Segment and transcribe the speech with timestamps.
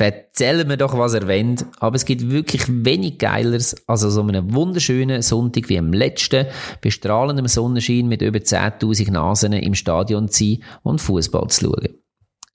[0.00, 1.66] Erzählen wir doch, was er wollt.
[1.80, 6.46] Aber es gibt wirklich wenig Geileres als an so einem wunderschönen Sonntag wie am letzten,
[6.82, 11.97] bei strahlendem Sonnenschein mit über 10.000 Nasen im Stadion zu sein und Fußball zu schauen.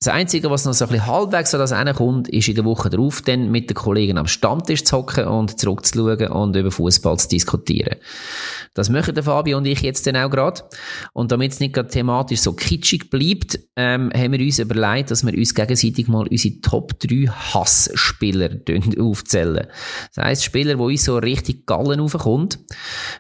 [0.04, 2.90] Das Einzige, was noch so ein bisschen halbwegs an das kommt, ist in der Woche
[2.90, 7.30] darauf dann mit den Kollegen am Stammtisch zu hocken und zurückzuschauen und über Fußball zu
[7.30, 7.96] diskutieren.
[8.74, 10.64] Das machen der Fabio und ich jetzt dann auch gerade.
[11.14, 15.26] Und damit es nicht gerade thematisch so kitschig bleibt, ähm, haben wir uns überlegt, dass
[15.26, 18.50] wir uns gegenseitig mal unsere Top 3 Hassspieler
[19.00, 19.68] aufzählen.
[20.14, 22.60] Das heisst, Spieler, wo uns so richtig Gallen aufkommt.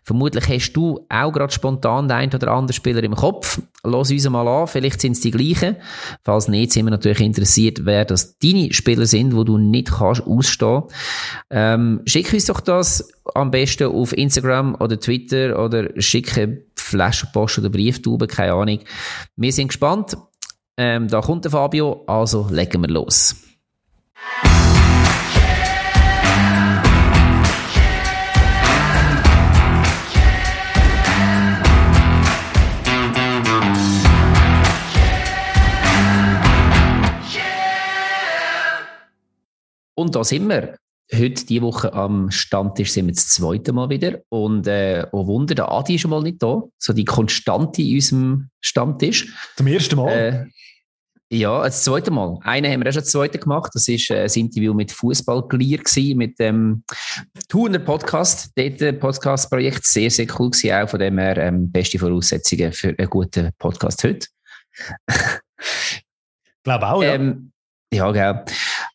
[0.03, 3.61] Vermutlich hast du auch gerade spontan den einen oder anderen Spieler im Kopf.
[3.85, 5.75] Lass uns mal an, vielleicht sind es die gleichen.
[6.23, 10.25] Falls nicht, sind wir natürlich interessiert, wer das deine Spieler sind, wo du nicht kannst
[10.25, 10.83] ausstehen.
[11.49, 17.69] Ähm, schick uns doch das am besten auf Instagram oder Twitter oder schicke Flaschenpost oder
[17.69, 18.79] Brieftube, keine Ahnung.
[19.35, 20.15] Wir sind gespannt.
[20.77, 23.35] Ähm, da kommt der Fabio, also legen wir los.
[40.03, 40.75] Und da sind wir
[41.13, 44.19] heute, diese Woche am Stammtisch, sind wir das zweite Mal wieder.
[44.27, 46.61] Und, äh, oh Wunder, der Adi ist schon mal nicht da.
[46.77, 49.33] So die Konstante in unserem Stammtisch.
[49.55, 50.09] Zum ersten Mal?
[50.11, 50.45] Äh,
[51.33, 52.37] ja, das zweite Mal.
[52.41, 53.71] Einen haben wir auch schon das zweite gemacht.
[53.73, 55.79] Das war äh, ein Interview mit Fußballglier
[56.15, 56.83] mit dem
[57.47, 58.51] Thuner Podcast.
[58.57, 60.73] Dort äh, Podcast-Projekt sehr, sehr cool gewesen.
[60.73, 64.27] Auch von dem her ähm, beste Voraussetzungen für einen guten Podcast heute.
[66.65, 67.13] glaube auch, ja.
[67.13, 67.53] Ähm,
[67.93, 68.43] ja, genau.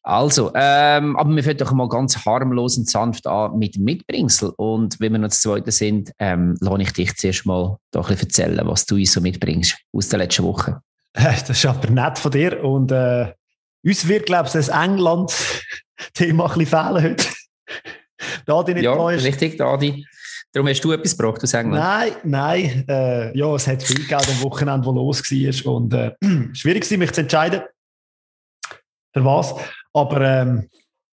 [0.09, 4.55] Also, ähm, aber wir fangen doch mal ganz harmlos und sanft an mit Mitbringsel.
[4.57, 8.15] Und wenn wir noch das Zweite sind, ähm, lasse ich dich zuerst mal doch ein
[8.17, 10.81] bisschen erzählen, was du uns so mitbringst aus der letzten Woche.
[11.13, 12.65] Das ist aber nett von dir.
[12.65, 13.35] Und äh,
[13.85, 17.27] uns wird, glaube ich, das England-Thema ein bisschen fehlen heute.
[18.47, 19.25] Dadi nicht ja, da ist.
[19.25, 20.07] richtig, Dadi.
[20.53, 21.85] Darum hast du etwas gebraucht aus England?
[21.85, 22.85] Nein, nein.
[22.89, 25.75] Äh, ja, es hat viel gegeben am Wochenende, wo los war.
[25.75, 26.13] Und äh,
[26.55, 27.61] schwierig war, mich zu entscheiden.
[29.13, 29.55] Für was?
[29.99, 30.69] Aber ähm,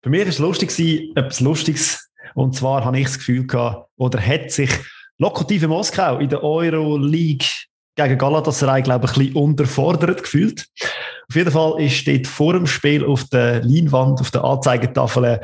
[0.03, 0.71] bei mir war es lustig,
[1.15, 2.11] etwas Lustiges.
[2.35, 4.71] Und zwar habe ich das Gefühl gehabt, oder hat sich
[5.19, 7.47] Lokomotive Moskau in der Euroleague
[7.95, 10.67] gegen Galatasaray, glaube ich, ein bisschen unterfordert gefühlt.
[11.29, 15.41] Auf jeden Fall ist dort vor dem Spiel auf der Leinwand, auf der Anzeigetafel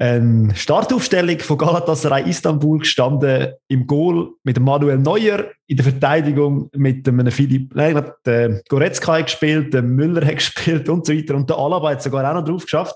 [0.00, 7.06] eine Startaufstellung von Galatasaray Istanbul gestanden, im Goal mit Manuel Neuer, in der Verteidigung mit
[7.06, 11.50] dem Philipp, nein, der Goretzka hat gespielt, der Müller hat gespielt und so weiter und
[11.50, 12.94] der Alaba hat sogar auch noch drauf geschafft.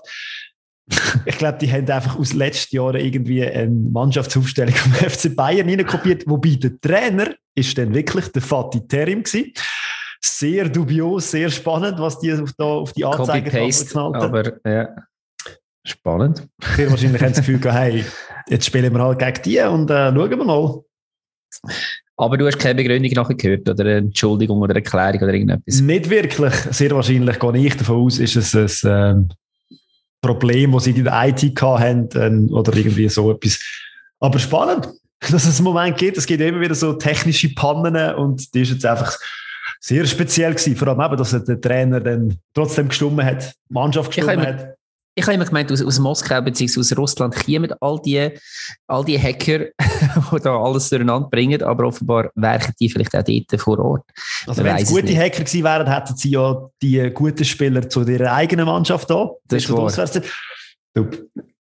[1.25, 6.23] ich glaube, die haben einfach aus letzten Jahren irgendwie eine Mannschaftsaufstellung vom FC Bayern hineinkopiert,
[6.25, 9.53] wobei der Trainer ist dann wirklich der Fatih Terim gewesen.
[10.23, 14.15] Sehr dubios, sehr spannend, was die auf, da, auf die Anzeige geknallt haben.
[14.15, 14.89] Aber, ja.
[15.85, 16.47] Spannend.
[16.77, 18.03] Wir wahrscheinlich haben das Gefühl gehabt, hey,
[18.49, 20.81] jetzt spielen wir halt gegen die und äh, schauen wir mal.
[22.17, 25.81] Aber du hast keine Begründung nachher gehört oder eine Entschuldigung oder eine Erklärung oder irgendetwas?
[25.81, 26.53] Nicht wirklich.
[26.71, 29.29] Sehr wahrscheinlich gehe ich davon aus, ist es ein ähm,
[30.21, 33.59] Problem, das sie in der IT haben ähm, oder irgendwie so etwas.
[34.19, 36.17] Aber spannend, dass es einen Moment gibt.
[36.17, 39.15] Es gibt immer wieder so technische Pannen und die ist jetzt einfach
[39.79, 40.75] sehr speziell gewesen.
[40.75, 44.74] Vor allem eben, dass der Trainer dann trotzdem gestummen hat, die Mannschaft gestummen hat
[45.17, 46.79] ich habe immer gemeint, aus, aus Moskau bzw.
[46.79, 48.29] aus Russland kommen all die,
[48.87, 49.59] all die Hacker,
[50.31, 54.03] die da alles durcheinander bringen, aber offenbar werken die vielleicht auch dort vor Ort.
[54.45, 58.33] Also wenn es gute Hacker gewesen wären, hätten sie ja die guten Spieler zu ihrer
[58.33, 59.29] eigenen Mannschaft da.
[59.47, 59.91] Das ist wahr.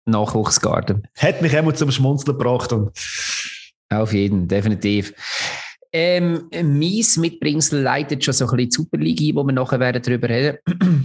[0.07, 1.07] Nachwuchsgarten.
[1.17, 2.73] Hat mich immer zum Schmunzeln gebracht.
[2.73, 2.91] Und
[3.91, 5.13] Auf jeden, definitiv.
[5.93, 10.01] Ähm, mies Mitbringsel leitet schon so ein bisschen die Superliga ein, wo wir nachher werden
[10.01, 10.59] darüber reden.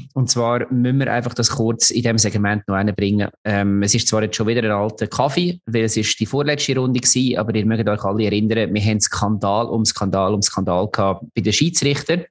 [0.13, 3.29] Und zwar müssen wir einfach das kurz in diesem Segment noch bringen.
[3.43, 6.77] Ähm, es ist zwar jetzt schon wieder ein alter Kaffee, weil es ist die vorletzte
[6.77, 10.87] Runde gewesen, aber ihr mögt euch alle erinnern, wir haben Skandal um Skandal um Skandal
[10.91, 12.25] gehabt bei den Schiedsrichtern.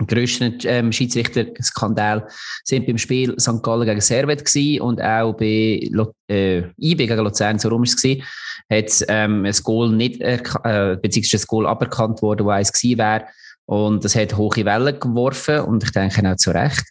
[0.00, 2.26] Die grössten ähm, Schiedsrichter-Skandal
[2.64, 3.62] sind beim Spiel St.
[3.62, 4.42] Gallen gegen Servet
[4.80, 5.88] und auch bei
[6.28, 8.22] äh, IB gegen Luzern, so rum ist es gewesen
[8.70, 13.26] hat ähm, ein Goal nicht, äh, beziehungsweise ein Goal aberkannt worden, wo eins gewesen wäre.
[13.66, 16.84] Und das hat hohe Wellen geworfen und ich denke auch zu Recht.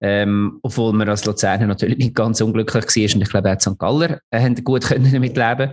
[0.00, 3.78] Ähm, obwohl man als Luzerner natürlich nicht ganz unglücklich war und ich glaube auch St.
[3.78, 5.72] Galler äh, haben gut damit leben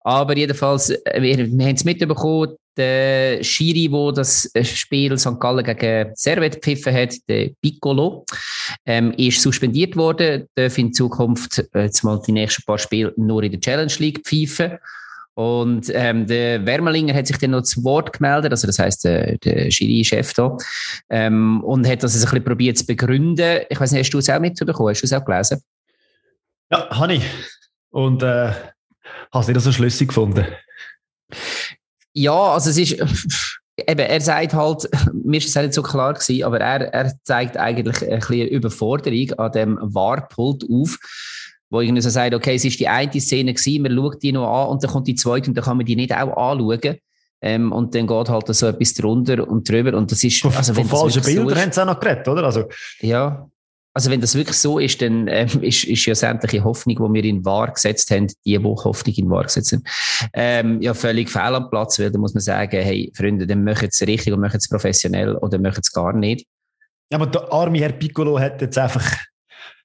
[0.00, 5.38] Aber jedenfalls, äh, wir, wir haben es mitbekommen, der Schiri, wo das Spiel St.
[5.38, 8.24] Gallen gegen Servet gepfiffen hat, der Piccolo,
[8.86, 13.42] ähm, ist suspendiert worden, darf in Zukunft äh, jetzt mal die nächsten paar Spiele nur
[13.42, 14.78] in der Challenge League pfeifen.
[15.34, 19.36] Und ähm, der Wermelinger hat sich dann noch zu Wort gemeldet, also das heißt der,
[19.38, 20.56] der Schiri-Chef da,
[21.10, 23.62] ähm, und hat das ein bisschen probiert zu begründen.
[23.68, 24.90] Ich weiß nicht, hast du es auch mitbekommen?
[24.90, 25.60] Hast du es auch gelesen?
[26.70, 27.24] Ja, habe ich.
[27.90, 28.52] Und äh,
[29.32, 30.46] habe es nicht so schlüssig gefunden.
[32.14, 32.92] Ja, also es ist,
[33.76, 37.56] eben, er sagt halt, mir ist es nicht so klar gewesen, aber er, er zeigt
[37.56, 40.98] eigentlich ein bisschen Überforderung an dem Warpult auf
[41.74, 44.46] wo irgendwie so sagt, okay, es ist die eine Szene gewesen, man schaut die noch
[44.46, 46.98] an und dann kommt die zweite und dann kann man die nicht auch anschauen.
[47.42, 50.42] Ähm, und dann geht halt so etwas drunter und drüber und das ist...
[50.44, 52.44] Also, von, von falschen Bildern so haben sie auch noch geredet, oder?
[52.44, 52.68] Also,
[53.00, 53.50] ja,
[53.94, 57.24] also wenn das wirklich so ist, dann ähm, ist, ist ja sämtliche Hoffnung, die wir
[57.24, 59.84] in wahr gesetzt haben, die Woche Hoffnung in wahr gesetzt haben,
[60.32, 63.88] ähm, ja völlig fehl am Platz, weil da muss man sagen, hey Freunde, dann machen
[63.90, 66.44] es richtig und machen es professionell oder machen es gar nicht.
[67.10, 69.04] Ja, aber der arme Herr Piccolo hat jetzt einfach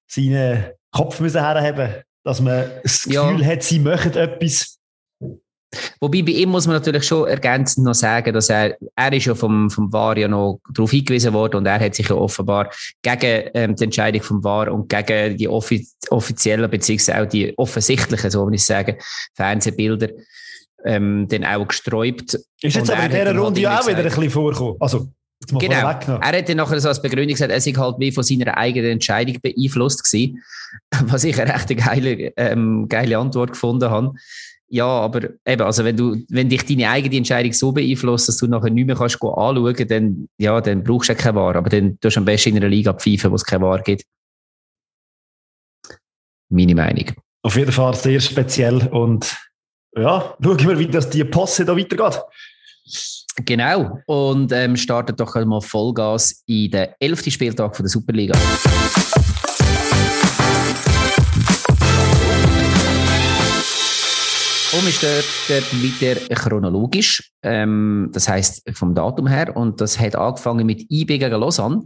[0.07, 3.45] seine Kopf müssen herhaben, dass man das Gefühl ja.
[3.45, 4.78] hat, sie möchten etwas.
[5.99, 9.35] Wobei bei ihm muss man natürlich schon ergänzend noch sagen, dass er, er ist ja
[9.35, 12.71] vom, vom VAR ja noch darauf hingewiesen worden und er hat sich ja offenbar
[13.01, 18.31] gegen ähm, die Entscheidung vom VAR und gegen die offi offiziellen, beziehungsweise auch die offensichtlichen,
[18.31, 18.97] so würde ich sagen,
[19.35, 20.09] Fernsehbilder
[20.85, 22.33] ähm, dann auch gesträubt.
[22.61, 24.75] Ist jetzt aber in dieser halt Runde ja auch wieder ein bisschen vorgekommen.
[24.79, 25.09] Also,
[25.47, 25.87] Genau.
[26.19, 28.91] Er hat dann nachher so als Begründung gesagt, er sei halt wie von seiner eigenen
[28.91, 30.43] Entscheidung beeinflusst gewesen,
[31.05, 34.13] was ich eine recht geile, ähm, geile Antwort gefunden habe.
[34.71, 38.47] Ja, aber eben, also wenn du, wenn dich deine eigene Entscheidung so beeinflusst, dass du
[38.47, 41.55] nachher nicht mehr kannst anschauen, dann, ja, dann brauchst du ja keine Wahr.
[41.55, 44.03] Aber dann tust du am besten in einer Liga pfeifen, wo es keine Wahr gibt.
[46.49, 47.05] Meine Meinung.
[47.41, 49.35] Auf jeden Fall sehr speziell und
[49.95, 52.21] ja, schauen wir, wie das die Posse da weitergeht.
[53.45, 53.99] Genau.
[54.05, 57.31] Und ähm, startet doch mal Vollgas in den 11.
[57.31, 58.37] Spieltag von der Superliga.
[64.85, 69.55] Wir starten wieder chronologisch, ähm, das heißt vom Datum her.
[69.55, 71.85] Und das hat angefangen mit IB gegen Lausanne.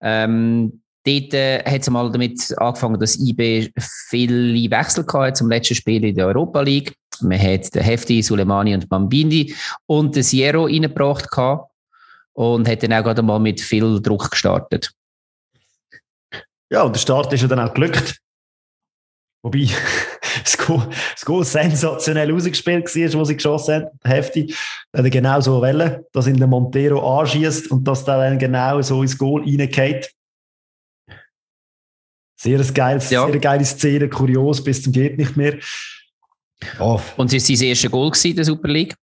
[0.00, 3.72] Ähm, dort äh, hat es mal damit angefangen, dass IB
[4.08, 6.94] viele Wechsel hatte zum letzten Spiel in der Europa League.
[7.20, 9.54] Man hat den Hefti, Suleimani und Bambindi
[9.86, 11.28] und den Sierro reingebracht
[12.34, 14.92] und hat dann auch gerade mal mit viel Druck gestartet.
[16.70, 18.20] Ja, und der Start ist ja dann auch glückt.
[19.42, 19.68] Wobei
[20.44, 24.54] das Goal, das Goal sensationell ausgespielt war, wo sie geschossen haben, Hefti.
[24.92, 28.80] Er hat genau so wollen, dass ihn der Montero anschießt und dass der dann genau
[28.82, 30.10] so ins Goal reingeht.
[32.40, 33.26] Sehr, geiles, ja.
[33.26, 35.58] sehr geile Szene, kurios bis zum geht nicht mehr.
[36.78, 37.00] Oh.
[37.16, 38.94] Und es war sein erstes Goal in der Super League.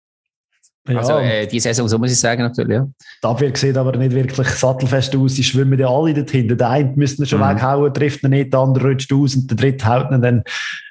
[0.86, 0.98] Ja.
[0.98, 2.76] Also äh, die Saison, so muss ich sagen, natürlich.
[2.76, 2.86] Ja.
[3.22, 5.34] Die Abwehr sieht aber nicht wirklich sattelfest aus.
[5.34, 6.56] Sie schwimmen ja alle dorthin.
[6.56, 7.56] Der eine müsste ihn schon mhm.
[7.56, 10.44] weghauen, trifft ihn nicht, der andere rutscht aus und der dritte haut ihn dann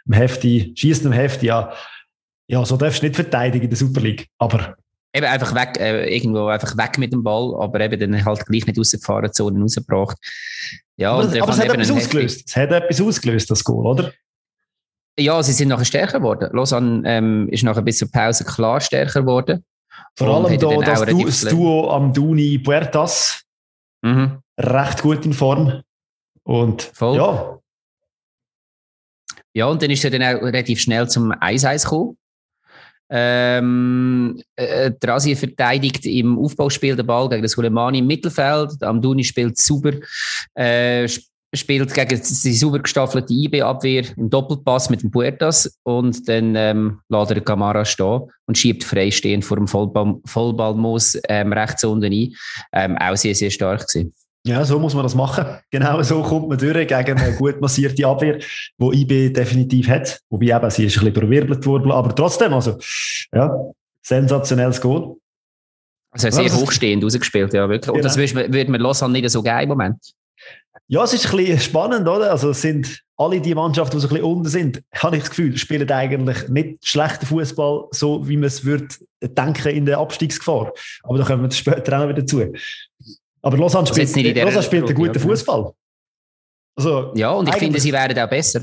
[0.06, 1.48] im Hefti, schießt im Hefti.
[1.48, 1.72] Ja.
[2.48, 4.28] ja, so darfst du nicht verteidigen in der Super League.
[4.40, 4.76] Aber
[5.14, 8.66] eben einfach weg, äh, irgendwo einfach weg mit dem Ball, aber eben dann halt gleich
[8.66, 10.18] nicht aus der Gefahrenzone rausgebracht.
[10.98, 12.44] Ja, aber, aber es hat etwas ausgelöst.
[12.48, 14.12] Es hat etwas ausgelöst, das Goal, oder?
[15.20, 16.50] Ja, sie sind nachher stärker geworden.
[16.54, 19.64] Lausanne ähm, ist nachher bis zur Pause klar stärker geworden.
[20.16, 23.44] Vor allem da, das, du, das Duo am Duni Puertas
[24.02, 24.40] mhm.
[24.60, 25.82] recht gut in Form.
[26.44, 27.18] Und Voll.
[27.18, 27.60] ja.
[29.56, 32.18] Ja, und dann ist er dann auch relativ schnell zum 1-1 gekommen.
[33.10, 38.82] Ähm, äh, Drasi verteidigt im Aufbauspiel den Ball gegen den Suleimani im Mittelfeld.
[38.82, 39.92] Amduni spielt super,
[40.56, 41.08] äh,
[41.54, 47.32] spielt gegen die sauber gestaffelte IB-Abwehr im Doppelpass mit dem Puertas und dann ähm, lässt
[47.32, 52.34] er Camara stehen und schiebt freistehend vor dem Vollball, Vollballmoos ähm, rechts unten ein.
[52.74, 54.14] Ähm, auch sehr, sehr stark gewesen.
[54.46, 55.46] Ja, so muss man das machen.
[55.72, 60.20] Genau so kommt man durch gegen eine gut massierte Abwehr, die IB definitiv hat.
[60.30, 62.78] Wobei eben, sie ist ein bisschen verwirbelt worden, aber trotzdem, also,
[63.34, 63.56] ja,
[64.02, 65.16] sensationelles Goal.
[66.12, 67.88] Also sehr hochstehend rausgespielt, ja, wirklich.
[67.88, 67.96] Genau.
[67.96, 69.98] Und das würde man, man Lausanne nicht so geil im Moment.
[70.94, 72.30] Ja, es ist ein bisschen spannend, oder?
[72.30, 75.32] Also es sind alle die Mannschaften, die so ein bisschen unten sind, habe ich das
[75.32, 78.90] Gefühl, spielen eigentlich nicht schlechten Fußball, so wie man es würde
[79.24, 80.72] denken in der Abstiegsgefahr.
[81.02, 82.44] Aber da kommen wir später auch noch wieder zu.
[83.42, 85.74] Aber Lausanne also spielt, Lausanne spielt einen guten Fußball.
[86.76, 88.62] Also, ja, und ich finde, sie werden auch besser.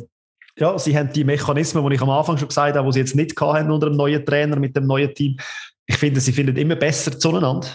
[0.57, 3.17] Ja, sie haben die Mechanismen, die ich am Anfang schon gesagt habe, die sie jetzt
[3.17, 5.37] nicht hatten unter dem neuen Trainer, mit dem neuen Team.
[5.85, 7.75] Ich finde, sie finden immer besser zueinander.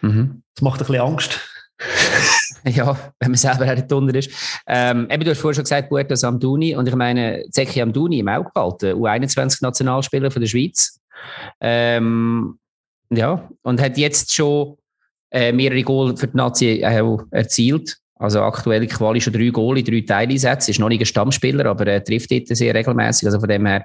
[0.00, 0.44] Mhm.
[0.54, 1.40] Das macht ein bisschen Angst.
[2.68, 4.30] ja, wenn man selber auch drunter ist.
[4.66, 6.74] Ähm, eben, du hast vorhin schon gesagt, Puerto Amduni.
[6.74, 10.98] Und ich meine, Zeki Amduni im Auge behalten, U21-Nationalspieler von der Schweiz.
[11.60, 12.58] Ähm,
[13.10, 14.76] ja, und hat jetzt schon
[15.30, 17.98] äh, mehrere Goal für die Nazi auch erzielt.
[18.16, 20.70] Also aktuell Quali schon drei Goal in drei Teileinsätzen.
[20.70, 23.26] Ist noch nicht ein Stammspieler, aber er trifft dort sehr regelmäßig.
[23.26, 23.84] Also von dem her,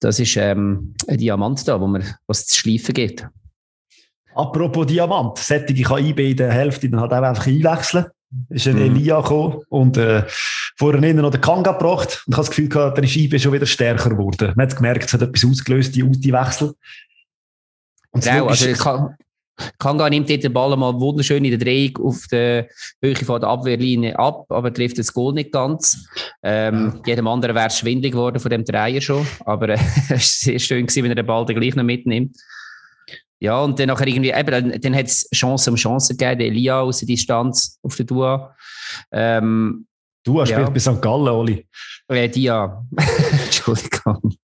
[0.00, 3.26] Das ist ähm, ein Diamant da, wo man was zu schleifen geht.
[4.34, 8.06] Apropos Diamant, Sättige kann IB in der Hälfte dann halt auch einfach einwechseln.
[8.50, 8.96] Ist ein mhm.
[8.96, 10.24] Elia gekommen und äh,
[10.76, 13.38] vorher innen noch den Kanga gebracht und ich habe das Gefühl gehabt, dann ist IB
[13.38, 14.52] schon wieder stärker geworden.
[14.56, 16.74] Man hat gemerkt, es hat etwas ausgelöst, die Uti-Wechsel.
[18.12, 18.66] Genau, also
[19.78, 22.68] Kanga nimmt den Ball mal wunderschön in der Drehung auf der
[23.00, 26.06] Höhe von der Abwehrlinie ab, aber trifft das Goal nicht ganz.
[26.42, 29.78] Ähm, jedem anderen wäre es schwindig geworden von dem Dreier schon, aber äh,
[30.10, 32.36] es war sehr schön gewesen, wenn er den Ball dann gleich noch mitnimmt.
[33.38, 36.46] Ja, und dann nachher irgendwie, eben, dann, dann hat es Chance um Chance gegeben, der
[36.48, 38.56] Elia aus der Distanz auf der Dua.
[39.12, 39.86] Ähm,
[40.24, 40.46] Dua ja.
[40.46, 41.02] spielt bei St.
[41.02, 41.66] Gallen, Oli.
[42.08, 42.82] Äh, Dia.
[43.44, 44.34] Entschuldigung.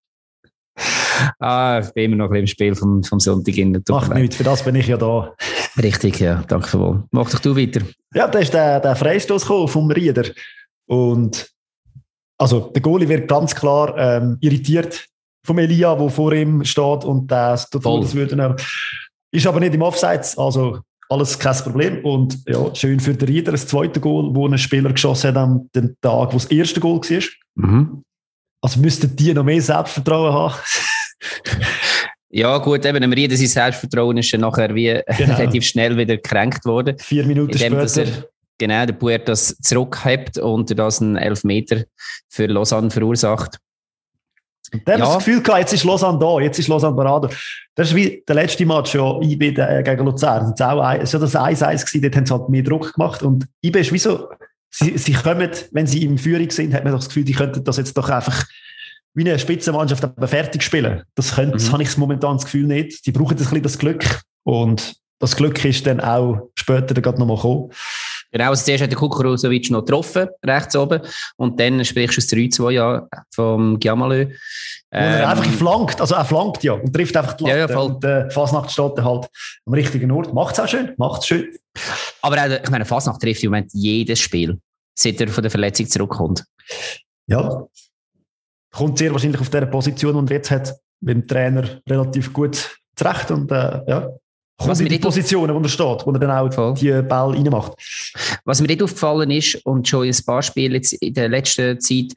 [1.39, 3.57] Ah, ich bin immer noch im Spiel vom, vom Sonntag.
[3.57, 5.35] In Macht nichts, für das bin ich ja da.
[5.81, 7.05] Richtig, ja, danke wohl.
[7.11, 7.81] Mach doch du weiter.
[8.15, 10.25] Ja, da ist der, der Freistoß vom Rieder.
[10.87, 11.51] Und
[12.39, 15.07] also der Goalie wird ganz klar ähm, irritiert
[15.45, 18.57] vom Elia, der vor ihm steht und das total das würde
[19.31, 22.05] Ist aber nicht im Offside, also alles kein Problem.
[22.05, 25.69] Und ja, schön für den Rieder, das zweite Goal, wo ein Spieler geschossen hat am
[25.73, 27.23] Tag, wo das erste Goal war.
[27.55, 28.03] Mhm.
[28.63, 30.55] Also müssten die noch mehr Selbstvertrauen haben.
[32.35, 34.87] Ja, gut, eben, im Rieden sein Selbstvertrauen ist dann nachher wie
[35.19, 35.35] genau.
[35.35, 36.99] relativ schnell wieder gekränkt worden.
[36.99, 38.07] Vier Minuten später.
[38.07, 38.25] Er,
[38.57, 41.85] genau, der Puer das zurückhebt und das einen Elfmeter
[42.31, 43.59] für Lausanne verursacht.
[44.73, 45.05] Und der ja.
[45.05, 47.29] hat das Gefühl gehabt, jetzt ist Lausanne da, jetzt ist Lausanne Parade.
[47.75, 50.55] Das ist wie der letzte Match ja, IB äh, gegen Luzern.
[50.57, 53.23] Das war ja das 1-1 gewesen, dort haben sie halt mehr Druck gemacht.
[53.23, 54.29] Und IB ist wie so,
[54.71, 57.63] sie, sie kommen, wenn sie in Führung sind, hat man doch das Gefühl, die könnten
[57.65, 58.45] das jetzt doch einfach
[59.15, 61.03] wie eine Spitzenmannschaft aber fertig spielen.
[61.15, 61.59] Das, könnte, mhm.
[61.59, 63.05] das habe ich momentan das Gefühl nicht.
[63.07, 64.23] Die brauchen ein bisschen das Glück.
[64.45, 67.71] Und das Glück ist dann auch später dann noch mal gekommen.
[68.33, 71.03] Genau, also zuerst hat der Kukuruzovic noch getroffen, rechts oben.
[71.37, 74.23] Und dann sprichst du das 3-2 ja vom Giamalö.
[74.23, 74.31] Ähm,
[74.91, 77.59] er einfach flankt, also er flankt ja und trifft einfach die Latte.
[77.59, 79.29] Ja, ja, und äh, Fasnacht steht halt
[79.67, 80.33] am richtigen Ort.
[80.33, 81.49] Macht es auch schön, macht es schön.
[82.23, 84.59] Aber auch, ich meine, Fasnacht trifft im Moment jedes Spiel,
[84.99, 86.45] seit er von der Verletzung zurückkommt.
[87.27, 87.67] Ja,
[88.71, 93.31] kommt sehr wahrscheinlich auf der Position, und jetzt hat, mit dem Trainer relativ gut zurecht
[93.31, 94.09] und äh, ja,
[94.59, 96.75] kommt in die Positionen, wo er steht, wo er dann auch Voll.
[96.75, 97.73] die Ball reinmacht.
[98.45, 102.13] Was mir nicht aufgefallen ist, und schon ein paar Spiele jetzt in der letzten Zeit,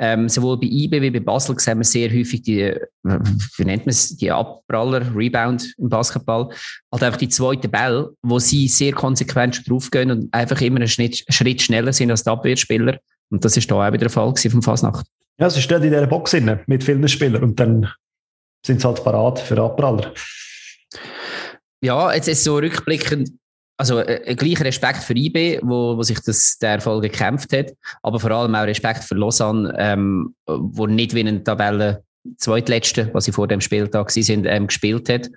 [0.00, 3.90] ähm, sowohl bei IB wie bei Basel sehen wir sehr häufig die, wie nennt man
[3.90, 6.50] es, die Abpraller, Rebound im Basketball,
[6.92, 11.24] halt einfach die zweiten Ball, wo sie sehr konsequent draufgehen und einfach immer einen Schritt,
[11.28, 12.98] Schritt schneller sind als die Abwehrspieler.
[13.30, 15.04] Und das ist da auch wieder der Fall vom Fasnacht.
[15.40, 17.88] Ja, sie stehen in dieser Box inne mit vielen Spielern und dann
[18.64, 20.12] sind sie halt parat für Abpraller.
[21.80, 23.30] Ja, jetzt ist so rückblickend,
[23.76, 27.72] also äh, äh gleicher Respekt für IB, wo, wo sich das, der Erfolg gekämpft hat,
[28.02, 32.02] aber vor allem auch Respekt für Lausanne, ähm, wo nicht wie eine Tabelle
[32.36, 35.30] zweitletzte, was sie vor dem Spieltag sind, ähm, gespielt hat.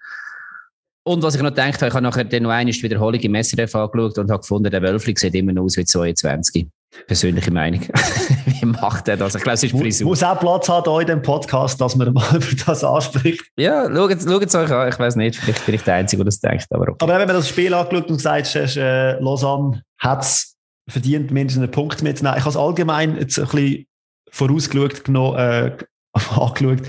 [1.03, 3.75] Und was ich noch gedacht habe, ich habe nachher dann noch eine Wiederholung im SRF
[3.75, 6.67] angeschaut und habe gefunden, der Wölfling sieht immer noch aus wie 22.
[7.07, 7.81] Persönliche Meinung.
[8.45, 9.35] Wie macht er das?
[9.35, 10.07] Ich glaube, es ist Frisur.
[10.07, 13.45] Muss auch Platz haben hier in dem Podcast, dass man mal über das anspricht.
[13.57, 14.89] Ja, schaut, es euch an.
[14.89, 16.67] Ich weiß nicht, vielleicht bin ich der Einzige, der das denkt.
[16.71, 16.97] Aber, okay.
[16.99, 20.57] aber wenn man das Spiel angeschaut und sagt, äh, Lausanne hat es
[20.89, 22.37] verdient, mindestens einen Punkt mitzunehmen.
[22.37, 23.85] Ich habe es allgemein jetzt ein bisschen
[24.31, 25.77] vorausgeschaut, genommen, äh,
[26.39, 26.81] angeschaut,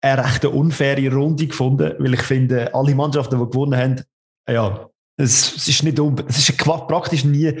[0.00, 4.02] eine recht unfaire Runde gefunden, weil ich finde, alle Mannschaften, die gewonnen haben,
[4.48, 4.88] ja,
[5.18, 5.98] es, es ist nicht
[6.28, 7.52] es ist praktisch nie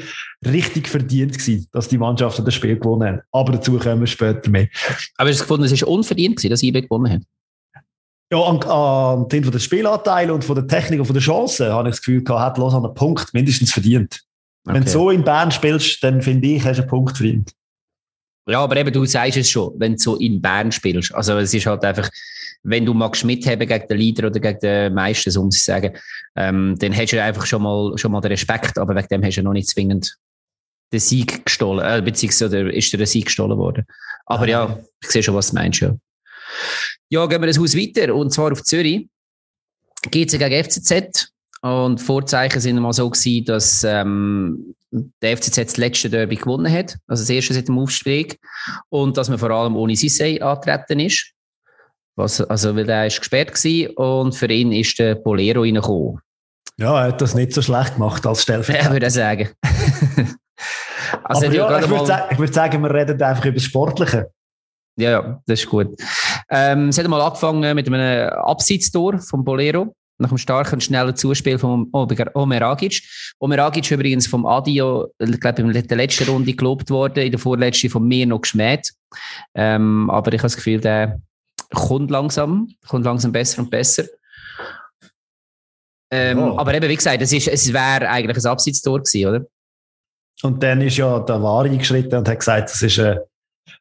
[0.46, 3.20] richtig verdient gewesen, dass die Mannschaften das Spiel gewonnen haben.
[3.32, 4.68] Aber dazu kommen wir später mehr.
[5.16, 7.22] Aber hast du gefunden, es ist unverdient gewesen, dass IB gewonnen hat?
[8.30, 11.72] Ja, an, an den von der Spielanteil und von der Technik und von der Chance
[11.72, 14.20] habe ich das Gefühl gehabt, hat Lausanne einen Punkt mindestens verdient.
[14.64, 14.76] Okay.
[14.76, 17.52] Wenn du so in Bern spielst, dann finde ich, hast du einen Punkt verdient.
[18.46, 21.14] Ja, aber eben, du sagst es schon, wenn du so in Bern spielst.
[21.14, 22.08] Also es ist halt einfach,
[22.62, 25.96] wenn du magst mitheben gegen den Leader oder gegen den Meister, so muss ich sagen,
[26.36, 29.36] ähm, dann hast du einfach schon mal, schon mal den Respekt, aber wegen dem hast
[29.36, 30.16] du noch nicht zwingend
[30.92, 33.86] den Sieg gestohlen, äh, beziehungsweise ist dir der Sieg gestohlen worden.
[34.26, 35.96] Aber ah, ja, ich sehe schon, was du meinst, ja.
[37.10, 39.08] Ja, gehen wir das Haus weiter, und zwar auf Zürich.
[40.10, 41.32] GC gegen FCZ.
[41.60, 46.96] Und Vorzeichen sind mal so gewesen, dass ähm, der FCZ das letzte Derby gewonnen hat,
[47.06, 48.38] also das erste seit dem Aufstieg,
[48.90, 51.32] und dass man vor allem ohne Sissé antreten ist.
[52.18, 56.18] Was, also, weil der ist gesperrt gewesen und für ihn ist der Bolero reingekommen.
[56.76, 58.86] Ja, er hat das nicht so schlecht gemacht als Stellvertreter.
[58.86, 59.48] Ja, würde ich sagen.
[61.22, 64.30] also, Aber ja, ich, würde sagen, würd sagen, wir reden einfach über das Sportliche.
[64.98, 65.96] Ja, ja, das ist gut.
[66.50, 71.56] Ähm, es hat mal angefangen mit einem Abseitstor vom Bolero nach einem starken, schnellen Zuspiel
[71.56, 73.00] von Omer Agic.
[73.38, 77.38] Omer Agic übrigens vom Adio, ich glaube, in der letzten Runde gelobt worden, in der
[77.38, 78.90] vorletzten von mir noch geschmäht.
[79.54, 81.20] Ähm, aber ich habe das Gefühl, der
[81.74, 84.04] kommt langsam, kommt langsam besser und besser.
[86.10, 86.58] Ähm, oh.
[86.58, 89.46] Aber eben, wie gesagt, es, es wäre eigentlich ein Abseitstor gewesen, oder?
[90.42, 93.18] Und dann ist ja der War eingeschritten und hat gesagt, das ist, äh,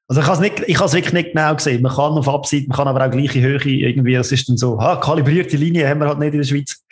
[0.07, 1.81] also ich habe es ich wirklich nicht genau gesehen.
[1.81, 4.81] Man kann auf Abseits, man kann aber auch gleiche Höhe irgendwie, das ist dann so,
[4.81, 6.83] ha, kalibrierte Linie haben wir halt nicht in der Schweiz.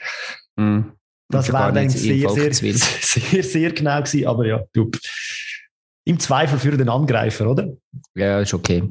[0.55, 0.81] Mm.
[1.29, 4.91] Das wäre dann sehr, sehr, sehr, sehr, sehr genau gewesen, aber ja, du,
[6.05, 7.73] im Zweifel für den Angreifer, oder?
[8.13, 8.83] Ja, ist okay.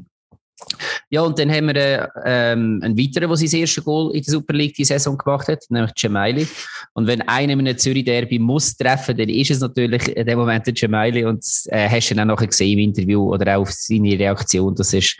[1.09, 4.31] Ja, und dann haben wir äh, ähm, einen weiteren, der sein erstes Goal in der
[4.31, 6.47] Super League die Saison gemacht hat, nämlich Gemaili.
[6.93, 10.67] Und wenn einer in einem Zürich-Derby muss treffen, dann ist es natürlich in dem Moment
[10.67, 11.25] der.
[11.25, 14.75] Und äh, hast du dann auch nachher gesehen im Interview oder auch auf seine Reaktion.
[14.75, 15.17] Das ist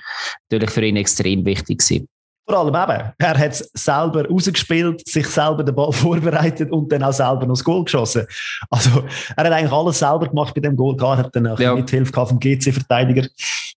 [0.50, 2.08] natürlich für ihn extrem wichtig gewesen.
[2.48, 7.04] Vor allem eben, er hat es selber rausgespielt, sich selber den Ball vorbereitet und dann
[7.04, 8.28] auch selber noch das Goal geschossen.
[8.70, 9.04] Also,
[9.36, 10.96] er hat eigentlich alles selber gemacht bei dem Goal.
[10.96, 11.74] Klar, hat dann auch ja.
[11.74, 13.28] Mithilfe vom GC-Verteidiger.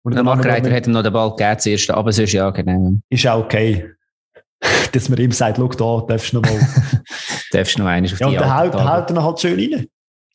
[0.05, 2.95] Der Markreiter hat ihm noch den Ball gegeben zuerst, aber sonst ja, genau.
[3.09, 3.91] Ist auch okay.
[4.93, 6.59] Dass man ihm sagt, schau da, darfst du noch mal.
[7.53, 9.59] darfst du noch eines auf ja, die Ja, und dann haut, haut er halt schön
[9.59, 9.87] rein.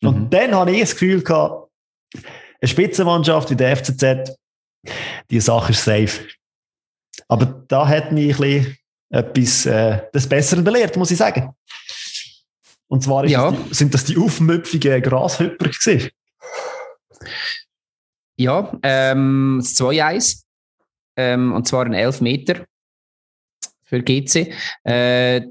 [0.02, 0.08] Mhm.
[0.08, 1.70] Und dann habe ich das Gefühl gehabt,
[2.62, 4.36] eine Spitzenmannschaft wie der FCZ,
[5.30, 6.28] die Sache ist safe.
[7.32, 8.78] Aber da hat mich ein bisschen
[9.10, 11.56] etwas äh, des Besseren belehrt, muss ich sagen.
[12.90, 13.52] Und zwar ja.
[13.52, 16.10] das die, sind das die aufmüpfigen Grashüpper gewesen.
[18.36, 20.44] Ja, ähm, das 2-1.
[21.16, 22.66] Ähm, und zwar ein Elfmeter
[23.86, 24.54] für GC.
[24.84, 25.42] Äh,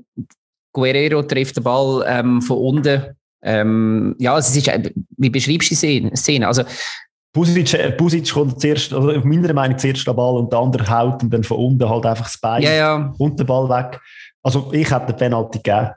[0.73, 3.17] Guerrero trifft den Ball ähm, von unten.
[3.41, 4.71] Ähm, ja, es ist,
[5.17, 6.47] wie beschreibst du die Szene?
[6.47, 6.65] Also,
[7.33, 10.89] Busic, äh, Busic kommt zuerst, also auf meiner Meinung zuerst den Ball und der andere
[10.89, 13.15] haut und dann von unten halt einfach das Bein ja, ja.
[13.19, 14.01] und den Ball weg.
[14.43, 15.91] Also ich hätte den Penalty gegeben.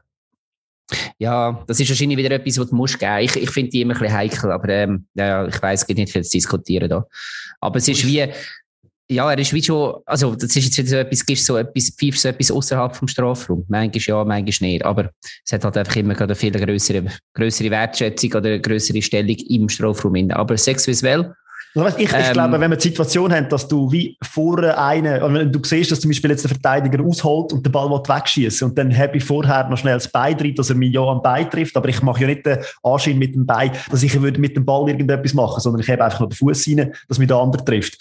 [1.18, 3.20] Ja, das ist wahrscheinlich wieder etwas, was du musst geben.
[3.20, 5.98] Ich, ich finde die immer ein bisschen heikel, aber ähm, ja, ich weiß, es gibt
[5.98, 7.06] nicht viel zu diskutieren da.
[7.62, 8.28] Aber es ist wie,
[9.10, 11.90] ja, er ist wie schon, also das ist jetzt wieder so etwas, gibst so etwas,
[11.90, 13.66] pfeifst so etwas außerhalb vom Strafraum.
[13.68, 14.86] Manchmal ja, manchmal nicht.
[14.86, 15.10] Aber
[15.46, 19.70] es hat halt einfach immer eine viel größere, größere Wertschätzung oder eine größere Stellung im
[19.70, 20.32] Strafraum.
[20.32, 21.34] Aber sex visuell.
[21.76, 25.34] Also, ich, ich ähm, glaube, wenn wir die Situation haben, dass du wie vorher einen,
[25.34, 28.78] wenn du siehst, dass zum Beispiel jetzt der Verteidiger ausholt und den Ball wegschießen und
[28.78, 31.50] dann habe ich vorher noch schnell das Bein drin, dass er mich ja am Bein
[31.50, 34.66] trifft, aber ich mache ja nicht den Anschein mit dem Bein, dass ich mit dem
[34.66, 37.66] Ball irgendetwas machen sondern ich habe einfach noch den Fuß rein, dass mich der andere
[37.66, 37.98] trifft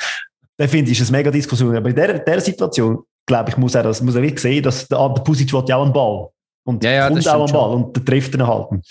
[0.57, 1.77] dann finde ich, ist es mega Diskussion.
[1.77, 4.87] Aber in der, der Situation, glaube ich, muss er das, muss er wirklich sehen, dass
[4.89, 6.29] der, der Pusic will ja auch einen Ball.
[6.65, 7.85] Und ja, ja, kommt auch einen Ball schon.
[7.85, 8.83] und der trifft ihn halten.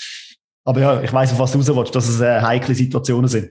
[0.66, 3.50] Aber ja, ich weiß, auf was du raus willst, dass es äh, heikle Situationen sind.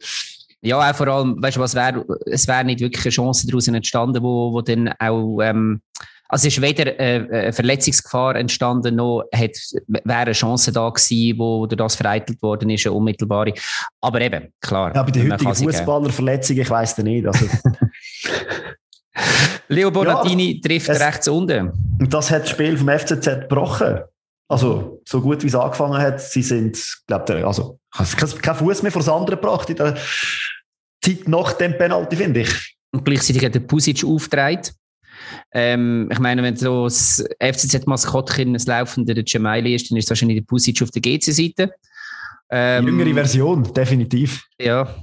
[0.62, 3.66] Ja, auch vor allem, weißt du, was wäre, es wäre nicht wirklich eine Chance daraus
[3.66, 5.80] entstanden, wo, wo dann auch, ähm,
[6.28, 9.52] also es ist weder äh, eine Verletzungsgefahr entstanden, noch hat,
[9.88, 13.54] wäre eine Chance da gewesen, wo durch das vereitelt worden ist, eine unmittelbare.
[14.02, 14.94] Aber eben, klar.
[14.94, 17.26] Ja, bei den heutigen Fußballerverletzungen, ich weiß es nicht.
[17.26, 17.46] Also.
[19.68, 21.72] Leo Bonatini ja, trifft es, rechts unten.
[21.98, 24.00] Und das hat das Spiel vom FCZ gebrochen.
[24.48, 29.02] Also, so gut wie es angefangen hat, sie sind, glaube also, kein Fuß mehr vor
[29.02, 29.96] das andere gebracht in der
[31.02, 32.76] Zeit nach dem Penalty, finde ich.
[32.92, 34.62] Und gleichzeitig hat der Pusic aufgetragen.
[35.52, 40.10] Ähm, ich meine, wenn so das FCZ-Maskottchen das laufende der Gemaili ist, dann ist es
[40.10, 41.72] wahrscheinlich der Pusic auf der GC-Seite.
[42.50, 44.44] Ähm, Jüngere Version, definitiv.
[44.60, 44.96] Ja.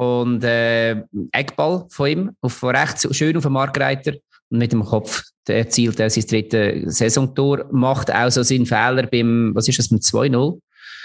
[0.00, 4.14] Und äh, Eckball von ihm, auf rechts, schön auf den Markreiter
[4.48, 9.54] und mit dem Kopf erzielt er sein drittes Saisontor, macht auch so seinen Fehler beim,
[9.54, 10.54] was ist das, mit 2-0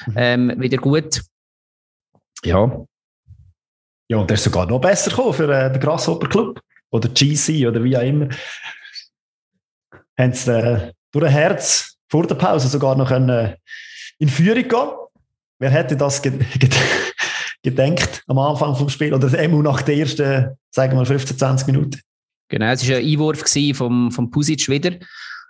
[0.07, 0.13] mhm.
[0.15, 1.21] ähm, wieder gut.
[2.45, 2.85] Ja.
[4.07, 7.67] Ja, und der ist sogar noch besser gekommen für äh, den Grasshopper Club oder GC
[7.67, 8.29] oder wie auch immer,
[10.17, 13.57] haben sie äh, durch ein Herz vor der Pause sogar noch können, äh,
[14.19, 14.89] in Führung gehen.
[15.59, 16.21] Wer hätte das
[17.65, 21.67] gedenkt am Anfang vom Spiel oder Emu nach den ersten, sagen wir mal, 15, 20
[21.67, 21.99] Minuten?
[22.47, 24.91] Genau, es war ein Einwurf vom, vom Pusic wieder.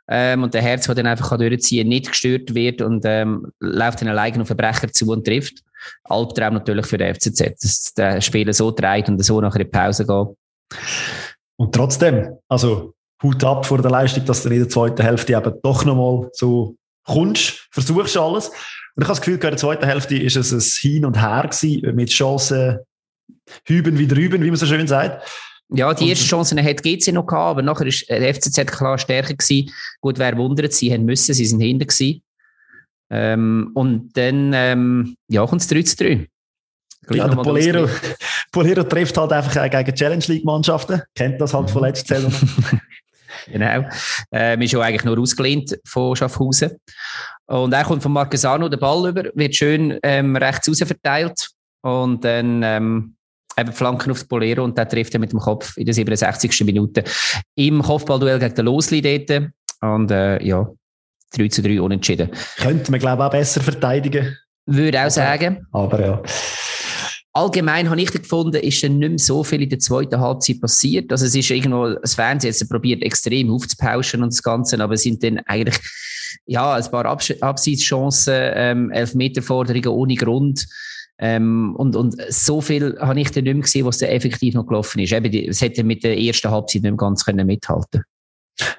[0.08, 4.08] Ähm, und der Herz, der dann einfach durchziehen nicht gestört wird und ähm, läuft dann
[4.08, 5.60] alleine auf den Brecher zu und trifft.
[6.04, 9.72] Albtraum natürlich für den FCZ, dass der Spieler so dreht und so nachher in die
[9.72, 10.80] Pause geht.
[11.58, 15.54] Und trotzdem, also Hut ab vor der Leistung, dass du in der zweiten Hälfte eben
[15.64, 18.52] doch nochmal so kommst, versuchst alles.
[18.96, 21.50] Und ich habe das Gefühl, in der zweiten Hälfte ist es ein Hin und Her
[21.50, 22.80] gewesen, mit Chancen
[23.66, 25.28] hüben wie drüben, wie man so schön sagt.
[25.70, 29.34] Ja, die ersten Chancen hat GC noch gehabt, aber nachher ist der FCZ klar stärker
[29.34, 29.72] gewesen.
[30.00, 32.22] Gut, wer wundert, sie haben müssen, sie sind hinter gewesen.
[33.10, 36.28] Ähm, und dann, ähm, ja, kommt es 3 zu 3.
[37.12, 37.90] Ja, der Polero,
[38.52, 41.02] Polero trifft halt einfach gegen Challenge League Mannschaften.
[41.14, 41.88] Kennt das halt von mhm.
[41.88, 42.34] letzter Saison.
[43.52, 43.86] genau.
[44.32, 46.72] Ähm, ist ja eigentlich nur ausgelehnt von Schaffhausen.
[47.48, 51.50] Und er kommt von Marquesano den Ball über, wird schön ähm, rechts raus verteilt.
[51.82, 53.16] Und dann ähm,
[53.58, 56.64] eben Flanken auf Bolero und der trifft er mit dem Kopf in der 67.
[56.66, 57.04] Minute
[57.56, 59.52] im Kopfballduell gegen den Losli dort.
[59.82, 60.68] Und äh, ja,
[61.34, 62.32] 3 zu 3 unentschieden.
[62.58, 64.36] Könnte man, glaube ich, auch besser verteidigen.
[64.66, 65.68] Würde auch aber, sagen.
[65.72, 66.22] Aber ja.
[67.34, 71.12] Allgemein habe ich gefunden, ist dann nicht mehr so viel in der zweiten Halbzeit passiert.
[71.12, 75.04] Also es ist irgendwo, das Fernsehen jetzt probiert extrem aufzupauschen und das Ganze, aber es
[75.04, 75.78] sind dann eigentlich,
[76.46, 80.68] ja, ein paar Abs Abseitschancen, ähm, Elfmeterforderungen ohne Grund.
[81.18, 84.68] Ähm, und, und so viel habe ich dann nicht mehr gesehen, was da effektiv noch
[84.68, 85.14] gelaufen ist.
[85.14, 88.04] Eben, es hätte mit der ersten Halbzeit nicht mehr ganz können mithalten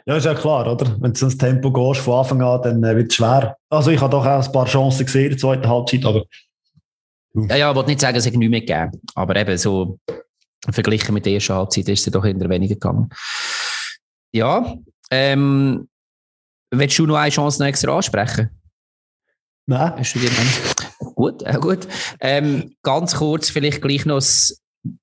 [0.07, 0.97] ja, ist ja klar, oder?
[1.01, 3.57] Wenn du ins Tempo gehst von Anfang an, dann äh, wird es schwer.
[3.69, 6.25] Also ich habe doch auch ein paar Chancen gesehen in der zweiten Halbzeit, aber...
[7.35, 9.03] Ja, ja, ich wollte nicht sagen, es hätte nichts mehr gegeben.
[9.15, 9.99] Aber eben so,
[10.71, 13.11] verglichen mit der ersten Halbzeit ist es doch eher weniger gegangen.
[14.33, 14.77] Ja,
[15.11, 15.89] ähm,
[16.71, 18.51] willst du noch eine Chance noch extra ansprechen?
[19.67, 19.95] Nein.
[19.97, 20.31] Hast du dir
[21.15, 21.89] Gut, äh, gut.
[22.21, 24.23] Ähm, ganz kurz vielleicht gleich noch,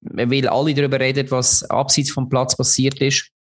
[0.01, 3.33] weil alle darüber reden, was abseits vom Platz passiert ist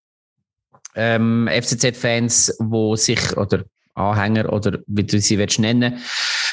[0.96, 6.00] ähm, FCZ-Fans, wo sich, oder Anhänger, oder wie du sie willst nennen,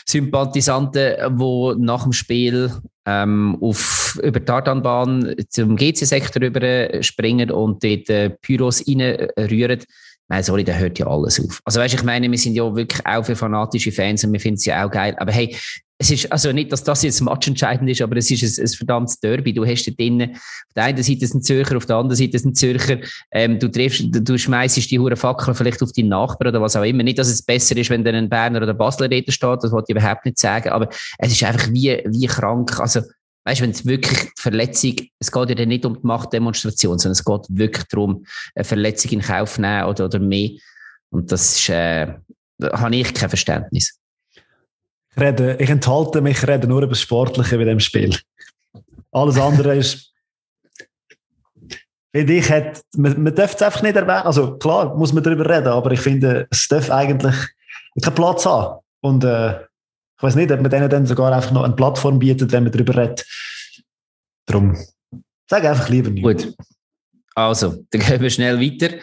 [0.07, 2.73] Sympathisanten, die nach dem Spiel
[3.07, 9.85] ähm, auf, über die Tartanbahn zum GC-Sektor rüber springen und dort äh, Pyros reinrühren.
[10.29, 11.61] Nein, sorry, da hört ja alles auf.
[11.65, 14.59] Also weißt, ich meine, wir sind ja wirklich auch für fanatische Fans und wir finden
[14.59, 15.17] es ja auch geil.
[15.19, 15.57] Aber hey,
[16.01, 19.19] es ist also nicht, dass das jetzt matchentscheidend ist, aber es ist ein, ein verdammtes
[19.19, 19.53] Derby.
[19.53, 22.55] Du hast da drinnen, auf der einen Seite ein Zürcher, auf der anderen Seite ein
[22.55, 22.99] Zürcher.
[23.33, 26.85] Ähm, du triffst, du, schmeißt die hure Fackel vielleicht auf deinen Nachbarn oder was auch
[26.85, 27.03] immer.
[27.03, 29.87] Nicht, dass es besser ist, wenn dann ein Berner oder Basler dort steht, das wollte
[29.89, 30.89] ich überhaupt nicht sagen, aber
[31.19, 32.79] es ist einfach wie, wie krank.
[32.79, 33.01] Also,
[33.49, 37.25] weißt du, wenn es wirklich Verletzung, es geht ja nicht um die Machtdemonstration, sondern es
[37.25, 40.51] geht wirklich darum, eine Verletzung in Kauf nehmen oder, oder mehr.
[41.11, 42.15] Und das ist, äh,
[42.63, 43.99] habe ich kein Verständnis
[45.19, 48.17] rede, ich enthalte mich, rede nur über das Sportliche bei dem Spiel.
[49.13, 50.13] Alles andere ist,
[52.13, 54.27] finde ich, hat, man, man darf es einfach nicht erwähnen.
[54.27, 57.35] Also klar, muss man darüber reden, aber ich finde, es darf eigentlich
[58.03, 58.81] keinen Platz haben.
[59.01, 59.61] Und äh,
[60.19, 62.73] ich weiß nicht, ob man denen dann sogar einfach noch eine Plattform bietet, wenn man
[62.73, 63.25] darüber redet.
[64.47, 64.77] Darum,
[65.49, 66.45] sage einfach lieber nichts.
[66.45, 66.55] Gut.
[67.37, 68.97] Also, dann gehen wir schnell weiter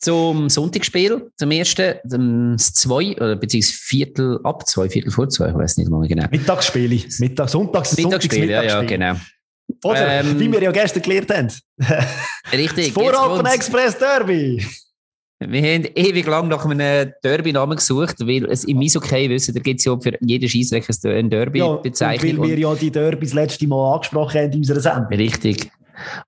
[0.00, 5.54] zum Sonntagsspiel, zum ersten, das zwei, oder beziehungsweise Viertel ab zwei, Viertel vor zwei, ich
[5.54, 6.26] weiß nicht mal genau.
[6.30, 9.16] Mittagsspiele, Mittag, Sonntags, Mittagsspiel, ja, ja, genau.
[9.82, 11.48] Oder, ähm, wie wir ja gestern gelernt haben.
[12.52, 12.94] richtig.
[12.94, 14.64] Das Voralpen Express Derby.
[15.40, 19.80] Wir haben ewig lang nach einem Derby-Namen gesucht, weil es im Eishockey wissen, da gibt
[19.80, 22.36] es ja für jeden Scheissreich eine Derby-Bezeichnung.
[22.36, 25.08] Ja, weil wir ja die Derbys das letzte Mal angesprochen haben in unserer Sendung.
[25.08, 25.70] Richtig.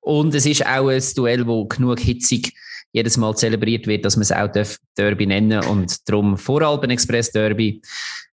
[0.01, 2.53] Und es ist auch ein Duell, das genug hitzig
[2.93, 4.49] jedes Mal zelebriert wird, dass man es auch
[4.97, 7.83] Derby nennen und darum Voralben Express Derby.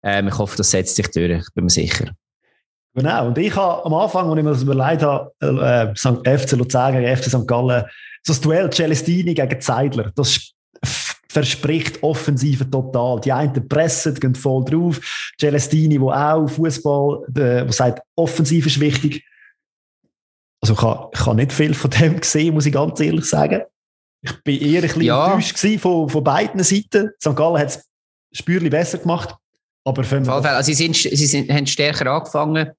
[0.04, 2.12] Ähm, ich hoffe, das setzt sich durch, ich bin mir sicher.
[2.94, 6.94] Genau, und ich habe am Anfang, als ich mir das überlegt habe, äh, FC Luzern
[6.94, 7.48] gegen FC St.
[7.48, 7.86] Gallen,
[8.24, 10.52] so das Duell Celestini gegen Zeidler, das
[11.32, 13.22] verspricht Offensive total.
[13.22, 15.00] Die einen pressen, gehen voll drauf.
[15.40, 19.26] Celestini, der auch Fußball, der sagt, Offensiv ist wichtig.
[20.60, 23.62] Also ich habe, ich habe nicht viel von dem gesehen, muss ich ganz ehrlich sagen.
[24.22, 25.34] Ich bin eher ein bisschen ja.
[25.34, 27.12] enttäuscht von, von beiden Seiten.
[27.20, 27.36] St.
[27.36, 27.90] Gallen hat es
[28.34, 29.34] spürlich besser gemacht.
[29.84, 32.72] Aber für also sie, sind, sie sind, haben stärker angefangen.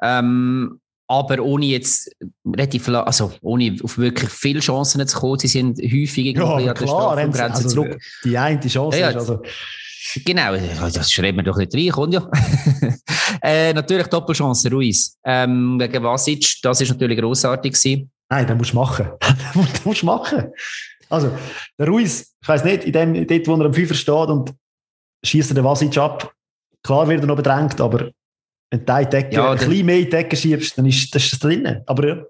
[0.00, 2.14] Ähm, aber ohne jetzt
[2.46, 5.38] relativ, also ohne auf wirklich viele Chancen zu kommen.
[5.38, 7.98] Sie sind häufig irgendwie ja, an der Strafgrenze also zurück.
[8.24, 9.42] Die eine Chance ja, ist also...
[10.24, 12.30] Genau, das schreibt man doch nicht rein, kommt ja.
[13.42, 15.18] äh, natürlich Doppelchance Ruiz.
[15.24, 18.10] Ähm, gegen Vasic, das ist natürlich grossartig gewesen.
[18.30, 19.08] Nein, den musst du machen.
[19.54, 20.50] den musst du machen.
[21.10, 21.30] Also,
[21.78, 24.54] der Ruiz, ich weiss nicht, in dem, dort, wo er am Fünfer steht und
[25.24, 26.32] schießt er den Vasic ab,
[26.82, 28.10] klar wird er noch bedrängt, aber
[28.70, 31.30] wenn du die Decke, ja, ein bisschen mehr in die Decke schiebst, dann ist das
[31.30, 31.80] drin.
[31.86, 32.22] Aber ja.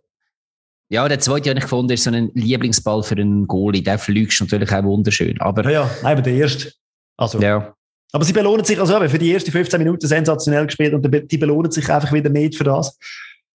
[0.90, 3.82] Ja, der zweite, den ich gefunden ist so ein Lieblingsball für einen Goalie.
[3.82, 5.38] Der fliegt natürlich auch wunderschön.
[5.40, 6.72] Aber, ja, ja, nein, aber der erste.
[7.16, 7.74] Also, ja.
[8.12, 11.70] Aber sie belohnen sich, also für die ersten 15 Minuten sensationell gespielt und die belohnen
[11.70, 12.96] sich einfach wieder nicht für das.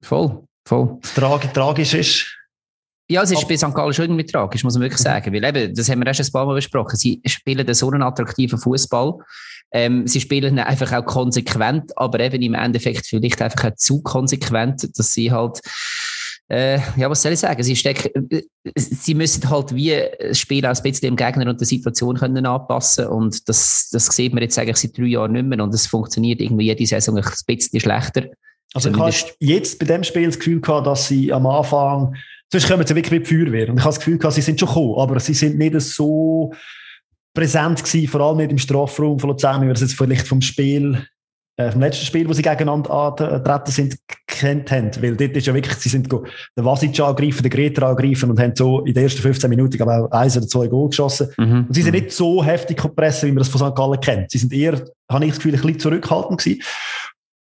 [0.03, 0.43] Voll.
[0.65, 0.99] Voll.
[1.15, 2.37] Tragi tragisch ist.
[3.09, 3.73] Ja, es ist bei St.
[3.73, 5.33] Gallen schon irgendwie tragisch, muss man wirklich sagen.
[5.33, 6.95] Weil eben, das haben wir erst ein paar Mal besprochen.
[6.95, 9.17] Sie spielen so einen attraktiven Fußball.
[9.71, 14.97] Ähm, sie spielen einfach auch konsequent, aber eben im Endeffekt vielleicht einfach auch zu konsequent,
[14.97, 15.61] dass sie halt,
[16.49, 17.63] äh, ja, was soll ich sagen?
[17.63, 18.29] Sie stecken,
[18.75, 22.45] sie müssen halt wie das Spiel auch ein bisschen dem Gegner und der Situation können
[22.45, 25.87] anpassen und das, das sieht man jetzt eigentlich seit drei Jahren nicht mehr und es
[25.87, 28.25] funktioniert irgendwie jede Saison ein bisschen schlechter.
[28.73, 32.15] Also ich habe jetzt bei dem Spiel das Gefühl gehabt, dass sie am Anfang,
[32.51, 33.69] sonst kommen sie wirklich mit Feuerwehr.
[33.69, 36.53] Und ich habe das Gefühl gehabt, sie sind schon gekommen, aber sie sind nicht so
[37.33, 40.41] präsent gewesen, vor allem nicht im Strafraum von Luzern, wie wir es jetzt vielleicht vom
[40.41, 41.05] Spiel
[41.55, 44.89] äh, vom letzten Spiel, wo sie gegeneinander angetreten sind, kennt haben.
[44.99, 46.25] Weil dort ist ja wirklich, sie sind den
[46.65, 50.11] Vasic angegriffen, den Greta angegriffen und haben so in den ersten 15 Minuten aber auch
[50.11, 51.29] eins oder zwei Goal geschossen.
[51.37, 51.65] Mhm.
[51.67, 52.01] Und sie sind mhm.
[52.01, 53.75] nicht so heftig gepresst, wie man das von St.
[53.75, 54.31] Gallen kennt.
[54.31, 56.63] Sie sind eher, habe ich das Gefühl, ein bisschen zurückhaltend gewesen.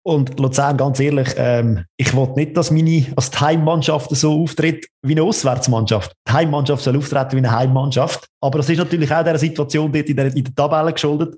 [0.03, 5.13] Und Luzern, ganz ehrlich, ähm, ich wollte nicht, dass meine als Heimmannschaft so auftritt wie
[5.13, 6.13] eine Auswärtsmannschaft.
[6.27, 8.27] Die Heimmannschaft soll auftreten wie eine Heimmannschaft.
[8.41, 11.37] Aber das ist natürlich auch der Situation dort in der, in der Tabelle geschuldet.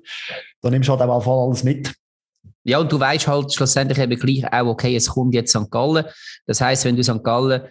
[0.61, 1.93] Da nimmst du halt auch alles mit.
[2.63, 5.69] Ja, und du weißt halt schlussendlich eben gleich auch, okay, es kommt jetzt St.
[5.69, 6.05] Gallen.
[6.45, 7.21] Das heißt, wenn du St.
[7.21, 7.63] Gallen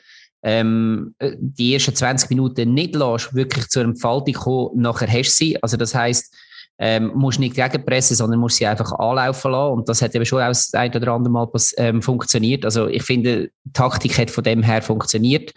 [0.43, 5.63] ähm, die ersten 20 Minuten nicht lässt, wirklich zur Entfaltung kommen, nachher hast du sie.
[5.63, 6.35] Also das heißt,
[6.79, 9.73] ähm, musst nicht gegenpressen, sondern musst sie einfach anlaufen lassen.
[9.73, 12.65] Und das hat eben schon auch das ein oder andere Mal ähm, funktioniert.
[12.65, 15.53] Also ich finde, die Taktik hat von dem her funktioniert.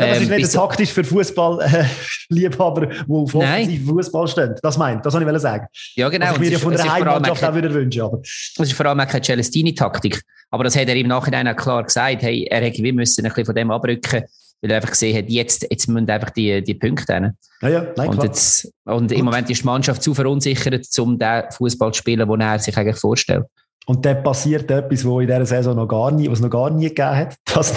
[0.00, 4.54] Ja, das ist ähm, nicht taktisch für Fußball-Liebhaber, äh, die auf offensiven Fußball stehen.
[4.62, 5.66] Das meint, das wollte ich sagen.
[5.96, 6.26] Ja, genau.
[6.26, 8.02] Was ich mir ja von der Heimmannschaft auch wieder wünschen.
[8.02, 8.18] Aber.
[8.18, 10.22] Das ist vor allem auch keine Celestini-Taktik.
[10.50, 12.22] Aber das hat er im Nachhinein auch klar gesagt.
[12.22, 14.22] Hey, er hätte wir müssen ein bisschen von dem abrücken,
[14.60, 17.32] weil er einfach gesehen hat, jetzt, jetzt müssen einfach die, die Punkte hin.
[17.62, 21.44] Ja, ja, nein, und, jetzt, und im Moment ist die Mannschaft zu verunsichert, um den
[21.50, 23.44] Fußball zu spielen, den er sich eigentlich vorstellt.
[23.86, 26.88] Und dann passiert etwas, was in dieser Saison noch gar nie, was noch gar nie
[26.88, 27.74] gegeben hat, dass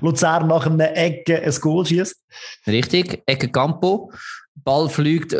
[0.00, 2.16] Luzern nach einer Ecke ein Goal schießt.
[2.66, 4.10] Richtig, Ecke Campo.
[4.54, 5.36] Ball fliegt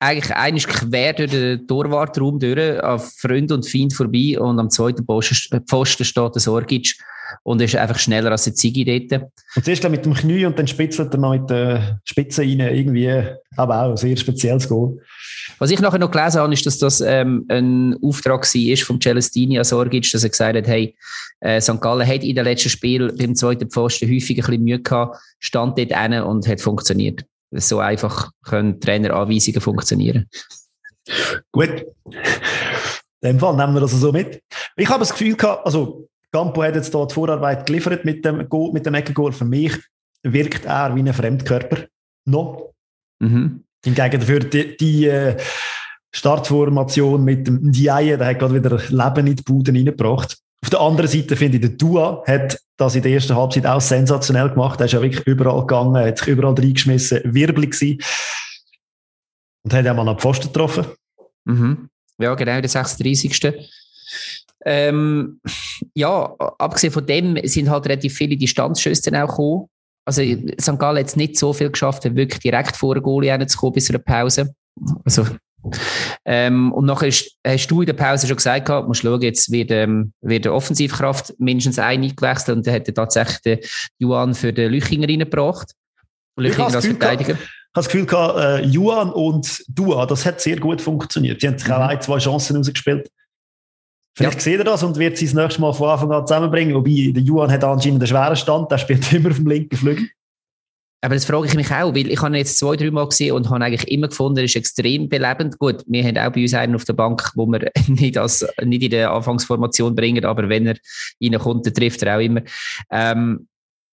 [0.00, 5.04] eigentlich eigentlich quer durch den Torwartraum durch, auf Freund und Feind vorbei und am zweiten
[5.04, 6.94] Pfosten steht der Sorgic
[7.42, 9.22] und ist einfach schneller als der Ziggy dort.
[9.54, 13.22] Und zuerst mit dem Knie und dann spitzelt er noch mit der Spitze rein, irgendwie,
[13.56, 14.98] aber auch ein sehr spezielles Goal.
[15.58, 19.58] Was ich nachher noch gelesen habe, ist, dass das ähm, ein Auftrag war vom Celestini
[19.58, 20.96] an Sorgic, dass er gesagt hat, hey,
[21.40, 21.80] äh, St.
[21.80, 25.78] Gallen hat in den letzten Spiel beim zweiten Pfosten häufig ein bisschen Mühe gehabt, stand
[25.78, 27.24] dort hin und hat funktioniert.
[27.50, 30.28] So einfach können Traineranweisungen funktionieren.
[31.50, 31.86] Gut.
[33.20, 34.42] In dem Fall nehmen wir das so mit.
[34.76, 38.72] Ich habe das Gefühl gehabt, also Campo hat jetzt die Vorarbeit geliefert mit dem, Goal,
[38.72, 39.32] mit dem Eckengoal.
[39.32, 39.76] Für mich
[40.22, 41.86] wirkt er wie ein Fremdkörper.
[42.26, 42.72] Noch.
[43.20, 43.64] Mhm.
[43.84, 45.36] Hingegen dafür die, die äh,
[46.12, 50.38] Startformation mit dem Ndiaye, der hat gerade wieder Leben in die Bude reingebracht.
[50.62, 53.80] Auf der anderen Seite finde ich, der Dua hat das in der ersten Halbzeit auch
[53.80, 54.80] sensationell gemacht.
[54.80, 58.00] Er ist ja wirklich überall gegangen, hat sich überall reingeschmissen, wirbelig gewesen.
[59.62, 60.86] Und hat ja mal einen Pfosten getroffen.
[61.44, 61.88] Mhm.
[62.18, 63.70] Ja, genau, der 36.
[64.64, 65.40] Ähm,
[65.94, 69.66] ja, abgesehen von dem sind halt relativ viele Distanzschüsse auch gekommen.
[70.04, 70.22] Also
[70.60, 70.78] St.
[70.78, 73.86] Gallen hat es nicht so viel geschafft, wirklich direkt vor der Goalie zu kommen bis
[73.86, 74.54] zur Pause.
[75.04, 75.26] Also,
[76.24, 79.50] ähm, und nachher ist, hast du in der Pause schon gesagt, gehabt, musst schauen, jetzt
[79.50, 83.58] wird, ähm, wird der Offensivkraft mindestens ein eingewechselt und dann hat er tatsächlich den
[83.98, 85.72] Juan für den Lüchinger reingebracht.
[86.36, 87.32] Lüchinger als Verteidiger.
[87.32, 91.40] Ich habe das Gefühl gehabt, äh, Juan und Dua, das hat sehr gut funktioniert.
[91.40, 91.74] Sie haben sich mhm.
[91.74, 93.10] auch ein, zwei Chancen rausgespielt.
[94.18, 94.40] Vielleicht ja.
[94.40, 96.74] sieht er das und wird sie das nächste Mal von Anfang an zusammenbringen.
[96.74, 100.08] Wobei, der Juan hat anscheinend einen schweren Stand, der spielt immer auf dem linken Flügel.
[101.00, 103.32] Aber das frage ich mich auch, weil ich habe ihn jetzt zwei, drei Mal gesehen
[103.36, 105.56] und habe eigentlich immer gefunden, er ist extrem belebend.
[105.60, 108.82] Gut, wir haben auch bei uns einen auf der Bank, wo wir nicht, als, nicht
[108.82, 110.76] in der Anfangsformation bringen, aber wenn er
[111.22, 112.40] reinkommt, dann trifft er auch immer.
[112.90, 113.46] Ähm,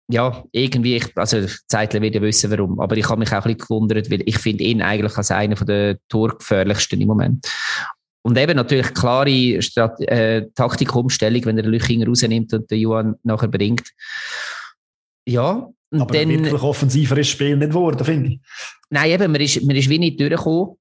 [0.08, 3.56] ja, irgendwie, ich, also Zeitler wird ja wissen, warum, aber ich habe mich auch ein
[3.56, 7.48] bisschen gewundert, weil ich finde ihn eigentlich als einer der torgefährlichsten im Moment.
[8.24, 13.16] Und eben natürlich klare Strat äh, Taktikumstellung, wenn er den Lüchinger rausnimmt und den Johann
[13.24, 13.90] nachher bringt.
[15.26, 15.68] Ja.
[15.90, 18.40] Und Aber dann, wirklich offensiver ist das Spiel nicht geworden, finde ich.
[18.90, 20.78] Nein, eben, man ist, man ist wie nicht durchgekommen.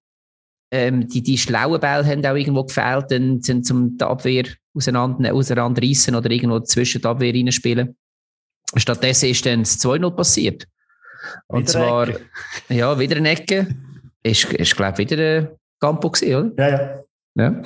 [0.72, 5.35] Ähm, die, die schlauen Bälle haben auch irgendwo gefehlt, dann sind zum die Abwehr auseinander,
[5.35, 7.96] auseinanderreißen oder irgendwo zwischen die Abwehr reinspielen.
[8.76, 10.66] Stattdessen ist dann das 2-0 passiert.
[11.48, 12.09] Und wieder zwar,
[12.68, 13.74] ja, wieder eine Ecke.
[14.22, 15.48] Ist, ist glaube ich, wieder ein
[15.81, 16.68] Campo gewesen, oder?
[16.68, 17.03] Ja, ja.
[17.35, 17.61] Ja.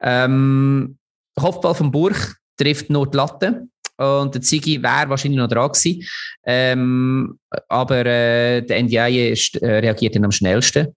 [0.00, 0.98] Ähm,
[1.36, 3.66] Kopfball von Burg trifft nur die Latte.
[3.96, 6.02] Und der Ziggy wäre wahrscheinlich noch dran gewesen.
[6.44, 10.88] Ähm, aber äh, der NDI äh, reagiert dann am schnellsten.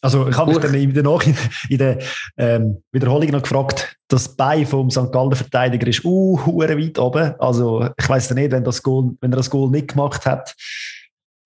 [0.00, 1.24] Also ich habe mich dann in der, Nach
[1.68, 1.98] in der
[2.36, 5.10] ähm, Wiederholung noch gefragt, das Bein vom St.
[5.10, 7.34] Gallen Verteidiger ist uh, weit oben.
[7.40, 10.54] Also ich weiß nicht, wenn, das Goal, wenn er das Goal nicht gemacht hat,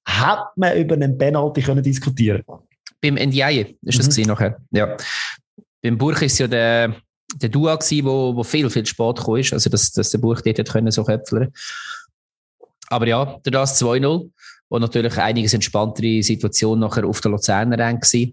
[0.07, 2.43] hätte man über einen Penalty können diskutieren
[3.01, 4.25] Beim NDI ist das mhm.
[4.25, 4.59] nachher.
[4.71, 4.97] Ja.
[5.83, 6.95] Beim Buch ist ja der,
[7.37, 9.53] der Dua gewesen, wo, wo viel, viel Sport gekommen ist.
[9.53, 11.53] Also, dass, dass der Buch dort hat können, so köpfeln.
[12.89, 14.31] Aber ja, der das 2-0,
[14.69, 18.33] wo natürlich einiges entspanntere Situation nachher auf der Luzerner war.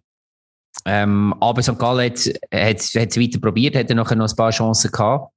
[0.85, 1.79] Ähm, aber St.
[1.79, 2.17] Gallen hat,
[2.51, 5.33] es weiter probiert, hat nachher noch ein paar Chancen gehabt.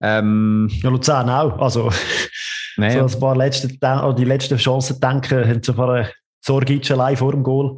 [0.00, 1.58] Ähm, ja, Luzern auch.
[1.58, 1.90] Also,
[2.76, 3.06] naja.
[3.06, 6.08] so ein paar letzte, die letzten Chancen denken, haben sie vor
[6.40, 7.76] Sorgic allein vor dem Goal.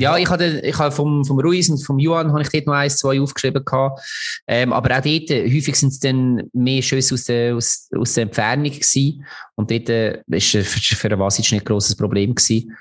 [0.00, 2.72] Ja, ich habe, ich habe vom, vom Ruiz und vom Juan habe ich dort noch
[2.72, 4.00] eins, zwei aufgeschrieben gehabt.
[4.46, 8.14] Ähm, aber auch dort, äh, häufig sind es dann mehr Schüsse aus der, aus, aus
[8.14, 9.26] der Entfernung gewesen.
[9.56, 12.74] Und dort äh, ist für, für Vasic nicht ein grosses Problem gewesen.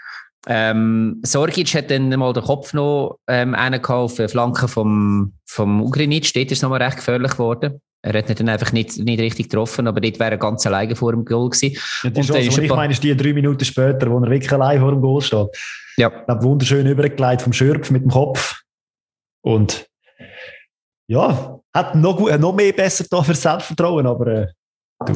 [0.48, 6.34] Ähm, Sorgic hat dann mal den Kopf noch ähm, auf der Flanke vom, vom Ugrinic.
[6.34, 7.82] Dort ist es nochmal recht gefährlich geworden.
[8.02, 10.96] Er hat ihn dann einfach nicht, nicht richtig getroffen, aber dort wäre er ganz alleine
[10.96, 11.78] vor dem Goal gewesen.
[12.04, 14.52] Ja, das und ist also, ich meine, ist die drei Minuten später, wo er wirklich
[14.52, 15.48] allein vor dem Goal steht.
[15.98, 16.10] Ja.
[16.26, 18.62] Dann wunderschön übergelegt vom Schürpf mit dem Kopf.
[19.42, 19.86] Und
[21.08, 24.48] ja, hat noch, noch mehr besser da für Selbstvertrauen, aber äh,
[25.06, 25.14] du.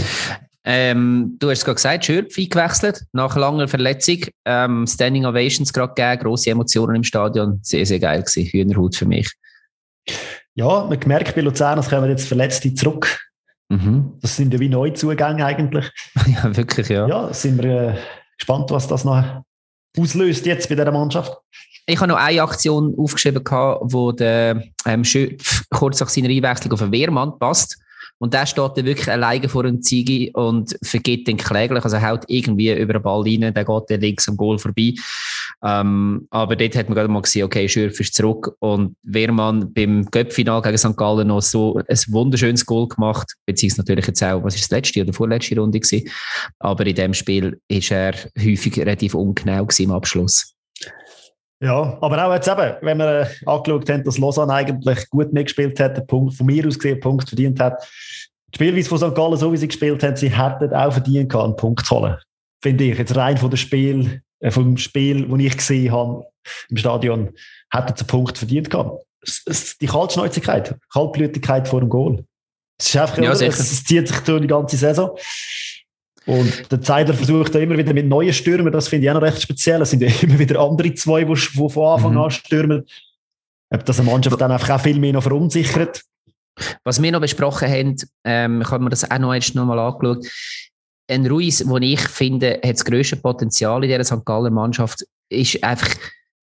[0.66, 4.20] Ähm, du hast es gerade gesagt, Schürpf eingewechselt, nach langer Verletzung.
[4.46, 7.60] Ähm, Standing Ovations gerade gegeben, grosse Emotionen im Stadion.
[7.64, 8.46] Sehr, sehr geil gewesen.
[8.46, 9.30] Hühnerhut für mich.
[10.56, 13.20] Ja, man merkt bei Luzern, es kommen jetzt Verletzte zurück.
[13.70, 14.14] Mhm.
[14.22, 15.90] Das sind ja wie Neuzugänge eigentlich.
[16.28, 17.08] ja, wirklich, ja.
[17.08, 17.96] Ja, sind wir äh,
[18.38, 19.44] gespannt, was das noch
[19.98, 21.38] auslöst jetzt bei dieser Mannschaft.
[21.86, 26.80] Ich habe noch eine Aktion aufgeschrieben, wo der ähm, Schöpf kurz nach seiner Einwechslung auf
[26.80, 27.78] den Wehrmann passt.
[28.20, 31.84] Und der steht dann wirklich alleine vor dem Ziege und vergeht den kläglich.
[31.84, 34.94] Also haut irgendwie über den Ball rein, der geht dann links am Goal vorbei.
[35.64, 40.06] Ähm, aber dort hat man gerade mal gesehen, okay, Schürf ist zurück und Wehrmann beim
[40.06, 40.98] Göppfinal gegen St.
[40.98, 45.02] Gallen noch so ein wunderschönes Goal gemacht, beziehungsweise natürlich jetzt auch, was ist das letzte
[45.02, 46.10] oder vorletzte Runde gewesen.
[46.60, 50.54] Aber in dem Spiel ist er häufig relativ ungenau im Abschluss.
[51.64, 55.80] Ja, aber auch jetzt eben, wenn wir äh, angeschaut haben, dass Lausanne eigentlich gut mitgespielt
[55.80, 57.82] hat, den Punkt, von mir aus gesehen, einen Punkt verdient hat.
[58.54, 59.16] Die Spielweise von St.
[59.16, 62.18] Gallen, so wie sie gespielt haben, sie hätten auch verdient gehabt, einen Punkt zu holen.
[62.62, 62.98] Finde ich.
[62.98, 66.26] Jetzt rein von dem Spiel, äh, vom Spiel, das ich gesehen habe
[66.70, 67.30] im Stadion,
[67.72, 69.02] hätten sie einen Punkt verdient gehabt.
[69.80, 72.26] Die Kaltschnäuzigkeit, Kaltblütigkeit vor dem Goal.
[72.78, 75.18] Es ist einfach, ja, es, es zieht sich durch die ganze Saison.
[76.26, 79.24] Und der Zeidler versucht da immer wieder mit neuen Stürmern, das finde ich auch noch
[79.24, 79.82] recht speziell.
[79.82, 82.20] Es sind ja immer wieder andere zwei, die, die von Anfang mhm.
[82.20, 82.86] an stürmen.
[83.70, 86.04] Ob das eine Mannschaft dann einfach auch viel mehr noch verunsichert.
[86.84, 90.26] Was wir noch besprochen haben, ähm, ich habe mir das auch noch einmal angeschaut.
[91.10, 94.24] Ein Ruiz, den ich finde, hat das grösste Potenzial in dieser St.
[94.24, 95.90] Galler Mannschaft, ist einfach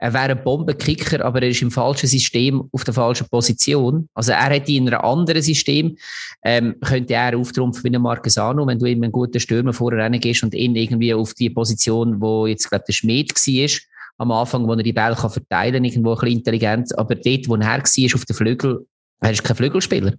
[0.01, 4.09] er wäre ein Bombenkicker, aber er ist im falschen System auf der falschen Position.
[4.15, 5.97] Also er hätte in einem anderen System,
[6.43, 10.43] ähm, könnte er auftrumpfen wie ein Marquesano, wenn du ihm einen guten Stürmer vorher reingehst
[10.43, 13.71] und ihn irgendwie auf die Position, wo jetzt gerade der Schmied war,
[14.17, 17.57] am Anfang, wo er die Bälle kann verteilen irgendwo ein bisschen intelligent, aber dort, wo
[17.57, 18.87] er war, auf dem Flügel,
[19.21, 20.15] er ist kein Flügelspieler.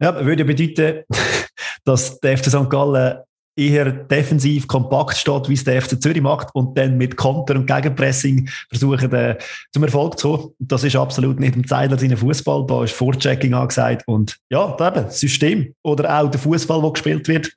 [0.00, 1.04] Ja, würde bedeuten,
[1.84, 2.70] dass der FC St.
[2.70, 3.18] Gallen
[3.56, 7.66] eher defensiv kompakt steht, wie es der FC Zürich macht und dann mit Konter und
[7.66, 9.36] Gegenpressing versuchen, äh,
[9.72, 10.54] zum Erfolg zu kommen.
[10.58, 12.66] Das ist absolut nicht im Zeitler seiner Fußball.
[12.66, 17.28] Da ist Vorchecking angesagt und ja, da eben, System oder auch der Fußball, der gespielt
[17.28, 17.52] wird,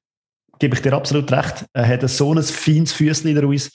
[0.59, 1.65] gebe ich dir absolut recht.
[1.73, 3.71] Er hat so ein feines Füßchen in der Ruiz.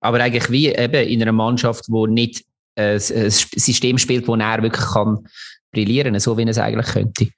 [0.00, 2.44] Aber eigentlich wie eben in einer Mannschaft, wo nicht
[2.76, 5.26] äh, ein System spielt, wo er wirklich kann
[5.72, 7.28] brillieren, so wie er es eigentlich könnte.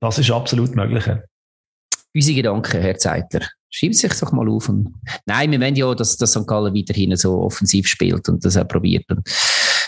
[0.00, 1.04] Das ist absolut möglich
[2.14, 3.46] unsere Gedanken, Herr Zeitler.
[3.70, 4.68] Schreibt sich doch mal auf.
[4.68, 4.94] Und
[5.26, 6.46] Nein, wir wollen ja, dass, dass St.
[6.46, 9.04] Gallen weiterhin so offensiv spielt und das auch probiert.
[9.10, 9.28] Und,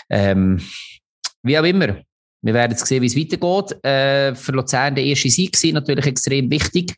[0.09, 0.61] ähm,
[1.43, 1.97] wie auch immer.
[2.43, 3.83] Wir werden jetzt sehen, wie es weitergeht.
[3.83, 6.95] Äh, für Luzern der erste Sieg war natürlich extrem wichtig.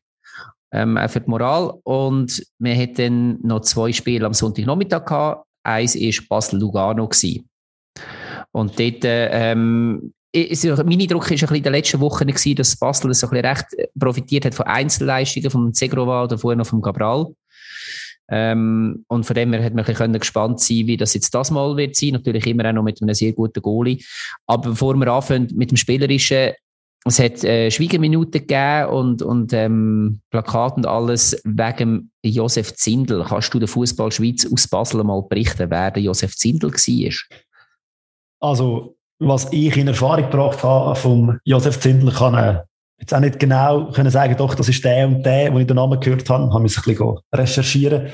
[0.72, 1.74] Ähm, auch für die Moral.
[1.84, 5.46] Und wir hatten noch zwei Spiele am Sonntagnachmittag gehabt.
[5.64, 7.10] Eins war Basel-Lugano.
[8.52, 13.13] Und dort ähm, mein Druck war ein bisschen in den letzten Wochen, gewesen, dass Basel
[13.13, 13.65] so ein recht
[13.98, 17.28] profitiert hat von Einzelleistungen vom Segrova oder vorher noch vom Cabral.
[18.30, 21.52] Ähm, und von dem her hat man ein bisschen gespannt sein, wie das jetzt das
[21.52, 22.12] mal wird sein.
[22.12, 24.00] Natürlich immer auch noch mit einem sehr guten Goalie.
[24.48, 26.54] Aber bevor wir anfangen mit dem Spielerischen,
[27.06, 33.26] es hat äh, Schwiegerminuten gegeben und, und ähm, Plakat und alles wegen Josef Zindel.
[33.28, 37.13] Kannst du der Fußball Schweiz aus Basel mal berichten, wer der Josef Zindel war?
[38.39, 38.96] Also
[39.28, 42.62] was ich in Erfahrung gebracht habe vom Josef Zindler, kann äh,
[43.00, 45.76] jetzt auch nicht genau können sagen, doch, das ist der und der, wo ich den
[45.76, 48.10] Namen gehört habe, habe ich ein bisschen recherchieren.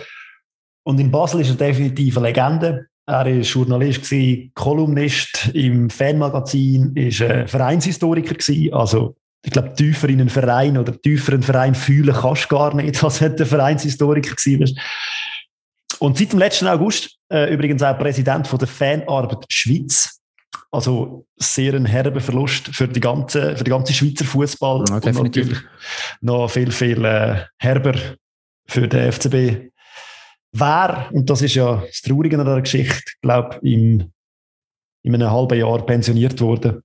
[0.84, 2.88] Und in Basel ist er definitiv eine Legende.
[3.06, 4.14] Er war Journalist,
[4.54, 8.74] Kolumnist im Fanmagazin, ist ein Vereinshistoriker gewesen.
[8.74, 12.76] Also, ich glaube, tiefer in einen Verein oder tiefer einen Verein fühlen kannst du gar
[12.76, 14.80] nicht, als hätte der Vereinshistoriker gewesen
[16.00, 20.19] Und seit dem letzten August äh, übrigens auch Präsident von der Fanarbeit Schweiz.
[20.72, 25.06] Also sehr ein herber Verlust für die ganze, für die ganze Schweizer Fußball ja, und
[25.06, 25.58] natürlich
[26.22, 27.96] noch viel, viel äh, herber
[28.68, 29.72] für den FCB.
[30.52, 34.12] Wer, und das ist ja das Traurige an der Geschichte, glaube in,
[35.04, 36.84] in einem halben Jahr pensioniert wurde.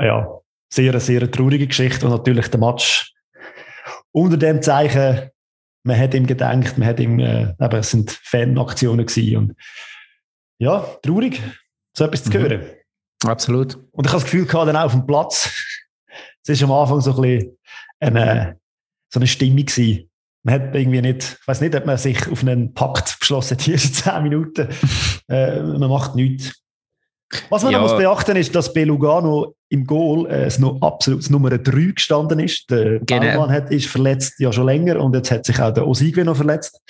[0.00, 0.28] Ja,
[0.72, 3.14] sehr, sehr traurige Geschichte und natürlich der Match
[4.12, 5.30] unter dem Zeichen,
[5.84, 9.54] man hat ihm gedacht, man hat ihm, äh, eben, es sind Fanaktionen gewesen und
[10.58, 11.40] ja, traurig,
[11.96, 12.34] so etwas zu mhm.
[12.34, 12.60] hören.
[13.24, 13.76] Absolut.
[13.92, 15.50] Und ich habe das Gefühl gehabt, dann auch auf dem Platz,
[16.42, 17.58] es ist am Anfang so ein bisschen
[17.98, 18.58] eine,
[19.08, 20.10] so eine Stimmung gewesen.
[20.42, 23.66] Man hat irgendwie nicht, ich weiß nicht, ob man sich auf einen Pakt beschlossen hat,
[23.66, 24.68] die ersten zehn Minuten.
[25.28, 26.62] äh, man macht nichts.
[27.48, 27.80] Was man ja.
[27.80, 31.92] noch muss beachten ist, dass bei Lugano im Goal äh, es noch absolut Nummer 3
[31.92, 32.70] gestanden ist.
[32.70, 33.32] Der genau.
[33.32, 36.36] Baumann hat, ist verletzt ja schon länger und jetzt hat sich auch der Osigwe noch
[36.36, 36.80] verletzt.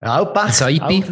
[0.00, 0.52] Auch Pech.
[0.52, 1.04] Saipi.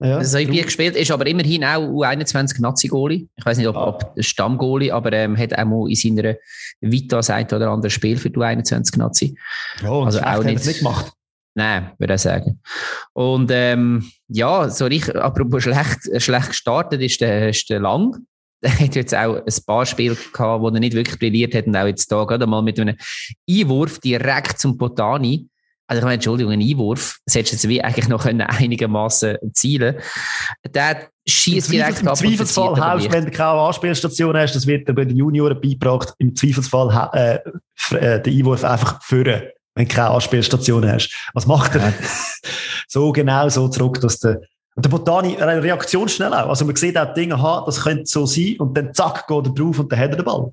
[0.00, 3.28] Ja, Saipi gespielt, ist aber immerhin auch U21 Nazi-Goalie.
[3.36, 3.86] Ich weiß nicht, ob, ah.
[3.88, 6.34] ob Stammgoalie, aber ähm, hat auch mal in seiner
[6.80, 9.38] Vita das ein oder andere Spiel für die U21 Nazi.
[9.80, 11.12] Ja, also auch nicht, nicht gemacht.
[11.54, 12.60] Nein, würde ich sagen.
[13.12, 18.16] Und ähm, ja, so richtig, apropos schlecht, schlecht gestartet ist der, ist der Lang.
[18.62, 21.76] Der hat jetzt auch ein paar Spiele gehabt, wo er nicht wirklich brilliert hat und
[21.76, 22.96] auch jetzt da gerade mal mit einem
[23.50, 25.48] Einwurf direkt zum Potani
[25.92, 29.96] also ich meine, Entschuldigung, ein Einwurf, das hättest du jetzt wie eigentlich noch einigermaßen zielen
[30.66, 32.18] Der schießt direkt ab.
[32.22, 36.34] Im Zweifelsfall hast, wenn du keine Anspielstation hast, das wird bei den Junioren beigebracht, im
[36.34, 39.42] Zweifelsfall äh, äh, den Einwurf einfach führen,
[39.74, 41.14] wenn du keine Anspielstation hast.
[41.34, 41.92] Was macht er?
[42.88, 44.40] so genau so zurück, dass der
[44.74, 46.48] und der Botani Reaktion schnell auch.
[46.48, 49.52] Also man sieht auch Dinge, aha, das könnte so sein und dann zack, geht er
[49.52, 50.50] drauf und dann hat er den Ball.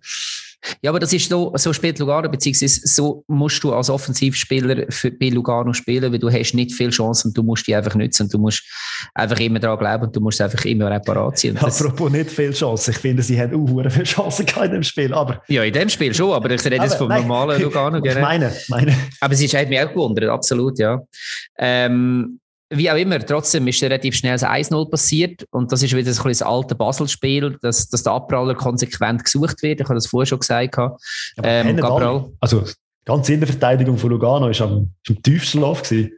[0.82, 5.12] Ja, aber das ist so, so spielt Lugano, beziehungsweise so musst du als Offensivspieler für,
[5.12, 8.24] bei Lugano spielen, weil du hast nicht viel Chancen und du musst die einfach nutzen
[8.24, 8.64] und du musst
[9.14, 11.58] einfach immer daran glauben und du musst einfach immer reparat ziehen.
[11.58, 15.42] Apropos nicht viel Chancen, ich finde, sie haben auch viele Chancen in dem Spiel, aber...
[15.48, 18.04] Ja, in dem Spiel schon, aber ich rede jetzt vom nein, normalen Lugano.
[18.04, 18.96] Ich meine, meine.
[19.22, 21.00] Aber es ist hat mich auch gewundert, absolut, ja.
[21.58, 22.40] Ähm,
[22.72, 26.24] wie auch immer, trotzdem ist relativ schnell das 1-0 passiert und das ist wieder so
[26.24, 29.80] ein das alte Basel-Spiel, dass, dass der Abpraller konsequent gesucht wird.
[29.80, 30.78] Ich habe das vorher schon gesagt.
[31.42, 32.32] Ähm, Gabriel.
[32.40, 32.64] Also,
[33.06, 35.82] ganz in der Verteidigung von Lugano war am, am tiefsten Lauf.
[35.82, 36.12] Gewesen.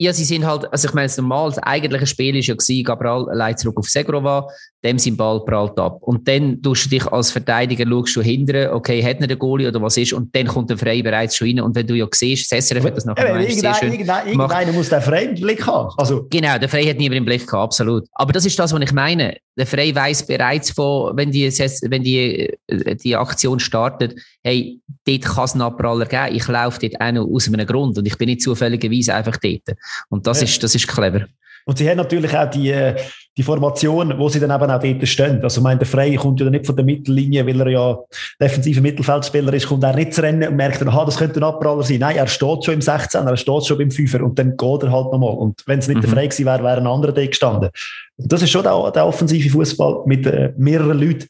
[0.00, 2.84] Ja, sie sind halt, also ich meine, das normal, das eigentliche Spiel war ja gewesen,
[2.84, 4.48] Gabriel leitet zurück auf Segrova,
[4.84, 5.98] dem sein Ball prallt ab.
[6.02, 9.66] Und dann tust du dich als Verteidiger, schaust du hindern, okay, hat er den Goalie
[9.66, 11.60] oder was ist, und dann kommt der Frei bereits schon rein.
[11.60, 14.88] Und wenn du ja siehst, Sesser hat das nachher ja, irgendein, schön irgendein, irgendeiner muss
[14.88, 15.92] den Frei im Blick haben.
[15.96, 16.26] Also.
[16.30, 18.06] Genau, der Frei hat niemand im Blick gehabt, absolut.
[18.12, 19.36] Aber das ist das, was ich meine.
[19.56, 24.14] Der Frei weiß bereits von, wenn die, wenn die, äh, die Aktion startet,
[24.44, 27.98] hey, dort kann es einen Abpraller geben, ich laufe dort auch noch aus einem Grund
[27.98, 29.76] und ich bin nicht zufälligerweise einfach dort.
[30.08, 30.44] Und das, ja.
[30.44, 31.26] ist, das ist clever.
[31.64, 32.96] Und sie haben natürlich auch die, äh,
[33.36, 35.42] die Formation, wo sie dann eben auch dort stehen.
[35.42, 37.98] Also, ich meine, der Frey kommt ja nicht von der Mittellinie, weil er ja
[38.40, 41.44] defensiver Mittelfeldspieler ist, kommt er nicht zu rennen und merkt dann, aha, das könnte ein
[41.44, 42.00] Abpraller sein.
[42.00, 44.90] Nein, er steht schon im 16, er steht schon beim 5er und dann geht er
[44.90, 45.34] halt nochmal.
[45.34, 46.02] Und wenn es nicht mhm.
[46.02, 47.70] der Frey gewesen wäre, wäre ein anderer dort gestanden.
[48.16, 51.28] Und das ist schon der, der offensive Fußball mit äh, mehreren Leuten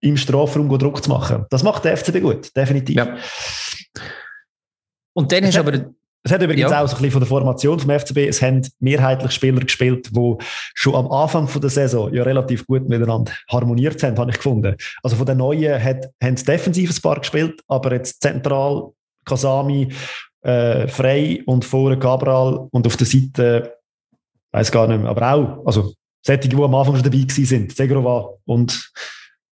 [0.00, 1.46] im Strafraum Druck zu machen.
[1.50, 2.96] Das macht der FCB gut, definitiv.
[2.96, 3.16] Ja.
[5.14, 5.86] Und dann hast du aber
[6.22, 6.82] es hat übrigens ja.
[6.82, 10.34] auch so ein bisschen von der Formation vom FCB, es haben mehrheitlich Spieler gespielt, die
[10.74, 14.76] schon am Anfang von der Saison ja relativ gut miteinander harmoniert haben, habe ich gefunden.
[15.02, 18.90] Also von den Neuen hat, haben sie defensives Paar gespielt, aber jetzt zentral
[19.24, 19.92] Kasami,
[20.42, 23.78] äh, Frey und vorne Cabral und auf der Seite,
[24.52, 25.92] weiß gar nicht mehr, aber auch, also
[26.24, 28.90] solche, die am Anfang schon dabei sind, Segrova und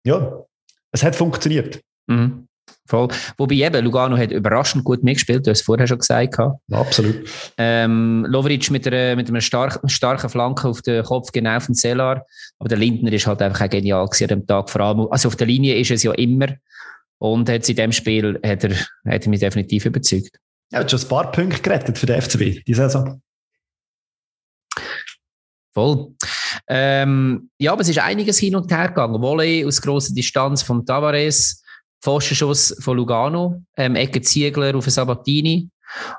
[0.05, 0.45] ja,
[0.93, 1.81] es hat funktioniert.
[2.07, 2.47] Mhm.
[2.91, 3.07] Voll.
[3.37, 6.37] Wobei eben, Lugano hat überraschend gut mitgespielt, du hast es vorher schon gesagt.
[6.73, 7.23] Absolut.
[7.57, 11.77] Ähm, Lovric mit, einer, mit einer stark, starken Flanke auf den Kopf genau auf den
[11.77, 12.27] Cellar.
[12.59, 14.69] Aber der Lindner ist halt einfach auch genial gewesen an dem Tag.
[14.71, 16.49] Vor allem, also auf der Linie ist es ja immer.
[17.19, 18.75] Und jetzt in dem Spiel hat er,
[19.07, 20.41] hat er mich definitiv überzeugt.
[20.73, 23.23] Er hat schon ein paar Punkte gerettet für den FCB, diese Saison.
[25.73, 26.09] Voll.
[26.67, 29.23] Ähm, ja, aber es ist einiges hin und her gegangen.
[29.23, 31.63] Volley aus grosser Distanz von Tavares
[32.01, 35.69] Pfostenschuss von Lugano, ähm, Ecke Ziegler auf Sabatini.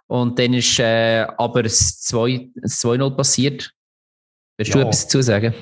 [0.07, 3.71] Und dann ist äh, aber das 2-0 passiert.
[4.57, 4.75] Willst ja.
[4.75, 5.53] du etwas dazu sagen?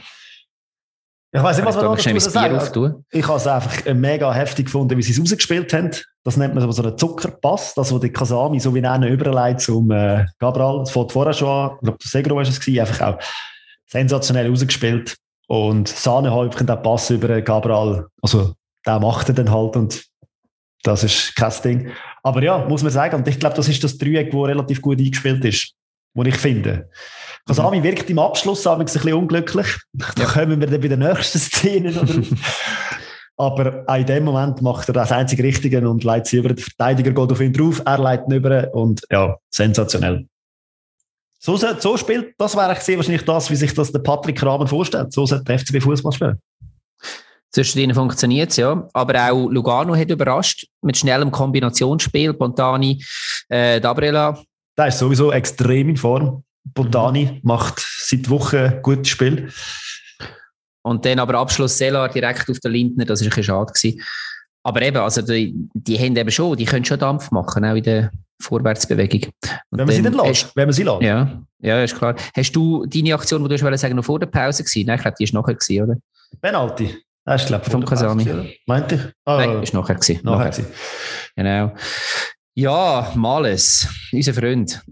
[1.32, 4.66] Ich weiß nicht, was man noch dazu sagen also, Ich habe es einfach mega heftig
[4.66, 5.92] gefunden, wie sie es rausgespielt haben.
[6.24, 9.92] Das nennt man so einen Zuckerpass, das, wo die Kasami so wie einen überleitet zum
[9.92, 10.80] äh, Gabral.
[10.80, 11.72] Das fängt vorher schon an.
[11.76, 12.80] Ich glaube, Segro war es gewesen.
[12.80, 13.20] Einfach auch
[13.86, 15.18] sensationell rausgespielt.
[15.48, 18.54] Und Sahne hat den Pass über Gabral, also
[18.86, 20.09] der macht er dann halt und
[20.84, 21.92] das ist kein Ding.
[22.24, 25.00] Aber ja, muss man sagen, und ich glaube, das ist das Dreieck, das relativ gut
[25.00, 25.74] eingespielt ist,
[26.14, 26.90] was ich finde.
[27.46, 27.84] Kasami mhm.
[27.84, 29.68] wirkt im Abschluss ein bisschen unglücklich.
[29.94, 32.28] Da kommen wir dann bei der nächsten Szene noch drauf.
[33.38, 36.50] Aber auch in dem Moment macht er das einzige Richtige und leitet sie über.
[36.50, 40.28] Der Verteidiger geht auf ihn drauf, er leitet ihn über und ja, sensationell.
[41.40, 45.14] So, so spielt, das wäre ich wahrscheinlich das, wie sich das der Patrick Rahmen vorstellt.
[45.14, 46.42] So sollte der FCB Fußball spielen.
[47.52, 48.88] Zwischen ihnen funktioniert es, ja.
[48.94, 52.34] Aber auch Lugano hat überrascht mit schnellem Kombinationsspiel.
[52.34, 53.04] Pontani,
[53.50, 54.40] äh, Dabrela.
[54.78, 56.44] Der ist sowieso extrem in Form.
[56.74, 57.40] Pontani mhm.
[57.44, 59.52] macht seit Wochen gutes Spiel.
[60.84, 63.74] Und dann aber Abschluss Selar direkt auf den Lindner, das war ein bisschen schade.
[63.74, 64.02] Gewesen.
[64.64, 67.84] Aber eben, also die, die haben eben schon, die können schon Dampf machen, auch in
[67.84, 69.32] der Vorwärtsbewegung.
[69.70, 71.02] Und wenn man sie dann lässt, wenn man sie lässt.
[71.02, 72.16] Ja, ja, ist klar.
[72.36, 74.88] Hast du deine Aktion, die du hast sagen, noch vor der Pause gewesen?
[74.88, 75.98] Nein, ich glaube, die ist nachher gewesen, oder?
[76.42, 76.98] Penalty.
[77.26, 78.58] Ist, glaube ich, vom Kasami.
[78.66, 79.02] Meinte ich?
[79.26, 80.20] Ah, Nein, ist nachher gewesen.
[80.24, 80.50] Nachher.
[80.50, 80.66] nachher.
[81.36, 81.76] Genau.
[82.56, 84.82] Ja, Males, unser Freund.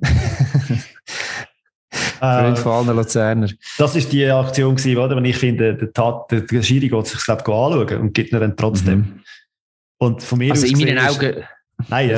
[2.19, 3.49] Freund von allen Luzerner.
[3.77, 5.15] Das war die Aktion, gewesen, oder?
[5.15, 8.39] Wenn ich finde, der, Tat, der, der Schiri geht sich, glaube anschauen und gibt mir
[8.39, 8.99] dann trotzdem.
[8.99, 9.23] Mhm.
[9.99, 11.43] Und von mir also aus in meinen Augen.
[11.89, 12.15] Nein, ja,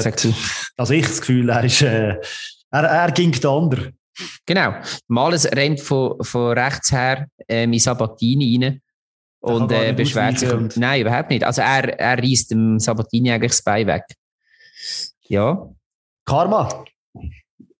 [0.77, 2.15] also ich das Gefühl, er ist, äh,
[2.71, 3.93] er, er ging der andere.
[4.45, 4.73] Genau.
[5.07, 8.81] Males rennt von, von rechts her ähm, in Sabatini rein
[9.41, 10.51] und äh, beschwert sich.
[10.51, 10.77] Und...
[10.77, 11.43] Nein, überhaupt nicht.
[11.43, 14.03] Also er, er reißt dem Sabatini eigentlich das Bein weg.
[15.27, 15.69] Ja.
[16.25, 16.85] Karma.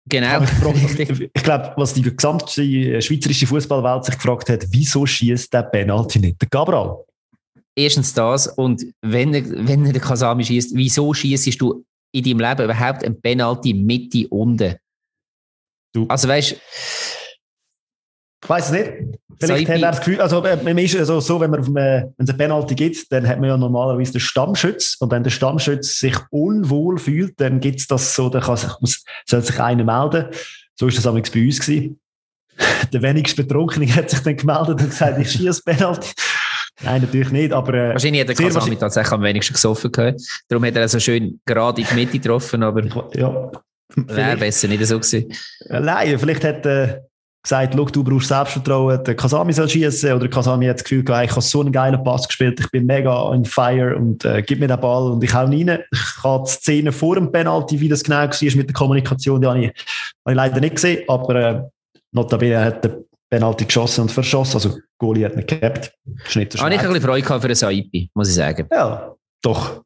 [0.05, 0.41] Genau.
[0.41, 6.41] ich glaube, was die gesamte schweizerische Fußballwelt sich gefragt hat, wieso schießt der Penalty nicht
[6.41, 6.97] der Cabral?
[7.75, 12.39] Erstens das und wenn er, wenn er den Kasami schießt, wieso schießt du in deinem
[12.39, 14.75] Leben überhaupt ein Penalty Mitte unten?
[15.93, 16.05] Du.
[16.07, 16.55] Also weißt
[18.41, 19.19] ich weiß es nicht.
[19.39, 22.23] Vielleicht so, hat er das Gefühl, also, äh, ist also so, wenn, man, äh, wenn
[22.25, 24.97] es eine Penalty gibt, dann hat man ja normalerweise den Stammschütz.
[24.99, 28.71] Und wenn der Stammschütz sich unwohl fühlt, dann gibt es das so, dann kann sich,
[29.25, 30.25] soll sich einer melden.
[30.75, 31.99] So ist das bei uns gewesen.
[32.93, 36.09] Der wenigst Betrunkene hat sich dann gemeldet und gesagt, ich schieße Penalty.
[36.81, 37.73] Nein, natürlich nicht, aber...
[37.73, 40.21] Äh, wahrscheinlich hat der Kasami tatsächlich am wenigsten gesoffen gehabt.
[40.47, 42.85] Darum hat er so schön gerade in die Mitte getroffen, aber...
[43.13, 43.51] Ja.
[43.95, 45.33] Wäre besser nicht so gewesen.
[45.69, 46.65] Nein, vielleicht hat...
[46.65, 46.99] Äh,
[47.41, 51.25] gesagt, schau, du brauchst Selbstvertrauen, der Kasami soll schießen oder Kasami hat das Gefühl gehabt,
[51.25, 54.59] ich habe so einen geilen Pass gespielt, ich bin mega on fire und äh, gib
[54.59, 55.83] mir den Ball und ich hau ihn rein.
[55.91, 59.47] Ich habe die Szene vor dem Penalty, wie das genau war mit der Kommunikation, die
[59.47, 61.61] habe ich, habe ich leider nicht gesehen, aber äh,
[62.11, 62.97] notabene hat der
[63.29, 65.93] Penalty geschossen und verschossen, also Goalie hat nicht gehabt.
[66.25, 68.67] Schnitt Habe ich ein bisschen Freude gehabt für den Saipi, muss ich sagen.
[68.71, 69.81] Ja, doch.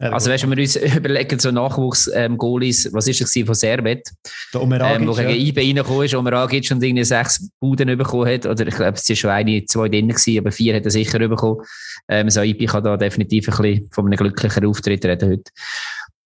[0.00, 4.08] Also, weißt wenn wir uns überlegen, so Nachwuchs-Goalies, ähm, was ist das von Servet?
[4.54, 5.36] Der Omeragic, ähm, wo gegen ja.
[5.36, 9.16] IB reingekommen ist, Omeragic und irgendwie sechs Buden bekommen hat, oder ich glaube, es war
[9.16, 11.60] schon eine, zwei drin gewesen, aber vier hat er sicher bekommen.
[12.08, 15.50] Ähm, so IB kann da definitiv ein bisschen von einem glücklichen Auftritt reden heute.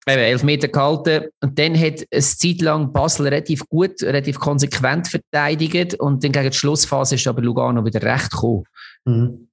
[0.09, 1.29] Eben, elf Meter gehalten.
[1.41, 5.95] Und dann hat es Zeit lang Basel relativ gut, relativ konsequent verteidigt.
[5.95, 8.65] Und dann gegen die Schlussphase ist aber Lugano wieder recht gekommen.
[9.05, 9.49] Mhm.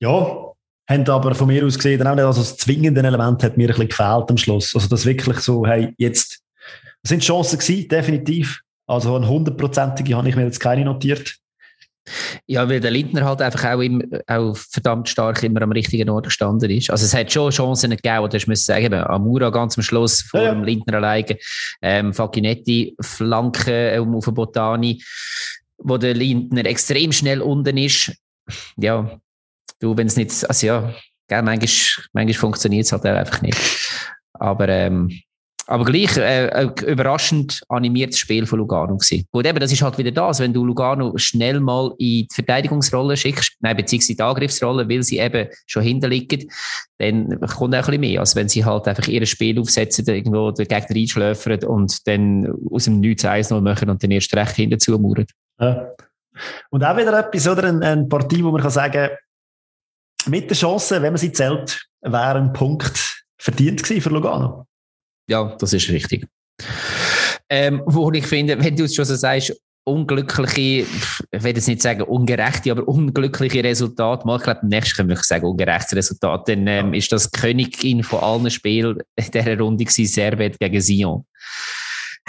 [0.00, 0.49] Ja,
[0.90, 3.68] haben aber von mir aus gesehen auch nicht, also das zwingende Element hat mir ein
[3.68, 4.74] bisschen gefehlt am Schluss.
[4.74, 6.40] Also das wirklich so, hey, jetzt,
[7.02, 8.60] das sind Chancen gewesen, definitiv.
[8.86, 11.36] Also eine hundertprozentige habe ich mir jetzt keine notiert.
[12.46, 16.24] Ja, weil der Lindner halt einfach auch, immer, auch verdammt stark immer am richtigen Ort
[16.24, 16.90] gestanden ist.
[16.90, 20.42] Also es hat schon Chancen gegeben, oder ich muss sagen, Amura ganz am Schluss vor
[20.42, 21.36] ja, dem Lindner alleine,
[21.82, 25.00] ähm, Facchinetti, Flanke ähm, auf Botani,
[25.78, 28.12] wo der Lindner extrem schnell unten ist.
[28.76, 29.20] Ja,
[29.80, 30.94] du, wenn es nicht, also ja,
[31.28, 33.58] gell, manchmal, manchmal funktioniert es halt einfach nicht.
[34.34, 35.10] Aber, ähm,
[35.66, 39.24] aber gleich äh, ein überraschend animiertes Spiel von Lugano gewesen.
[39.30, 43.16] Gut, eben, das ist halt wieder das, wenn du Lugano schnell mal in die Verteidigungsrolle
[43.16, 46.50] schickst, nein, beziehungsweise in die Angriffsrolle, weil sie eben schon hinterliegen,
[46.98, 50.50] dann kommt auch ein bisschen mehr, als wenn sie halt einfach ihr Spiel aufsetzen, irgendwo
[50.50, 54.56] den Gegner einschläfern und dann aus dem 9 1 0 machen und dann erst recht
[54.56, 55.26] hinten zumauern.
[55.60, 55.92] Ja.
[56.70, 57.68] Und auch wieder etwas, oder?
[57.68, 59.10] Eine, eine Partie, wo man kann sagen,
[60.26, 64.66] mit der Chance, wenn man sie zählt, wäre ein Punkt verdient gewesen für Lugano.
[65.28, 66.26] Ja, das ist richtig.
[67.48, 69.54] Ähm, wo ich finde, wenn du es schon so sagst,
[69.84, 70.86] unglückliche,
[71.30, 75.16] ich will jetzt nicht sagen ungerechte, aber unglückliche Resultate, mal, ich glaube, nächstes können wir
[75.16, 80.06] sagen ungerechtes Resultat, dann ähm, ist das Königin von allen Spielen in dieser Runde gewesen,
[80.06, 81.24] Servet gegen Sion.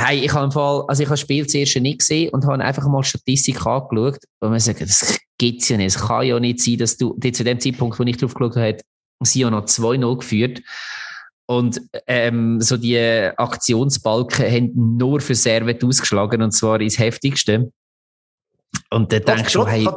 [0.03, 2.63] Hey, ich habe im Fall, also ich habe das Spiel zuerst nicht gesehen und habe
[2.63, 5.95] einfach mal Statistik angeschaut und man sagt, das gibt's ja nicht.
[5.95, 8.77] Es kann ja nicht sein, dass du, zu dem Zeitpunkt, wo ich drauf geschaut habe,
[9.23, 10.61] Sion noch 2-0 geführt.
[11.45, 17.71] Und ähm, so die Aktionsbalken haben nur für Servet ausgeschlagen und zwar ins heftigste.
[18.89, 19.87] Und dann denkst du, hey...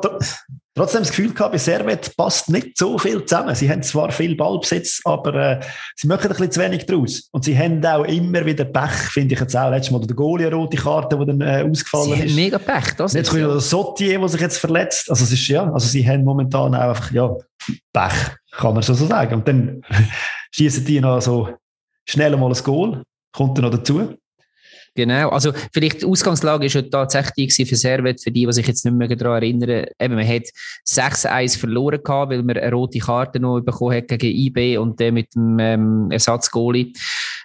[0.77, 3.55] Trotzdem das Gefühl gehabt, bei Servet passt nicht so viel zusammen.
[3.55, 5.61] Sie haben zwar viel Ballbesitz, aber äh,
[5.95, 7.29] sie machen ein bisschen zu wenig draus.
[7.31, 9.71] Und sie haben auch immer wieder Pech, finde ich jetzt auch.
[9.71, 12.35] Letztes Mal der Goalie rote Karte, die dann äh, ausgefallen sie ist.
[12.35, 13.47] mega Pech, das ist ja.
[13.47, 15.09] der Sotier, der sich jetzt verletzt.
[15.09, 17.33] Also es ist, ja, also sie haben momentan auch einfach, ja,
[17.93, 19.35] Pech, kann man so sagen.
[19.35, 19.81] Und dann
[20.51, 21.51] schießen die noch so
[22.05, 24.17] schnell mal ein Goal, kommt dann noch dazu.
[24.97, 28.67] Genau, also vielleicht die Ausgangslage ist ja tatsächlich die für Servet, für die, die sich
[28.67, 29.87] jetzt nicht mehr daran erinnern.
[29.99, 30.45] Eben, man hat
[30.87, 35.11] 6-1 verloren gehabt, weil man eine rote Karte noch bekommen hat gegen IB und der
[35.11, 36.93] mit dem ähm, Ersatzgoalie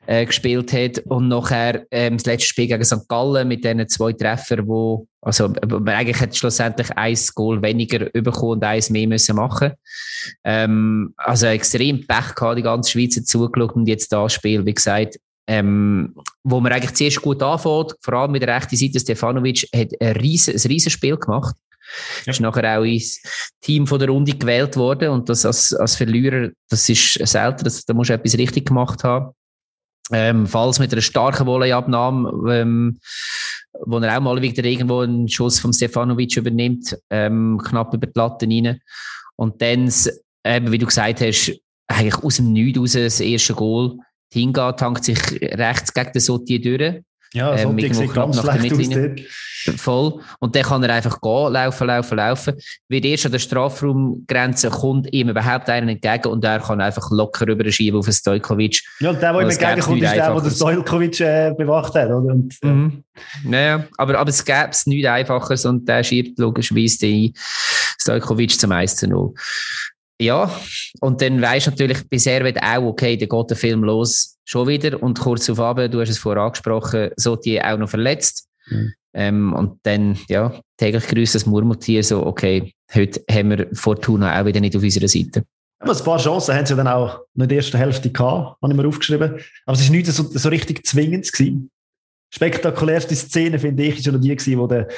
[0.05, 0.99] äh, gespielt hat.
[1.05, 3.07] Und nachher ähm, das letzte Spiel gegen St.
[3.07, 8.53] Gallen mit diesen zwei Treffern, wo also man eigentlich hat schlussendlich ein Goal weniger bekommen
[8.53, 9.73] und eins mehr müssen machen.
[10.43, 14.73] Ähm, also extrem Pech gehabt, die ganze Schweiz hat zugeschaut und jetzt das Spiel, wie
[14.73, 15.17] gesagt,
[15.49, 19.89] ähm, wo man eigentlich zuerst gut anfängt, vor allem mit der rechten Seite, Stefanovic hat
[19.99, 21.55] ein riesen, ein riesen Spiel gemacht.
[22.23, 22.31] Ja.
[22.31, 23.19] Ist nachher auch ins
[23.59, 27.83] Team von der Runde gewählt worden und das als, als Verlierer, das ist selten, das,
[27.83, 29.33] da musst du etwas richtig gemacht haben.
[30.11, 32.99] Ähm, falls mit einer starken Volleyabnahme, ähm,
[33.85, 38.19] wo er auch mal wieder irgendwo einen Schuss von Stefanovic übernimmt, ähm, knapp über die
[38.19, 38.79] Latte rein.
[39.35, 39.91] Und dann,
[40.45, 43.97] eben, wie du gesagt hast, eigentlich aus dem Nichts raus das erste Goal
[44.31, 47.01] Hinga tankt sich rechts gegen den Sotti durch.
[47.33, 49.21] Ja, ähm, Sotti sieht ganz schlecht aus dort.
[49.77, 50.21] Voll.
[50.39, 52.55] Und dann kann er einfach gehen, laufen, laufen, laufen.
[52.87, 57.45] Wird erst an der Strafraumgrenze kommt ihm überhaupt einen entgegen und er kann einfach locker
[57.45, 58.81] rüberschieben auf den Stojkovic.
[58.99, 62.33] Ja, und der, der ihm entgegenkommt, ist der, der den Stojkovic äh, bewacht hat, oder?
[62.33, 62.67] Und, äh.
[62.67, 63.03] mhm.
[63.43, 67.33] Naja, aber, aber es gäbe nichts Einfaches und der schiebt logischerweise den
[68.01, 69.33] Stojkovic zum 1 zu 0.
[70.21, 70.51] Ja,
[70.99, 74.67] und dann weisst du natürlich bei Servet auch, okay, dann geht der Film los, schon
[74.67, 75.01] wieder.
[75.01, 78.47] Und kurz auf Abend, du hast es vorher angesprochen, so die auch noch verletzt.
[78.67, 78.93] Mhm.
[79.13, 84.45] Ähm, und dann, ja, täglich grüßt das Murmeltier so, okay, heute haben wir Fortuna auch
[84.45, 85.45] wieder nicht auf unserer Seite.
[85.79, 88.77] Aber ein paar Chancen haben sie dann auch in der ersten Hälfte gehabt, habe ich
[88.77, 89.39] mir aufgeschrieben.
[89.65, 91.71] Aber es war nicht so, so richtig zwingend gewesen.
[92.31, 94.89] Spektakulärste Szene, finde ich, ist schon die gewesen, wo der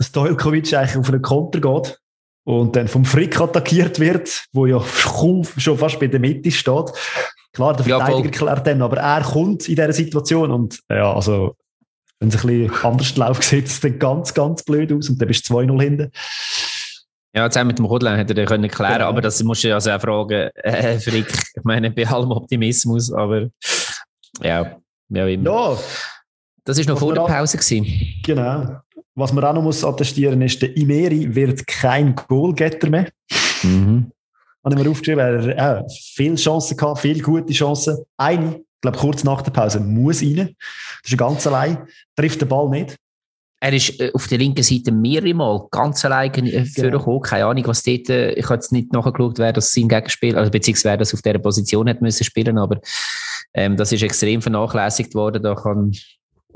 [0.00, 1.98] Stojkovic eigentlich auf einen Konter geht
[2.46, 6.92] und dann vom Frick attackiert wird, wo ja schon fast bei der Mitte steht.
[7.52, 11.56] Klar, der Verteidiger klärt dann, aber er kommt in dieser Situation und ja, also
[12.20, 15.26] wenn es ein bisschen anders läuft, sieht es dann ganz, ganz blöd aus und dann
[15.26, 16.12] bist du 2-0 hinten.
[17.34, 19.08] Ja, zusammen mit dem Rudlein hätte er können klären, ja.
[19.08, 23.12] aber das musst du ja also auch fragen, äh, Frick, ich meine, bei allem Optimismus,
[23.12, 23.48] aber
[24.40, 24.76] ja,
[25.08, 25.50] ja immer.
[25.50, 25.78] Ja.
[26.62, 27.58] Das war noch vor der Pause.
[27.58, 27.86] Gewesen.
[28.24, 28.80] Genau.
[29.16, 33.08] Was man auch noch muss attestieren ist, der Imeri wird kein Goalgetter mehr.
[33.62, 34.12] Mhm.
[34.62, 37.96] Habe ich mir aufgeschrieben, er hat äh, viele Chancen gehabt, viele gute Chancen.
[38.18, 40.54] Eine, ich glaube kurz nach der Pause, muss rein.
[41.02, 42.96] Das ist ganz allein, trifft den Ball nicht.
[43.58, 47.20] Er ist äh, auf der linken Seite mehrere Mal ganz allein äh, genau.
[47.20, 50.90] Keine Ahnung, was dort, ich habe jetzt nicht nachgeschaut, wer das sein Gegenspiel, also beziehungsweise
[50.90, 52.80] wer das auf dieser Position hat müssen spielen, aber
[53.54, 55.42] ähm, das ist extrem vernachlässigt worden.
[55.42, 55.92] Da kann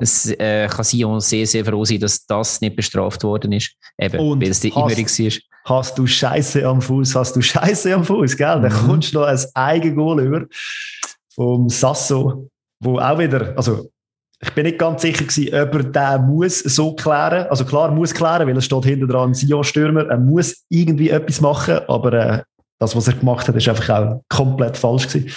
[0.01, 3.73] es äh, kann Sion sehr, sehr froh sein, dass das nicht bestraft worden ist.
[3.99, 5.33] Eben, Und weil es die immer war.
[5.65, 8.59] Hast du Scheiße am Fuß, hast du Scheiße am Fuß, gell?
[8.59, 8.63] Mhm.
[8.63, 10.47] Dann kommst du noch ein Eigengoal über
[11.35, 12.49] vom Sasso,
[12.81, 13.91] wo auch wieder, also
[14.43, 17.47] ich bin nicht ganz sicher gewesen, ob er den muss so klären.
[17.51, 20.07] Also klar, muss klären, weil es steht hinter dran ein Sion-Stürmer.
[20.07, 22.43] Er muss irgendwie etwas machen, aber äh,
[22.79, 25.31] das, was er gemacht hat, ist einfach auch komplett falsch gewesen.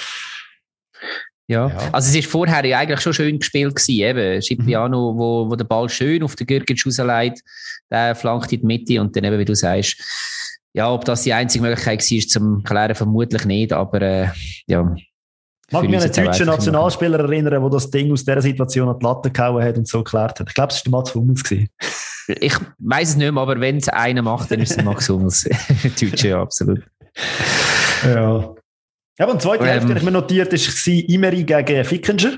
[1.47, 1.67] Ja.
[1.67, 1.77] ja.
[1.91, 4.41] also es ist vorher ja eigentlich schon schön gespielt gewesen, eben.
[4.41, 5.17] Cipriano, mhm.
[5.17, 7.41] wo, wo der Ball schön auf den Gürgic rausleitet,
[7.91, 10.01] der flankt in die Mitte und dann eben, wie du sagst,
[10.73, 14.27] ja, ob das die einzige Möglichkeit war, zum Klären, vermutlich nicht, aber äh,
[14.67, 14.95] ja.
[15.71, 19.05] Mag mich an einen deutschen Nationalspieler erinnern, der das Ding aus dieser Situation an die
[19.05, 20.47] Latte gehauen hat und so geklärt hat.
[20.47, 21.43] Ich glaube, es war Mats Hummels.
[22.27, 25.43] Ich weiß es nicht mehr, aber wenn es einer macht, dann ist es Max Hummels.
[25.99, 26.83] Deutsche, ja, absolut.
[28.03, 28.53] Ja.
[29.19, 32.37] Ja, und die zweite ähm, Hälfte, die ich mir notiert war Imeri gegen Fickenger.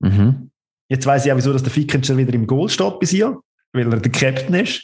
[0.00, 0.50] Mhm.
[0.88, 3.38] Jetzt weiss ich auch, wieso dass der Fickenger wieder im Goal steht bei ihr,
[3.72, 4.82] weil er der Captain ist.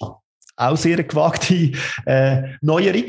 [0.57, 1.73] Auch sehr eine gewagte
[2.07, 3.07] äh, Neuerung.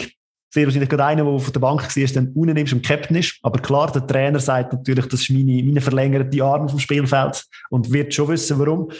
[0.53, 3.39] Sehr wahrscheinlich gerade einer, der auf der Bank war, dann unten nimmst und Captain ist.
[3.41, 7.91] Aber klar, der Trainer sagt natürlich, das ist meine, meine verlängerte Arme vom Spielfeld und
[7.91, 8.91] wird schon wissen, warum.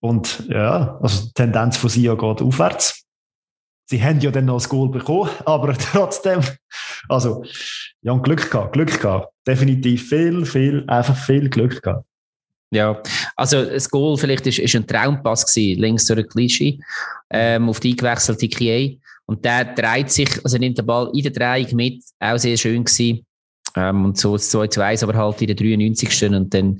[0.00, 3.04] Und ja, also die Tendenz von Sia geht aufwärts.
[3.90, 6.40] Sie haben ja dann noch das Goal bekommen, aber trotzdem,
[7.08, 7.42] also,
[8.02, 9.34] ja, Glück gehabt, Glück gehabt.
[9.44, 12.04] Definitiv viel, viel, einfach viel Glück gehabt.
[12.70, 13.02] Ja,
[13.34, 16.78] also das Goal vielleicht ist, ist ein Traumpass gewesen, links durch Klischee,
[17.30, 19.00] ähm, auf die eingewechselte Kie.
[19.26, 22.84] Und der dreht sich, also nimmt den Ball in der Drehung mit, auch sehr schön
[22.84, 23.26] gewesen.
[23.74, 26.26] Ähm, und so 2 zu 1, aber halt in der 93.
[26.26, 26.78] Und dann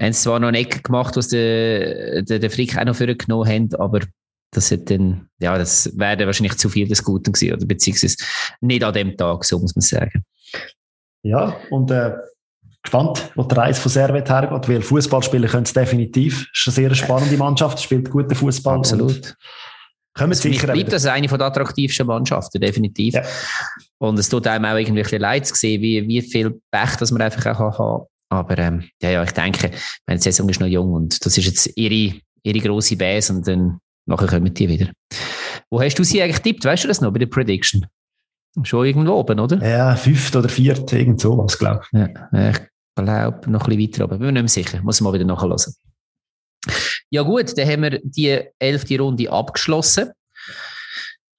[0.00, 3.48] haben sie zwar noch eine Ecke gemacht, was der, der, der Frick auch noch vorgenommen
[3.48, 4.00] haben, aber
[4.50, 8.16] das hat dann, ja, das wäre wahrscheinlich zu viel des Guten gewesen, oder beziehungsweise
[8.60, 10.24] nicht an dem Tag, so muss man sagen.
[11.22, 12.12] Ja, und äh,
[12.82, 16.48] gespannt, wo der Reise von Servet hergeht, weil Fußball spielen können es definitiv.
[16.52, 18.78] Es ist eine sehr spannende Mannschaft, spielt guten Fußball.
[18.78, 19.36] Absolut.
[20.14, 23.14] Kommen also sicher bleibt das eine der attraktivsten Mannschaften, definitiv.
[23.14, 23.22] Ja.
[23.98, 26.96] Und es tut einem auch irgendwie ein bisschen leid zu sehen, wie, wie viel Pech
[26.96, 29.70] dass man einfach auch haben Aber ähm, ja, ja, ich denke,
[30.06, 33.78] meine Saison ist noch jung und das ist jetzt ihre, ihre grosse Base und dann
[34.10, 34.90] nachher kommen die wieder.
[35.70, 36.64] Wo hast du sie eigentlich tippt?
[36.64, 37.86] Weißt du das noch bei der Prediction?
[38.64, 39.64] Schon irgendwo oben, oder?
[39.66, 41.98] Ja, fünft oder viert, irgend sowas, glaube ich.
[41.98, 42.58] Ja, ich
[42.96, 44.18] glaube, noch ein bisschen weiter oben.
[44.18, 44.82] Bin mir nicht mehr sicher.
[44.82, 45.56] Muss mal wieder nachhören.
[47.10, 50.10] Ja, gut, dann haben wir die elfte Runde abgeschlossen.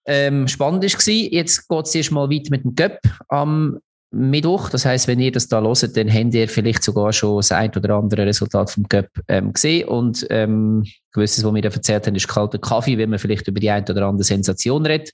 [0.06, 3.80] Ähm, spannend war, jetzt geht es erst mal weiter mit dem Cup am
[4.12, 4.70] Mittwoch.
[4.70, 7.72] Das heißt, wenn ihr das da hört, dann habt ihr vielleicht sogar schon das ein
[7.76, 9.88] oder andere Resultat vom Cup ähm, gesehen.
[9.88, 13.60] Und ähm, gewisses, was wir da erzählt haben, ist kalter Kaffee, wenn man vielleicht über
[13.60, 15.12] die ein oder andere Sensation redet.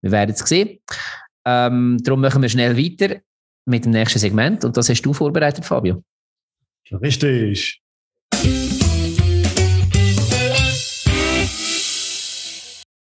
[0.00, 0.78] Wir werden es sehen.
[1.44, 3.16] Ähm, darum machen wir schnell weiter
[3.66, 4.64] mit dem nächsten Segment.
[4.64, 6.02] Und das hast du vorbereitet, Fabio.
[6.90, 7.82] Richtig.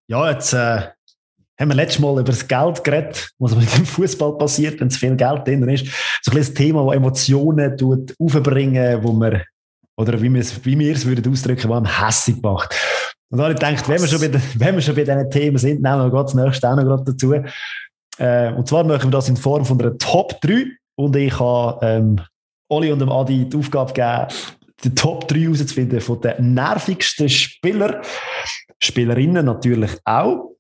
[0.08, 0.90] Ja, jetzt äh,
[1.60, 4.98] haben wir letztes Mal über das Geld geredet, was mit dem Fußball passiert, wenn es
[4.98, 5.86] viel Geld drin ist.
[6.22, 9.42] So ein bisschen Thema, das Emotionen tut, aufbringen, wo man,
[9.96, 12.76] oder wie wir es, wie wir es würden ausdrücken, was einem hässig macht.
[13.30, 15.30] Und da habe ich gedacht, wenn wir, schon bei den, wenn wir schon bei diesen
[15.30, 17.34] Themen sind, nehmen wir gerade das nächste auch noch gerade dazu.
[18.18, 20.66] Äh, und zwar machen wir das in Form von einer Top 3.
[20.96, 22.22] Und ich habe ähm,
[22.70, 24.28] Oli und dem Adi die Aufgabe gegeben,
[24.84, 28.02] die Top 3 herauszufinden von den nervigsten Spielern.
[28.80, 30.53] Spielerinnen natürlich auch.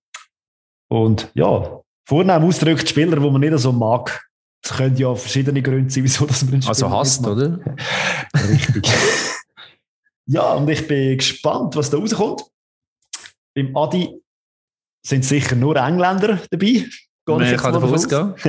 [0.93, 4.29] Und ja, vornehm ausgedrückt Spieler, die man nicht so mag.
[4.63, 7.59] Es können ja verschiedene Gründe sein, wieso dass man einen Also hasst, oder?
[8.47, 8.87] Richtig.
[10.27, 12.43] ja, und ich bin gespannt, was da rauskommt.
[13.55, 14.21] Beim Adi
[15.03, 16.85] sind sicher nur Engländer dabei.
[17.25, 18.35] Gehe ich kann davon ausgehen.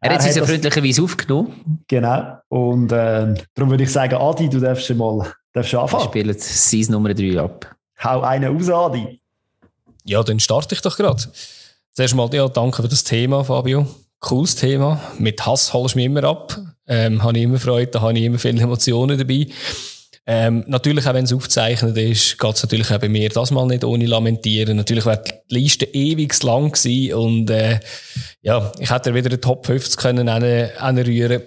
[0.00, 1.84] er hat es ja freundlicherweise aufgenommen.
[1.86, 2.38] Genau.
[2.48, 6.04] Und äh, darum würde ich sagen, Adi, du darfst schon mal darfst anfangen.
[6.04, 7.76] Wir spielen Season Nummer 3 ab.
[8.02, 9.20] Hau einen raus, Adi.
[10.04, 11.22] Ja, dann starte ich doch gerade.
[11.96, 13.86] Zuerst mal, ja, danke für das Thema, Fabio.
[14.18, 15.00] Cooles Thema.
[15.18, 16.58] Mit Hass holst du mich immer ab.
[16.88, 19.46] Ähm, habe ich immer Freude, da habe ich immer viele Emotionen dabei.
[20.26, 23.64] Ähm, natürlich, auch wenn es aufgezeichnet ist, geht es natürlich auch bei mir das mal
[23.66, 24.76] nicht ohne Lamentieren.
[24.76, 27.78] Natürlich wäre die Liste ewig lang gewesen und äh,
[28.42, 31.42] ja, ich hätte wieder den Top 50 können anrühren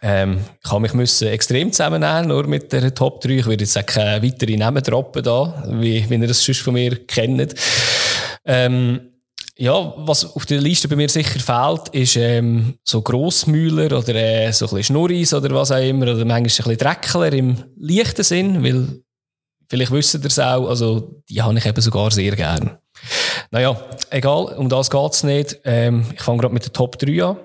[0.00, 3.30] ähm, ich habe mich müssen extrem zusammennehmen, nur mit der Top 3.
[3.30, 6.74] Ich würde jetzt auch keine weitere Namen droppen da, wie, wie ihr das sonst von
[6.74, 7.54] mir kennt.
[8.44, 9.07] Ähm,
[9.60, 14.52] ja, was auf der Liste bei mir sicher fehlt, ist ähm, so Grossmühler oder äh,
[14.52, 18.22] so ein bisschen Schnurris oder was auch immer, oder manchmal ein bisschen Dreckler im leichten
[18.22, 19.02] Sinn, weil
[19.68, 22.78] vielleicht wisst ihr es auch, also die habe ich eben sogar sehr gern.
[23.50, 23.80] Naja,
[24.10, 25.58] egal, um das geht es nicht.
[25.64, 27.36] Ähm, ich fange gerade mit der Top 3 an.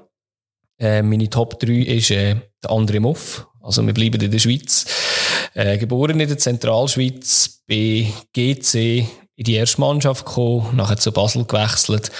[0.79, 4.85] Äh, meine Top 3 ist äh, der André Muff, also wir bleiben in der Schweiz.
[5.55, 11.45] Äh, geboren in der Zentralschweiz, bei GC in die erste Mannschaft gekommen, nachher zu Basel
[11.45, 12.11] gewechselt,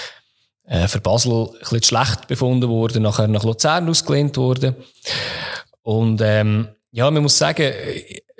[0.66, 4.74] äh, für Basel ein bisschen schlecht befunden worden, nachher nach Luzern ausgelehnt worden.
[5.82, 7.72] Und ähm, ja, man muss sagen,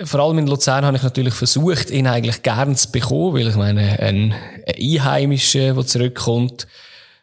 [0.02, 3.56] vor allem in Luzern habe ich natürlich versucht, ihn eigentlich gern zu bekommen, weil ich
[3.56, 4.32] meine, ein,
[4.66, 6.66] ein Einheimischer, der zurückkommt,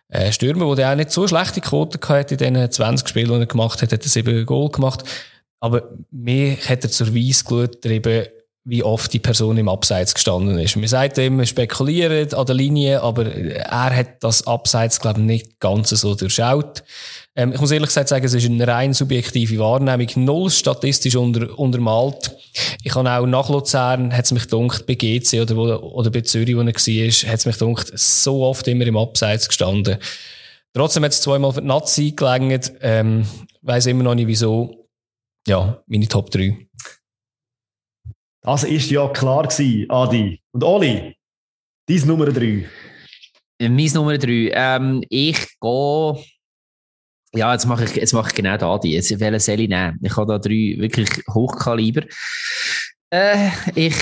[0.09, 3.45] ein Stürmer, der auch nicht so schlechte Quoten hatte in den 20 Spielen, die er
[3.45, 5.03] gemacht hat, hat er sieben Goal gemacht.
[5.61, 8.27] Aber mir hat er zur Weise getrieben,
[8.63, 10.79] wie oft die Person im Abseits gestanden ist.
[10.79, 15.59] Wir sagt immer, spekulieren an der Linie, aber er hat das Abseits, glaube ich, nicht
[15.59, 16.83] ganz so durchschaut.
[17.35, 21.57] Ähm, ich muss ehrlich gesagt sagen, es ist eine rein subjektive Wahrnehmung, null statistisch unter,
[21.57, 22.35] untermalt.
[22.83, 26.21] Ich habe auch nach Luzern, hat es mich gedacht, bei GC oder, wo, oder bei
[26.21, 29.97] Zürich, wo er war, hat es mich gedacht, so oft immer im Abseits gestanden.
[30.73, 33.25] Trotzdem hat es zweimal für die Nazi gelangt, ähm,
[33.63, 34.87] weiss immer noch nicht wieso.
[35.47, 36.67] Ja, meine Top 3.
[38.43, 40.41] Das ist ja klar gewesen, Adi.
[40.51, 41.15] Und Oli,
[41.87, 42.67] dein Nummer drei.
[43.61, 44.51] Mein Nummer drei.
[44.53, 46.23] Ähm, ich gehe.
[47.33, 48.93] Ja, jetzt mache ich, jetzt mache ich genau da die.
[48.93, 49.99] Jetzt welche ich nehmen?
[50.01, 52.01] Ich habe da drei wirklich Hochkaliber.
[53.11, 53.95] Äh, ich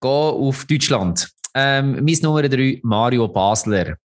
[0.00, 1.28] gehe auf Deutschland.
[1.54, 3.96] Ähm, mein Nummer drei, Mario Basler.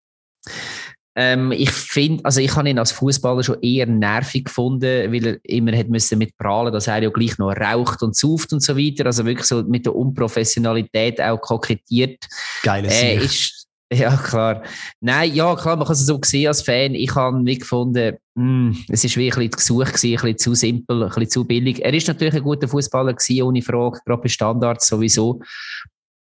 [1.21, 5.37] Ähm, ich finde, also ich habe ihn als Fußballer schon eher nervig gefunden, weil er
[5.43, 8.77] immer hat müssen mit prahlen, dass er ja gleich noch raucht und sauft und so
[8.77, 9.05] weiter.
[9.05, 12.25] Also wirklich so mit der Unprofessionalität auch kokettiert.
[12.63, 14.63] Geiles äh, ist, Ja, klar.
[15.01, 16.95] Nein, ja, klar, man kann es so sehen als Fan.
[16.95, 20.37] Ich habe nicht gefunden, mh, hm, es ist wirklich ein bisschen gesucht gewesen, ein bisschen
[20.37, 21.83] zu simpel, ein bisschen zu billig.
[21.83, 25.41] Er ist natürlich ein guter Fußballer gewesen, ohne Frage, gerade bei Standards sowieso.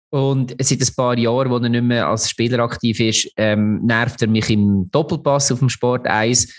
[0.09, 4.21] Und seit ein paar Jahren, wo er nicht mehr als Spieler aktiv ist, ähm, nervt
[4.21, 6.53] er mich im Doppelpass auf dem Sport 1.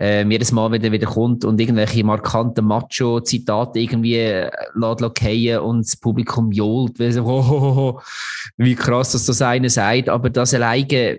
[0.00, 5.84] Ähm, jedes Mal, wenn er wieder kommt und irgendwelche markanten Macho-Zitate irgendwie äh, lässt und
[5.84, 8.00] das Publikum johlt, wie, so,
[8.56, 11.18] wie krass, dass das einer sagt, aber das alleine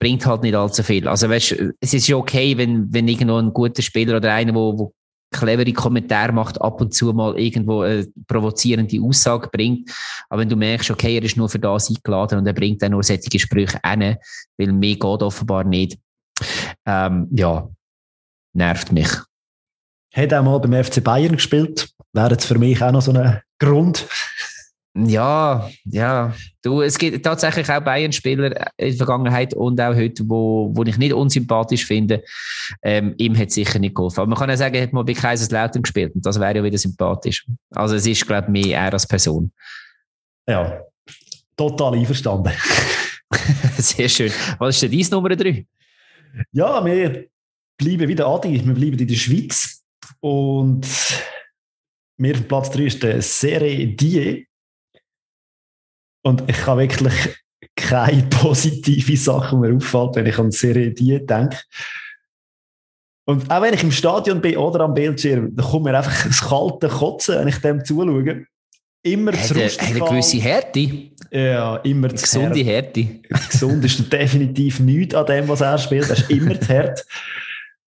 [0.00, 1.06] bringt halt nicht allzu viel.
[1.06, 4.92] Also weißt, es ist ja okay, wenn, wenn irgendwo ein guter Spieler oder einer, wo
[5.30, 9.90] clevere Kommentare macht, ab und zu mal irgendwo eine provozierende Aussage bringt.
[10.28, 12.92] Aber wenn du merkst, okay, er ist nur für das eingeladen und er bringt dann
[12.92, 14.16] nur solche Sprüche hin,
[14.56, 15.98] weil mehr geht offenbar nicht,
[16.86, 17.68] ähm, ja,
[18.52, 19.08] nervt mich.
[20.12, 21.90] Hat auch mal beim FC Bayern gespielt.
[22.12, 24.06] Wäre jetzt für mich auch noch so ein Grund.
[25.04, 26.34] Ja, ja.
[26.62, 30.96] Du, es gibt tatsächlich auch Bayern-Spieler in der Vergangenheit und auch heute, wo, wo ich
[30.96, 32.24] nicht unsympathisch finde.
[32.82, 34.20] Ähm, ihm hat es sicher nicht geholfen.
[34.20, 36.64] Aber man kann ja sagen, er hat mal bei Kaiserslautern gespielt und das wäre ja
[36.64, 37.46] wieder sympathisch.
[37.74, 39.52] Also es ist, glaube ich, mehr er als Person.
[40.48, 40.80] Ja,
[41.56, 42.52] total einverstanden.
[43.76, 44.32] Sehr schön.
[44.58, 45.66] Was ist denn dein Nummer 3?
[46.52, 47.26] Ja, wir
[47.76, 49.82] bleiben wieder Adi, wir bleiben in der Schweiz
[50.20, 50.86] und
[52.16, 54.46] mir Platz 3 ist der Serie Die
[56.26, 57.36] und ich habe wirklich
[57.76, 61.56] keine positive Sache mir auffällt, wenn ich an Serie Die denke.
[63.26, 66.40] Und auch wenn ich im Stadion bin oder am Bildschirm, dann kommt mir einfach das
[66.40, 68.44] kalte Kotzen, wenn ich dem zuschaue.
[69.04, 71.10] Immer zu Hat eine gewisse Härte.
[71.30, 73.06] Ja, immer zu Gesunde Härte.
[73.48, 76.10] Gesund ist definitiv nichts an dem, was er spielt.
[76.10, 77.06] Er ist immer zu hart.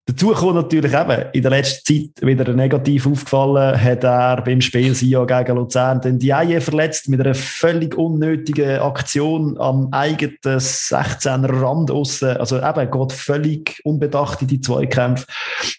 [0.07, 4.95] Dazu kommt natürlich eben, in der letzten Zeit wieder negativ aufgefallen, hat er beim Spiel
[4.95, 11.91] Sion gegen Luzern den Diaye verletzt mit einer völlig unnötigen Aktion am eigenen 16er Rand
[11.91, 12.37] aussen.
[12.37, 15.25] Also eben, geht völlig unbedacht in die Zweikämpfe.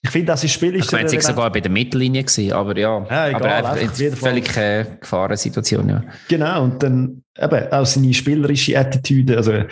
[0.03, 0.87] Ich finde, das ist Spiel ist...
[0.87, 3.03] Ich meine, es sogar bei der Mittellinie gewesen, aber ja.
[3.09, 6.03] ja egal, aber einfach, völlig äh, Gefahrensituation, ja.
[6.29, 9.36] Genau, und dann eben auch seine spielerische Attitüde.
[9.36, 9.64] Also,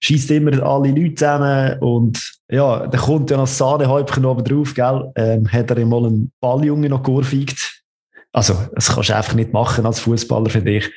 [0.00, 4.74] schießt immer alle Leute zusammen und ja, da kommt ja noch das Sahnehäubchen oben drauf,
[4.74, 5.12] gell?
[5.16, 7.82] Ähm, hat er mal einen Balljunge noch geohrfeigt.
[8.32, 10.90] Also, das kannst du einfach nicht machen als Fußballer für dich.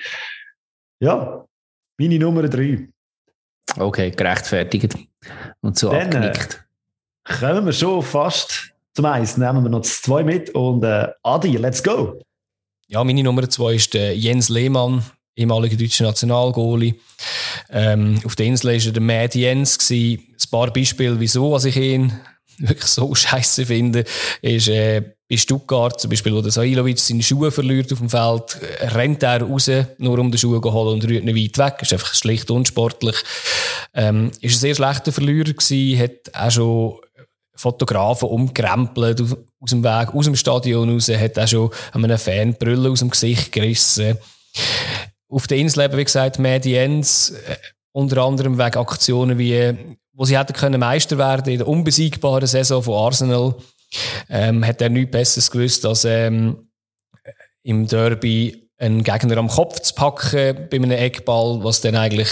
[1.00, 1.46] Ja,
[1.98, 2.88] meine Nummer drei.
[3.78, 4.96] Okay, gerechtfertigt.
[5.62, 6.66] Und so Dann, äh, abgenickt.
[7.26, 9.38] Äh, kommen wir schon fast zum Eis.
[9.38, 12.20] Nehmen wir noch das zwei mit und äh, Adi, let's go.
[12.88, 15.04] Ja, meine Nummer zwei ist der Jens Lehmann
[15.36, 16.96] ehemaliger deutscher Nationalgoalie.
[17.70, 19.78] Ähm, auf der Insel war er der Mad Jens.
[19.78, 20.24] Gewesen.
[20.30, 22.14] Ein paar Beispiele, wieso ich ihn
[22.58, 24.04] wirklich so scheiße finde,
[24.42, 28.58] ist äh, bei Stuttgart, zum Beispiel, wo der Sailovic seine Schuhe verliert auf dem Feld,
[28.82, 31.82] rennt er raus, nur um die Schuhe zu holen und rührt ihn weit weg.
[31.82, 33.16] Ist einfach schlicht unsportlich.
[33.94, 36.96] Ähm, ist ein sehr schlechter Verlierer gewesen, hat auch schon
[37.56, 42.90] Fotografen umkrempelt aus dem Weg, aus dem Stadion raus, hat auch schon einem Fan Brille
[42.90, 44.18] aus dem Gesicht gerissen.
[45.32, 47.56] Auf der Insel eben, wie gesagt, Mediens, äh,
[47.94, 49.74] unter anderem wegen Aktionen wie,
[50.12, 53.56] wo sie hätten können Meister werden in der unbesiegbaren Saison von Arsenal,
[54.30, 56.68] ähm, hat er nichts Besseres gewusst, als ähm,
[57.64, 62.30] im Derby einen Gegner am Kopf zu packen bei einem Eckball, was dann eigentlich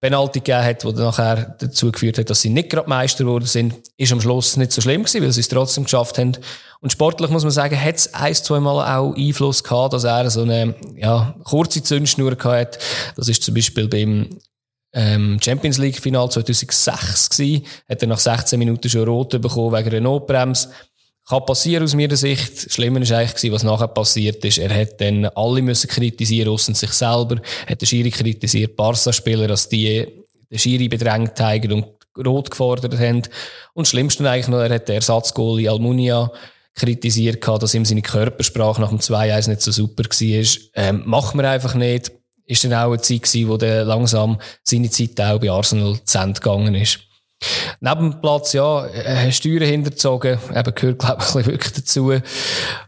[0.00, 3.74] Penalty gegeben hat, die nachher dazu geführt hat, dass sie nicht gerade Meister geworden sind,
[3.98, 6.38] ist am Schluss nicht so schlimm gewesen, weil sie es trotzdem geschafft haben.
[6.80, 10.30] Und sportlich muss man sagen, hat es ein, zwei Mal auch Einfluss gehabt, dass er
[10.30, 12.78] so eine, ja, kurze Zündschnur gehabt hat.
[13.16, 14.38] Das ist zum Beispiel beim
[14.94, 17.66] ähm, Champions League Final 2006 gewesen.
[17.88, 20.70] Hat er nach 16 Minuten schon rot bekommen wegen einer Notbremse.
[21.30, 22.72] Kann passieren aus meiner Sicht.
[22.72, 24.58] Schlimmer ist eigentlich was nachher passiert ist.
[24.58, 27.40] Er hat dann alle müssen kritisieren, aussen sich selber.
[27.68, 30.08] Hat den Schiri kritisiert, Barca-Spieler, dass die
[30.50, 31.86] den Schiri bedrängt haben und
[32.26, 33.22] rot gefordert haben.
[33.74, 36.32] Und das Schlimmste eigentlich noch, er hat den Ersatzgoalie Almunia
[36.74, 40.46] kritisiert dass ihm seine Körpersprache nach dem 2-1 nicht so super war.
[40.74, 42.10] Ähm, macht man einfach nicht.
[42.46, 46.18] Ist dann auch eine Zeit gewesen, wo dann langsam seine Zeit auch bei Arsenal zu
[46.18, 46.98] Ende gegangen ist.
[47.80, 52.12] Neben dem Platz, ja, äh, Steuern hinterzogen, eben gehört, glaube ich, wirklich dazu.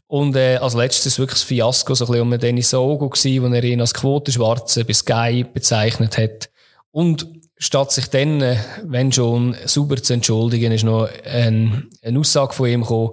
[0.07, 3.55] Und, äh, als letztes wirklich das Fiasko, so ein bisschen um Dennis Ogo gewesen, wo
[3.55, 6.50] er ihn als Quotenschwarze bis Sky bezeichnet hat.
[6.90, 7.26] Und
[7.57, 12.68] statt sich dann, äh, wenn schon, super zu entschuldigen, ist noch ein, eine Aussage von
[12.68, 13.12] ihm gekommen.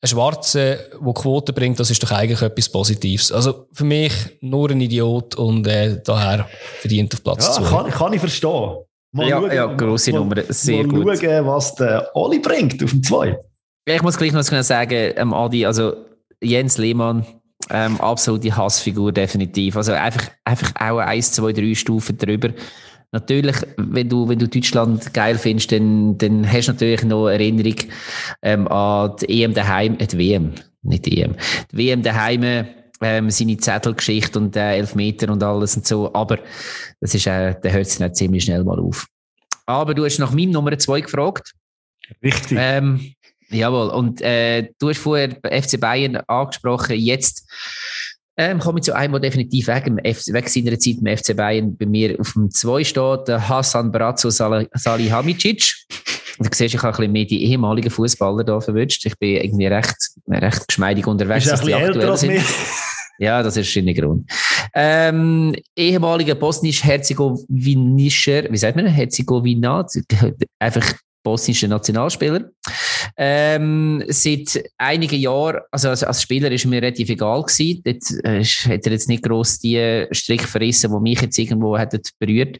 [0.00, 3.32] Ein Schwarzer, der Quote bringt, das ist doch eigentlich etwas Positives.
[3.32, 6.48] Also für mich nur ein Idiot und äh, daher
[6.80, 7.62] verdient auf Platz ja, zu.
[7.62, 8.78] Kann, kann ich verstehen.
[9.12, 11.18] Mal ja, schauen, ja, grosse Nummer, sehr mal gut.
[11.18, 13.38] schauen, was der Oli bringt auf dem 2.
[13.88, 15.96] Ja, ich muss gleich noch sagen, ähm, Adi, also
[16.42, 17.24] Jens Lehmann,
[17.70, 19.76] ähm, absolute Hassfigur, definitiv.
[19.76, 22.50] Also einfach, einfach auch eins, zwei, drei Stufen drüber.
[23.10, 27.76] Natürlich, wenn du, wenn du Deutschland geil findest, dann, dann hast du natürlich noch Erinnerung
[28.42, 30.52] ähm, an die EM daheim, äh, die WM,
[30.82, 31.34] nicht die EM,
[31.72, 32.66] die WM daheim,
[33.00, 36.12] ähm, seine Zettelgeschichte und äh, Elfmeter und alles und so.
[36.14, 36.38] Aber
[37.00, 39.06] das ist, äh, der hört sich nicht ziemlich schnell mal auf.
[39.66, 41.52] Aber du hast nach meinem Nummer zwei gefragt.
[42.22, 42.56] Richtig.
[42.60, 43.14] Ähm,
[43.50, 43.88] jawohl.
[43.90, 46.96] Und äh, du hast vorher FC Bayern angesprochen.
[46.98, 47.46] Jetzt
[48.36, 51.86] ähm, komme ich zu einem, der definitiv wegen, wegen seiner Zeit im FC Bayern bei
[51.86, 55.74] mir auf dem 2 steht, der Hassan Brazzo Salihamidzic.
[56.38, 59.06] Du siehst, ich habe ein bisschen mehr die ehemaligen Fußballer da verwünscht.
[59.06, 59.96] Ich bin irgendwie recht,
[60.28, 61.46] recht geschmeidig unterwegs.
[61.46, 62.42] Ist ein bisschen älter als mir.
[63.20, 64.30] Ja, das ist ein Grund.
[64.72, 69.84] Ähm, ehemaliger bosnisch-herzegowinischer, wie sagt man, Herzegowina,
[70.60, 72.50] einfach bosnischer Nationalspieler.
[73.16, 77.82] Ähm, seit einigen Jahren, also als, als, Spieler ist mir relativ egal gewesen.
[77.84, 82.00] Dort äh, hat er jetzt nicht gross die Strick verrissen, die mich jetzt irgendwo hätten
[82.18, 82.58] berührt.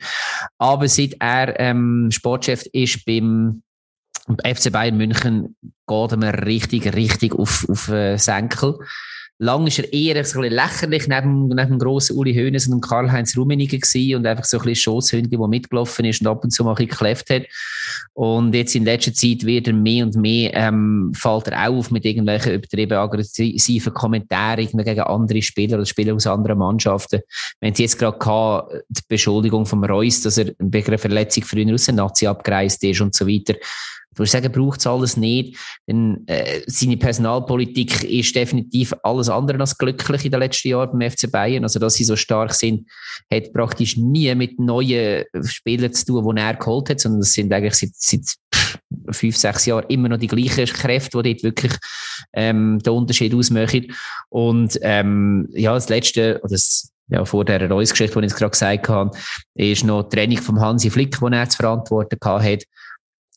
[0.58, 3.62] Aber seit er ähm, Sportchef ist beim
[4.36, 5.56] FC Bayern München,
[5.86, 8.78] geht mir richtig, richtig auf, auf äh, Senkel.
[9.40, 13.36] Lang ist er eher ein bisschen lächerlich neben, neben dem grossen Uli Hoeneß und Karl-Heinz
[13.36, 16.64] Rummenigge gewesen und einfach so ein bisschen Schosshündchen, der mitgelaufen ist und ab und zu
[16.64, 17.42] mal ein gekläfft hat.
[18.14, 22.04] Und jetzt in letzter Zeit wird er mehr und mehr, ähm, fällt er auf mit
[22.04, 27.20] irgendwelchen übertrieben aggressiven Kommentaren gegen andere Spieler oder Spieler aus anderen Mannschaften.
[27.60, 31.72] Wenn es jetzt gerade gehabt, die Beschuldigung vom Reus, dass er wegen einer Verletzung früher
[31.72, 33.54] aus der Nazi abgereist ist und so weiter,
[34.14, 35.56] Du würdest sagen, braucht es alles nicht.
[35.86, 41.10] Denn äh, seine Personalpolitik ist definitiv alles andere als glücklich in den letzten Jahren beim
[41.10, 41.62] FC Bayern.
[41.62, 42.88] Also, dass sie so stark sind,
[43.32, 47.52] hat praktisch nie mit neuen Spielern zu tun, die er geholt hat, sondern es sind
[47.52, 48.24] eigentlich seit, seit
[49.10, 51.72] fünf, sechs Jahren immer noch die gleichen Kräfte, die dort wirklich
[52.32, 53.92] ähm, den Unterschied ausmachen.
[54.30, 58.50] Und ähm, ja, das Letzte, oder das ja, vor der Reus-Geschichte, die ich jetzt gerade
[58.50, 59.16] gesagt habe,
[59.54, 62.64] ist noch die Training von Hansi Flick, die er zu verantworten hat,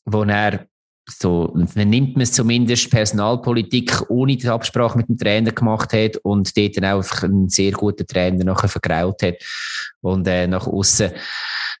[0.04, 0.66] wo er
[1.08, 6.56] so, nimmt man es zumindest Personalpolitik ohne die Absprache mit dem Trainer gemacht hat und
[6.56, 9.34] dort dann auch einen sehr guten Trainer nachher vergraut hat
[10.00, 11.10] und äh, nach außen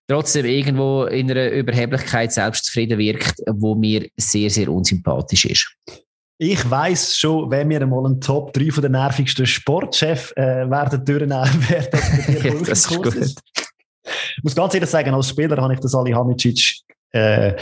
[0.08, 5.72] trotzdem irgendwo in einer Überheblichkeit selbstzufrieden wirkt, wo mir sehr, sehr unsympathisch ist.
[6.38, 11.04] Ich weiß schon, wenn wir einmal einen Top 3 von den nervigsten Sportchef äh, werden
[11.04, 13.14] durchnehmen, wer das bei dir ja, das ist gut.
[13.14, 16.80] Ich muss ganz ehrlich sagen, als Spieler habe ich das Ali Hamicic
[17.12, 17.54] äh,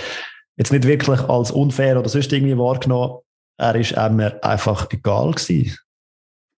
[0.60, 3.20] jetzt nicht wirklich als unfair oder sonst irgendwie wahrgenommen.
[3.58, 5.78] Er ist mir einfach egal gewesen.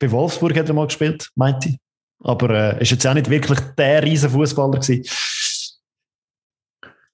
[0.01, 1.79] Bei Wolfsburg hat er mal gespielt, meinte ich.
[2.19, 5.05] Aber er äh, ist jetzt auch nicht wirklich der riesen Fußballer gewesen.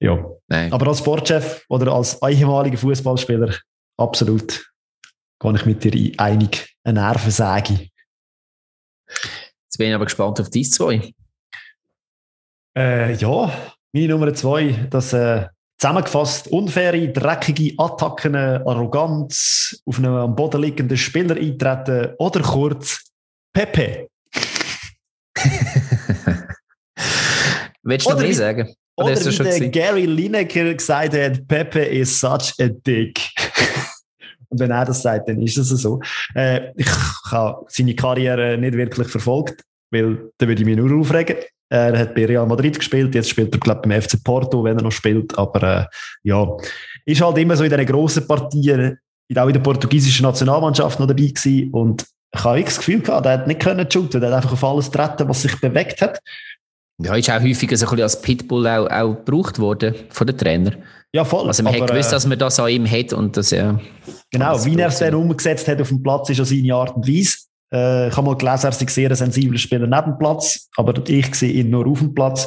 [0.01, 0.31] Ja.
[0.47, 0.73] Nein.
[0.73, 3.55] Aber als Sportchef oder als ehemaliger Fußballspieler
[3.99, 4.73] absolut
[5.39, 6.75] kann ich mit dir einig.
[6.85, 7.91] Eine Nervensäge.
[9.07, 11.13] Jetzt bin ich aber gespannt auf dies zwei.
[12.75, 13.53] Äh, ja,
[13.93, 15.49] meine Nummer zwei, das äh,
[15.79, 23.05] Zusammengefasst, unfaire, dreckige Attacken, Arroganz, auf einen am Boden liegenden Spieler eintreten oder kurz
[23.53, 24.09] Pepe.
[27.85, 28.75] Willst du noch mehr sagen?
[28.97, 29.71] Oder, oder wie der gesehen?
[29.71, 33.21] Gary Lineker gesagt hat, Pepe is such a dick.
[34.49, 36.01] Und wenn er das sagt, dann ist es so.
[36.35, 36.91] Äh, ich
[37.31, 39.63] habe seine Karriere nicht wirklich verfolgt,
[39.93, 41.37] weil dann würde ich mich nur aufregen.
[41.71, 44.77] Er hat bei Real Madrid gespielt, jetzt spielt er, glaube ich, beim FC Porto, wenn
[44.77, 45.37] er noch spielt.
[45.39, 45.85] Aber äh,
[46.23, 46.47] ja,
[47.05, 48.99] ist halt immer so in diesen grossen Partien,
[49.37, 51.71] auch in der portugiesischen Nationalmannschaft noch dabei gewesen.
[51.73, 54.65] Und ich habe das Gefühl gehabt, er hat nicht können shooten, er hat einfach auf
[54.65, 56.21] alles treten, was sich bewegt hat.
[57.01, 60.37] Ja, ist auch häufig so ein bisschen als Pitbull auch, auch gebraucht worden von den
[60.37, 60.73] Trainer.
[61.13, 61.47] Ja, voll.
[61.47, 63.79] Also man aber, hat gewusst, äh, dass man das an ihm hat und das ja.
[64.31, 67.09] Genau, wie er es dann umgesetzt hat auf dem Platz, ist an seine Art und
[67.09, 67.48] Weise.
[67.73, 70.95] Äh, ich habe mal gelesen, er sei sehr ein sensibler Spieler neben dem Platz, aber
[71.09, 72.47] ich sehe ihn nur auf dem Platz.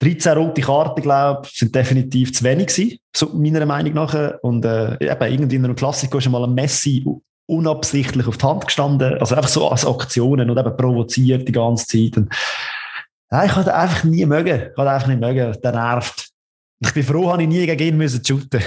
[0.00, 4.34] 13 rote Karten, glaube ich, sind definitiv zu wenig gewesen, so meiner Meinung nach.
[4.42, 7.04] Und äh, eben, irgendwie in einem Klassiker ist mal ein Messi
[7.46, 11.86] unabsichtlich auf die Hand gestanden, also einfach so als Aktionen und eben provoziert die ganze
[11.86, 12.16] Zeit.
[12.16, 12.34] Und,
[13.30, 16.28] ja, ich hatte einfach nie mögen, ich hatte einfach nicht mögen, der nervt.
[16.80, 18.62] Ich bin froh, habe ich nie gegen ihn müssen shooten.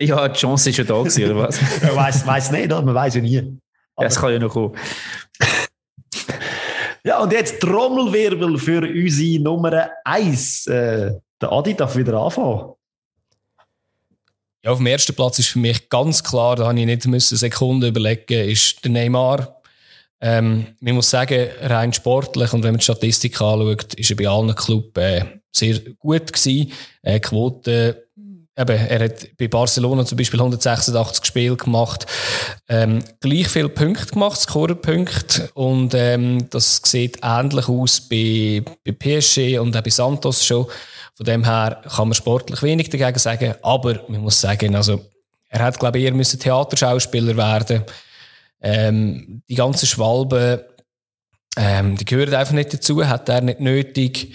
[0.00, 1.60] Ja, die Chance ist ja da gewesen, oder was?
[1.82, 3.58] man weiß, weiß nicht, man weiß ja nie.
[3.96, 4.76] Aber das kann ja noch kommen.
[7.04, 10.66] ja, und jetzt Trommelwirbel für unsere Nummer 1.
[10.66, 12.72] Äh, der Adi darf wieder anfangen.
[14.62, 17.20] Ja, auf dem ersten Platz ist für mich ganz klar, da habe ich nicht eine
[17.20, 19.62] Sekunde überlegen, ist der Neymar.
[20.20, 24.26] Ähm, man muss sagen, rein sportlich und wenn man die Statistik anschaut, ist er bei
[24.26, 26.72] allen Clubs äh, sehr gut gewesen.
[27.02, 28.08] Äh, Quote
[28.56, 32.06] eben, er hat bei Barcelona zum Beispiel 186 Spiele gemacht,
[32.68, 39.58] ähm, gleich viele Punkte gemacht, Scorerpunkte, und ähm, das sieht ähnlich aus bei, bei PSG
[39.58, 40.66] und auch bei Santos schon.
[41.14, 45.00] Von dem her kann man sportlich wenig dagegen sagen, aber man muss sagen, also,
[45.48, 47.84] er hat, glaube ich, eher müssen Theaterschauspieler werden.
[48.60, 50.60] Ähm, die ganzen Schwalben,
[51.56, 54.34] ähm, die gehören einfach nicht dazu, hat er nicht nötig.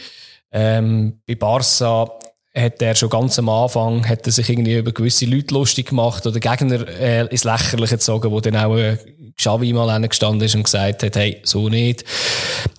[0.52, 2.10] Ähm, bei Barca
[2.54, 6.26] hat er schon ganz am Anfang hat er sich irgendwie über gewisse Leute lustig gemacht
[6.28, 8.98] oder Gegner äh, ins Lächerliche gezogen, wo dann auch äh,
[9.38, 12.04] Xavi mal gestanden ist und gesagt hat, hey, so nicht.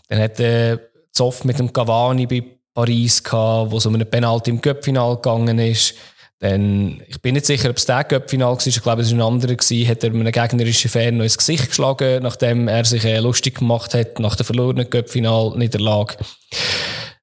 [0.09, 0.79] Dann hat er äh,
[1.11, 2.43] Zoff mit dem Cavani bei
[2.75, 5.95] Paris gehabt, wo so um eine Penalty im Köpfinal gegangen ist.
[6.39, 8.66] Dann, ich bin nicht sicher, ob es der Cup-Final war.
[8.66, 9.89] Ich glaube, es war ein anderer gewesen.
[9.89, 13.95] Hat er einem gegnerischen Fan noch ins Gesicht geschlagen, nachdem er sich äh, lustig gemacht
[13.95, 16.16] hat nach der verlorenen Cup-Final-Niederlage.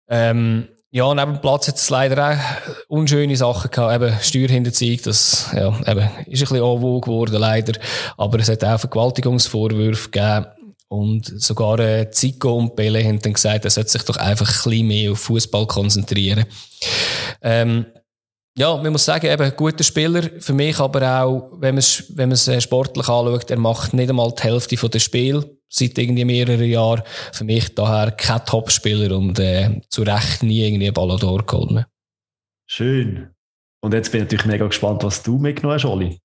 [0.08, 3.95] Ähm, ja, neben dem Platz hat es leider auch unschöne Sachen gehabt.
[3.95, 7.79] Eben Steuerhinterziehung, das ja, eben, ist ein bisschen en geworden, leider.
[8.17, 10.47] Aber es hat auch Vergewaltigungsvorwürfe gegeben.
[10.87, 14.63] Und sogar äh, Zico und Pele haben dann gesagt, er sollte sich doch einfach ein
[14.63, 16.45] bisschen mehr auf Fußball konzentrieren.
[17.43, 17.85] Ähm,
[18.57, 20.23] ja, man muss sagen, eben guter Spieler.
[20.39, 23.93] Für mich aber auch, wenn man es, wenn man es äh, sportlich anschaut, er macht
[23.93, 27.03] nicht einmal die Hälfte von Spiel seit irgendwie mehreren Jahren.
[27.32, 31.72] Für mich daher kein Topspieler und äh, zu Recht nie irgendwie ein Ballon d'Or geholt.
[31.72, 31.88] Ne?
[32.67, 33.30] Schön.
[33.82, 36.20] Und jetzt bin ich natürlich mega gespannt, was du mitgenommen hast, Oli.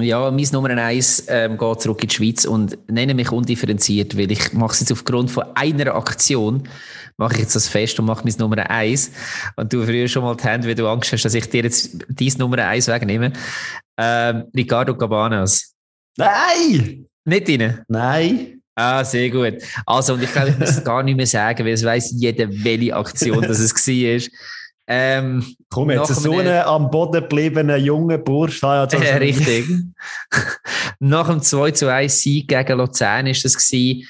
[0.00, 4.30] Ja, mein Nummer eins ähm, geht zurück in die Schweiz und nenne mich undifferenziert, weil
[4.30, 6.68] ich mache es jetzt aufgrund von einer Aktion,
[7.16, 9.12] mache ich jetzt das fest und mache mein Nummer eins.
[9.56, 11.96] Und du früher schon mal die Hände, wie du Angst hast, dass ich dir jetzt
[12.08, 13.32] dein Nummer eins wegnehme.
[13.98, 15.74] Ähm, Ricardo Cabanas.
[16.16, 17.06] Nein!
[17.24, 17.84] Nicht rein?
[17.88, 18.62] Nein.
[18.74, 19.62] Ah, sehr gut.
[19.84, 22.46] Also, und ich glaube, ich muss es gar nicht mehr sagen, weil es weiß jeder,
[22.48, 24.28] welche Aktion das es war.
[24.86, 28.64] Ähm, Komm, jetzt so einen am Boden gebliebenen jungen Bursch.
[28.64, 29.66] Ah, ja, äh, richtig.
[30.98, 33.56] nach dem 2 zu 1 Sieg gegen Luzern war das.
[33.56, 34.08] Gewesen.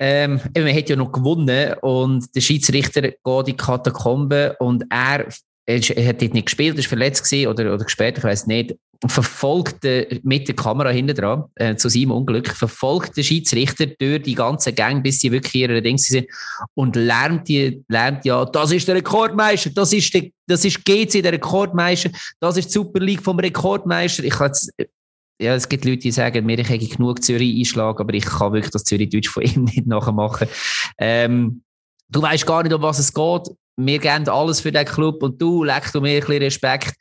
[0.00, 5.26] Ähm, man hat ja noch gewonnen und der Schiedsrichter geht in die Katakombe und er,
[5.68, 8.74] er, hat dort nicht gespielt, ist verletzt gewesen oder, oder gesperrt, ich weiß nicht,
[9.06, 9.84] verfolgt
[10.22, 14.72] mit der Kamera hinten dran, äh, zu seinem Unglück, verfolgt der Schiedsrichter durch die ganze
[14.72, 16.26] Gang, bis sie wirklich ihre Dings sind
[16.74, 21.22] und lernt, die, lernt ja, das ist der Rekordmeister, das ist, der, das ist GC,
[21.22, 22.10] der Rekordmeister,
[22.40, 24.24] das ist die Super League vom Rekordmeister.
[24.24, 24.34] Ich
[25.40, 28.52] ja, es gibt Leute, die sagen, mir, ich hätte genug Zürich einschlagen, aber ich kann
[28.52, 30.48] wirklich das Zürich-Deutsch von ihm nicht nachmachen.
[30.98, 31.62] Ähm,
[32.08, 33.48] du weißt gar nicht, um was es geht.
[33.78, 36.94] Wir geben alles für den Club und du legst du mir ein bisschen Respekt.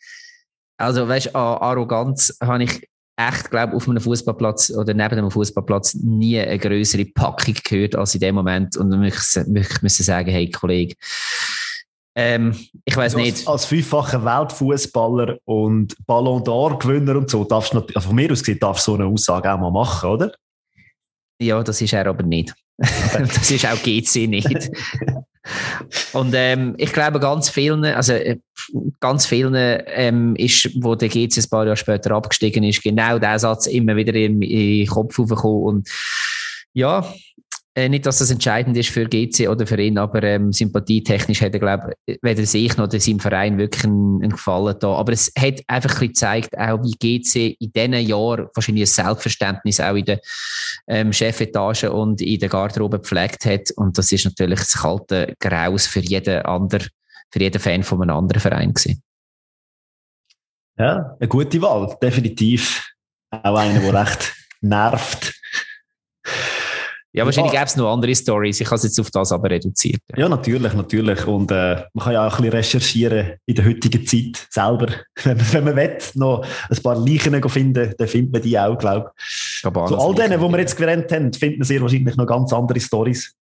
[0.80, 2.88] Also, weißt du, an Arroganz habe ich
[3.20, 8.14] echt, glaube auf einem Fußballplatz oder neben einem Fußballplatz nie eine größere Packung gehört als
[8.14, 8.78] in dem Moment.
[8.78, 10.94] Und ich müssen sagen, hey, Kollege,
[12.16, 12.56] ähm,
[12.86, 13.48] ich weiß also nicht.
[13.48, 18.60] Als fünffacher Weltfußballer und Ballon d'Or-Gewinner und so, darfst du, also von mir aus gesehen,
[18.60, 20.32] darfst du so eine Aussage auch mal machen, oder?
[21.42, 22.54] Ja, das ist er aber nicht.
[22.78, 24.72] das ist auch GC nicht.
[26.14, 28.38] Und ähm, ich glaube, ganz vielen, also äh,
[29.00, 33.40] ganz vielen ähm, ist, wo der GC ein paar Jahre später abgestiegen ist, genau der
[33.40, 35.64] Satz immer wieder in, in den Kopf aufgekommen.
[35.64, 35.90] Und
[36.74, 37.14] ja,
[37.78, 41.52] äh, nicht, dass das entscheidend ist für GC oder für ihn, aber ähm, sympathietechnisch er,
[41.52, 44.94] glaube ich, weder sich noch seinem Verein wirklich einen, einen Gefallen da.
[44.94, 49.80] Aber es hat einfach ein gezeigt, auch wie GC in diesen Jahren wahrscheinlich ein Selbstverständnis
[49.80, 50.20] auch in der
[50.88, 53.70] ähm, Chefetage und in der Garderobe gepflegt hat.
[53.76, 56.88] Und das ist natürlich das kalte Graus für jeden anderen,
[57.30, 59.04] für jeden Fan von einem anderen Verein gewesen.
[60.80, 62.92] Ja, eine gute Wahl, definitiv.
[63.30, 65.37] Auch einer, der recht nervt.
[67.18, 67.62] Ja, wahrscheinlich ja.
[67.62, 68.62] gäbe es noch andere Stories.
[68.62, 70.00] Ich habe es jetzt auf das aber reduziert.
[70.12, 71.26] Ja, ja natürlich, natürlich.
[71.26, 74.90] Und äh, man kann ja auch ein bisschen recherchieren in der heutigen Zeit selber.
[75.24, 78.78] Wenn man, wenn man will, noch ein paar Leichen finden, dann findet man die auch,
[78.78, 79.62] glaube ich.
[79.64, 83.36] Zu all denen, die wir jetzt gerannt haben, finden sehr wahrscheinlich noch ganz andere Stories.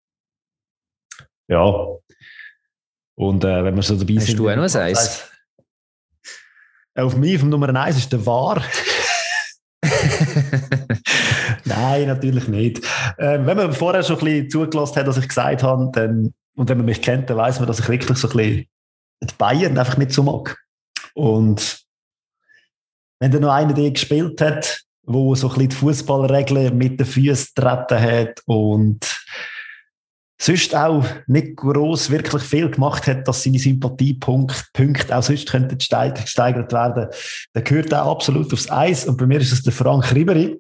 [1.50, 1.66] Ja.
[3.16, 4.36] Und äh, wenn wir so dabei Hast sind...
[4.36, 5.22] Hast du auch noch eins?
[6.96, 8.64] Auf mich, auf Nummer eins ist der War.
[11.76, 12.82] Nein, natürlich nicht.
[13.20, 16.70] Ähm, wenn man vorher schon ein bisschen zugelassen hat, was ich gesagt habe, dann, und
[16.70, 18.66] wenn man mich kennt, dann weiß man, dass ich wirklich so ein bisschen
[19.22, 20.58] die Bayern einfach nicht so mag.
[21.14, 21.86] Und
[23.20, 27.06] wenn dann noch einer der gespielt hat, wo so ein bisschen die Fußballregeln mit den
[27.06, 29.06] Füßen treten hat und
[30.42, 36.74] sonst auch nicht groß wirklich viel gemacht hat, dass seine Sympathiepunkte auch sonst könnten gesteigert
[36.74, 37.08] werden,
[37.54, 39.06] dann gehört er absolut aufs Eis.
[39.06, 40.58] Und bei mir ist es der Frank Ribery.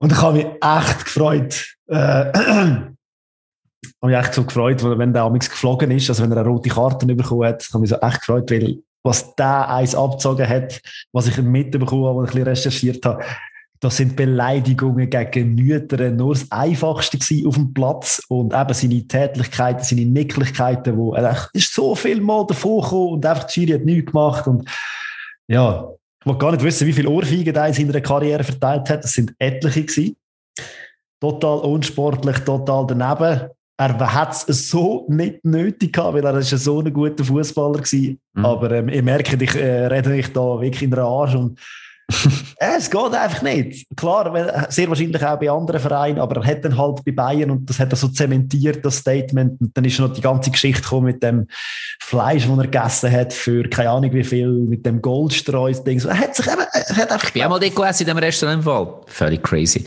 [0.00, 1.76] Und ich habe mich echt gefreut.
[1.88, 2.96] Äh, habe
[4.02, 7.06] mich echt so gefreut, wenn der amigs geflogen ist, also wenn er eine rote Karte
[7.06, 10.80] bekommen hat, habe ich mich so echt gefreut, weil was der eins abgezogen hat,
[11.12, 13.24] was ich mitbekommen habe, was ich ein bisschen recherchiert habe,
[13.80, 19.84] das sind Beleidigungen gegen Mütter nur das Einfachste auf dem Platz und eben seine Tätlichkeiten,
[19.84, 23.84] seine Nicklichkeiten, wo er ist so viel Mal davor gekommen und einfach die Schiri hat
[23.84, 24.68] nichts gemacht und
[25.46, 25.88] ja,
[26.20, 29.04] ich will gar nicht wissen, wie viele Ohrfeigen er in seiner Karriere verteilt hat.
[29.04, 30.16] Das sind etliche gewesen.
[31.20, 33.50] Total unsportlich, total daneben.
[33.80, 38.16] Er hat es so nicht nötig gehabt, weil er ist so ein guter Fußballer war.
[38.34, 38.44] Mhm.
[38.44, 41.60] Aber ähm, ihr merkt, ich äh, rede mich da wirklich in der Arsch und
[42.56, 43.86] es geht einfach nicht.
[43.94, 47.68] Klar, sehr wahrscheinlich auch bei anderen Vereinen, aber er hat dann halt bei Bayern und
[47.68, 49.60] das hat er so zementiert, das Statement.
[49.60, 51.46] Und dann ist noch die ganze Geschichte gekommen mit dem
[52.00, 56.00] Fleisch, das er gegessen hat, für keine Ahnung wie viel, mit dem Goldstreus-Ding.
[56.06, 57.28] Er hat sich eben, er hat einfach.
[57.28, 59.00] Ich bin auch mal dort gegessen in dem Restaurant im Fall.
[59.06, 59.84] Völlig crazy.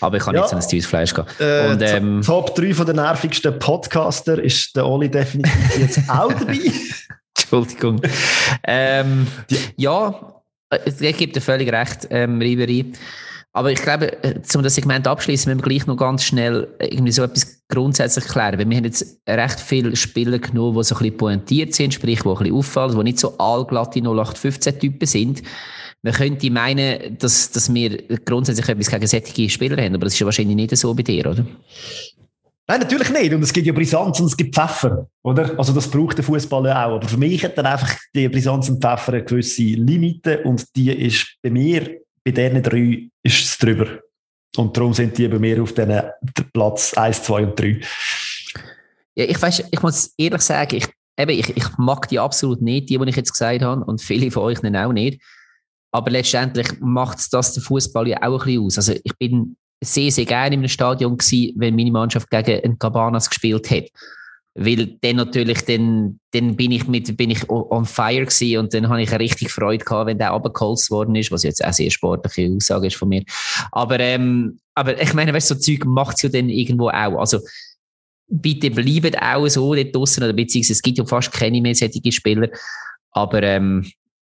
[0.00, 0.42] Aber ich kann ja.
[0.42, 1.24] nicht so ein teures Fleisch gehen.
[1.40, 6.32] Äh, und, ähm, Top 3 von der nervigsten Podcaster ist der Oli definitiv jetzt auch
[6.32, 6.60] dabei.
[7.36, 8.00] Entschuldigung.
[8.64, 9.26] ähm,
[9.76, 10.33] ja,
[10.86, 12.92] ich gebe dir völlig recht, ähm, Ribery.
[13.52, 17.12] Aber ich glaube, äh, um das Segment abschließen, müssen wir gleich noch ganz schnell irgendwie
[17.12, 18.58] so etwas grundsätzlich klären.
[18.58, 22.20] Weil wir haben jetzt recht viele Spieler genommen, die so ein bisschen pointiert sind, sprich,
[22.22, 25.42] die ein bisschen auffallen, die nicht so allglatte 0815-Typen sind.
[26.02, 30.18] Man könnte meinen, dass, dass wir grundsätzlich etwas gegen solche Spieler haben, aber das ist
[30.18, 31.46] ja wahrscheinlich nicht so bei dir, oder?
[32.66, 33.34] Nein, natürlich nicht.
[33.34, 35.58] Und es gibt ja Brisanz und es gibt Pfeffer, oder?
[35.58, 36.96] Also das braucht der Fußball ja auch.
[36.96, 40.90] Aber für mich hat dann einfach die Brisanz und Pfeffer eine gewisse Limite und die
[40.90, 43.86] ist bei mir, bei diesen drei, ist es drüber.
[44.56, 46.02] Und darum sind die bei mir auf diesen
[46.52, 47.80] Platz 1, 2 und 3.
[49.16, 50.88] Ja, ich weiß, ich muss ehrlich sagen, ich,
[51.18, 54.30] eben, ich, ich mag die absolut nicht, die, die ich jetzt gesagt habe, und viele
[54.30, 55.20] von euch auch nicht.
[55.92, 58.76] Aber letztendlich macht das den Fußball ja auch ein bisschen aus.
[58.78, 63.28] Also ich bin sehr, sehr gerne einem Stadion gewesen, wenn meine Mannschaft gegen ein Cabanas
[63.28, 63.84] gespielt hat.
[64.56, 68.88] Weil dann natürlich, dann, dann bin ich mit, bin ich on fire gewesen und dann
[68.88, 71.90] habe ich eine richtig Freude gehabt, wenn der abgeholzt worden ist, was jetzt auch sehr
[71.90, 73.24] sportliche Aussage ist von mir.
[73.72, 77.18] Aber, ähm, aber ich meine, weißt du, so Zeug macht es ja dann irgendwo auch.
[77.18, 77.40] Also,
[78.28, 82.12] bitte bleibt auch so dort draussen, oder beziehungsweise es gibt ja fast keine mehr solche
[82.12, 82.48] Spieler.
[83.10, 83.90] Aber, ähm,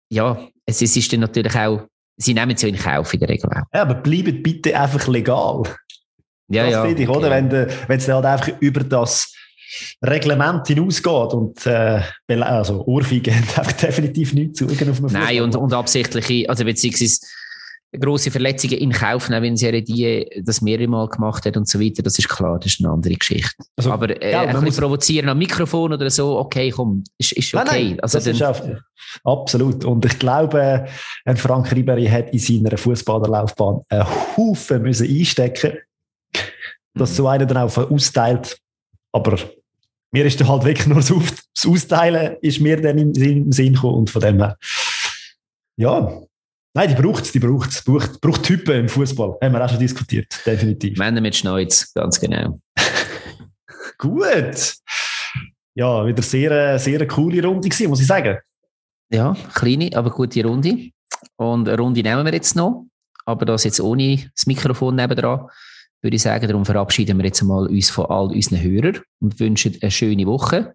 [0.09, 1.82] ja, es ist dann natürlich auch,
[2.17, 3.63] sie nehmen es ja in Kauf in der Regel auch.
[3.73, 5.63] Ja, aber bleibt bitte einfach legal.
[6.49, 6.85] Ja, das ja.
[6.85, 7.31] finde ich, oder?
[7.31, 9.33] Wenn, es halt einfach über das
[10.05, 12.01] Reglement hinausgeht und äh,
[12.41, 17.21] also Ohrfeige hat einfach definitiv nichts zu auf dem Nein, und, und absichtliche, also beziehungsweise
[17.98, 21.81] grosse Verletzungen in Kauf nehmen, wenn sie die das mehrere Mal gemacht hat und so
[21.81, 23.51] weiter, das ist klar, das ist eine andere Geschichte.
[23.77, 27.55] Also, Aber äh, ja, ein bisschen provozieren am Mikrofon oder so, okay, komm, ist, ist
[27.55, 27.64] okay.
[27.64, 28.60] Nein, nein, also das ist auch,
[29.24, 29.85] absolut.
[29.85, 30.86] Und ich glaube,
[31.24, 34.06] ein Frank Ribery hat in seiner Fußballerlaufbahn einen
[34.36, 35.73] Haufen müssen einstecken
[36.97, 38.59] dass so einer dann auch austeilt.
[39.12, 39.39] Aber
[40.12, 43.97] mir ist dann halt wirklich nur das, Austeilen ist mir dann im, im Sinn gekommen
[43.97, 44.56] und von dem her,
[45.77, 46.23] ja,
[46.77, 47.82] Nein, die braucht es, die braucht es.
[47.82, 49.39] Braucht, braucht Typen im Fußball.
[49.43, 50.98] Haben wir auch schon diskutiert, definitiv.
[50.98, 52.61] Männer mit Schneuz, ganz genau.
[53.98, 54.74] Gut.
[55.74, 58.36] Ja, wieder sehr, sehr coole Runde gewesen, muss ich sagen.
[59.11, 60.90] Ja, kleine, aber gute Runde.
[61.36, 62.85] Und eine Runde nehmen wir jetzt noch.
[63.24, 65.48] Aber das jetzt ohne das Mikrofon nebendran,
[66.03, 66.47] würde ich sagen.
[66.47, 70.74] Darum verabschieden wir jetzt mal uns von all unseren Hörern und wünschen eine schöne Woche.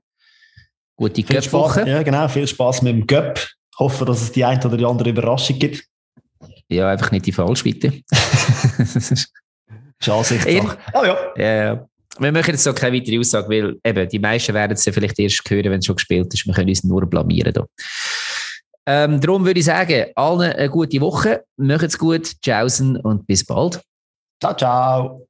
[0.95, 1.87] Gute Göpp-Woche.
[1.87, 2.27] Ja, genau.
[2.27, 3.39] Viel Spaß mit dem Göpp.
[3.77, 5.90] Hoffe, dass es die eine oder die andere Überraschung gibt.
[6.71, 7.91] Ja, einfach nicht die falsch, bitte.
[10.01, 10.39] Chance
[10.93, 11.17] Oh ja.
[11.37, 11.85] ja.
[12.17, 15.19] Wir machen jetzt so keine weitere Aussage, weil eben, die meisten werden es ja vielleicht
[15.19, 16.45] erst hören, wenn es schon gespielt ist.
[16.45, 17.53] Wir können uns nur blamieren.
[17.53, 17.65] Da.
[18.85, 21.43] Ähm, darum würde ich sagen, allen eine gute Woche.
[21.57, 23.81] Macht's gut, tschaußen und bis bald.
[24.41, 25.27] Ciao, ciao.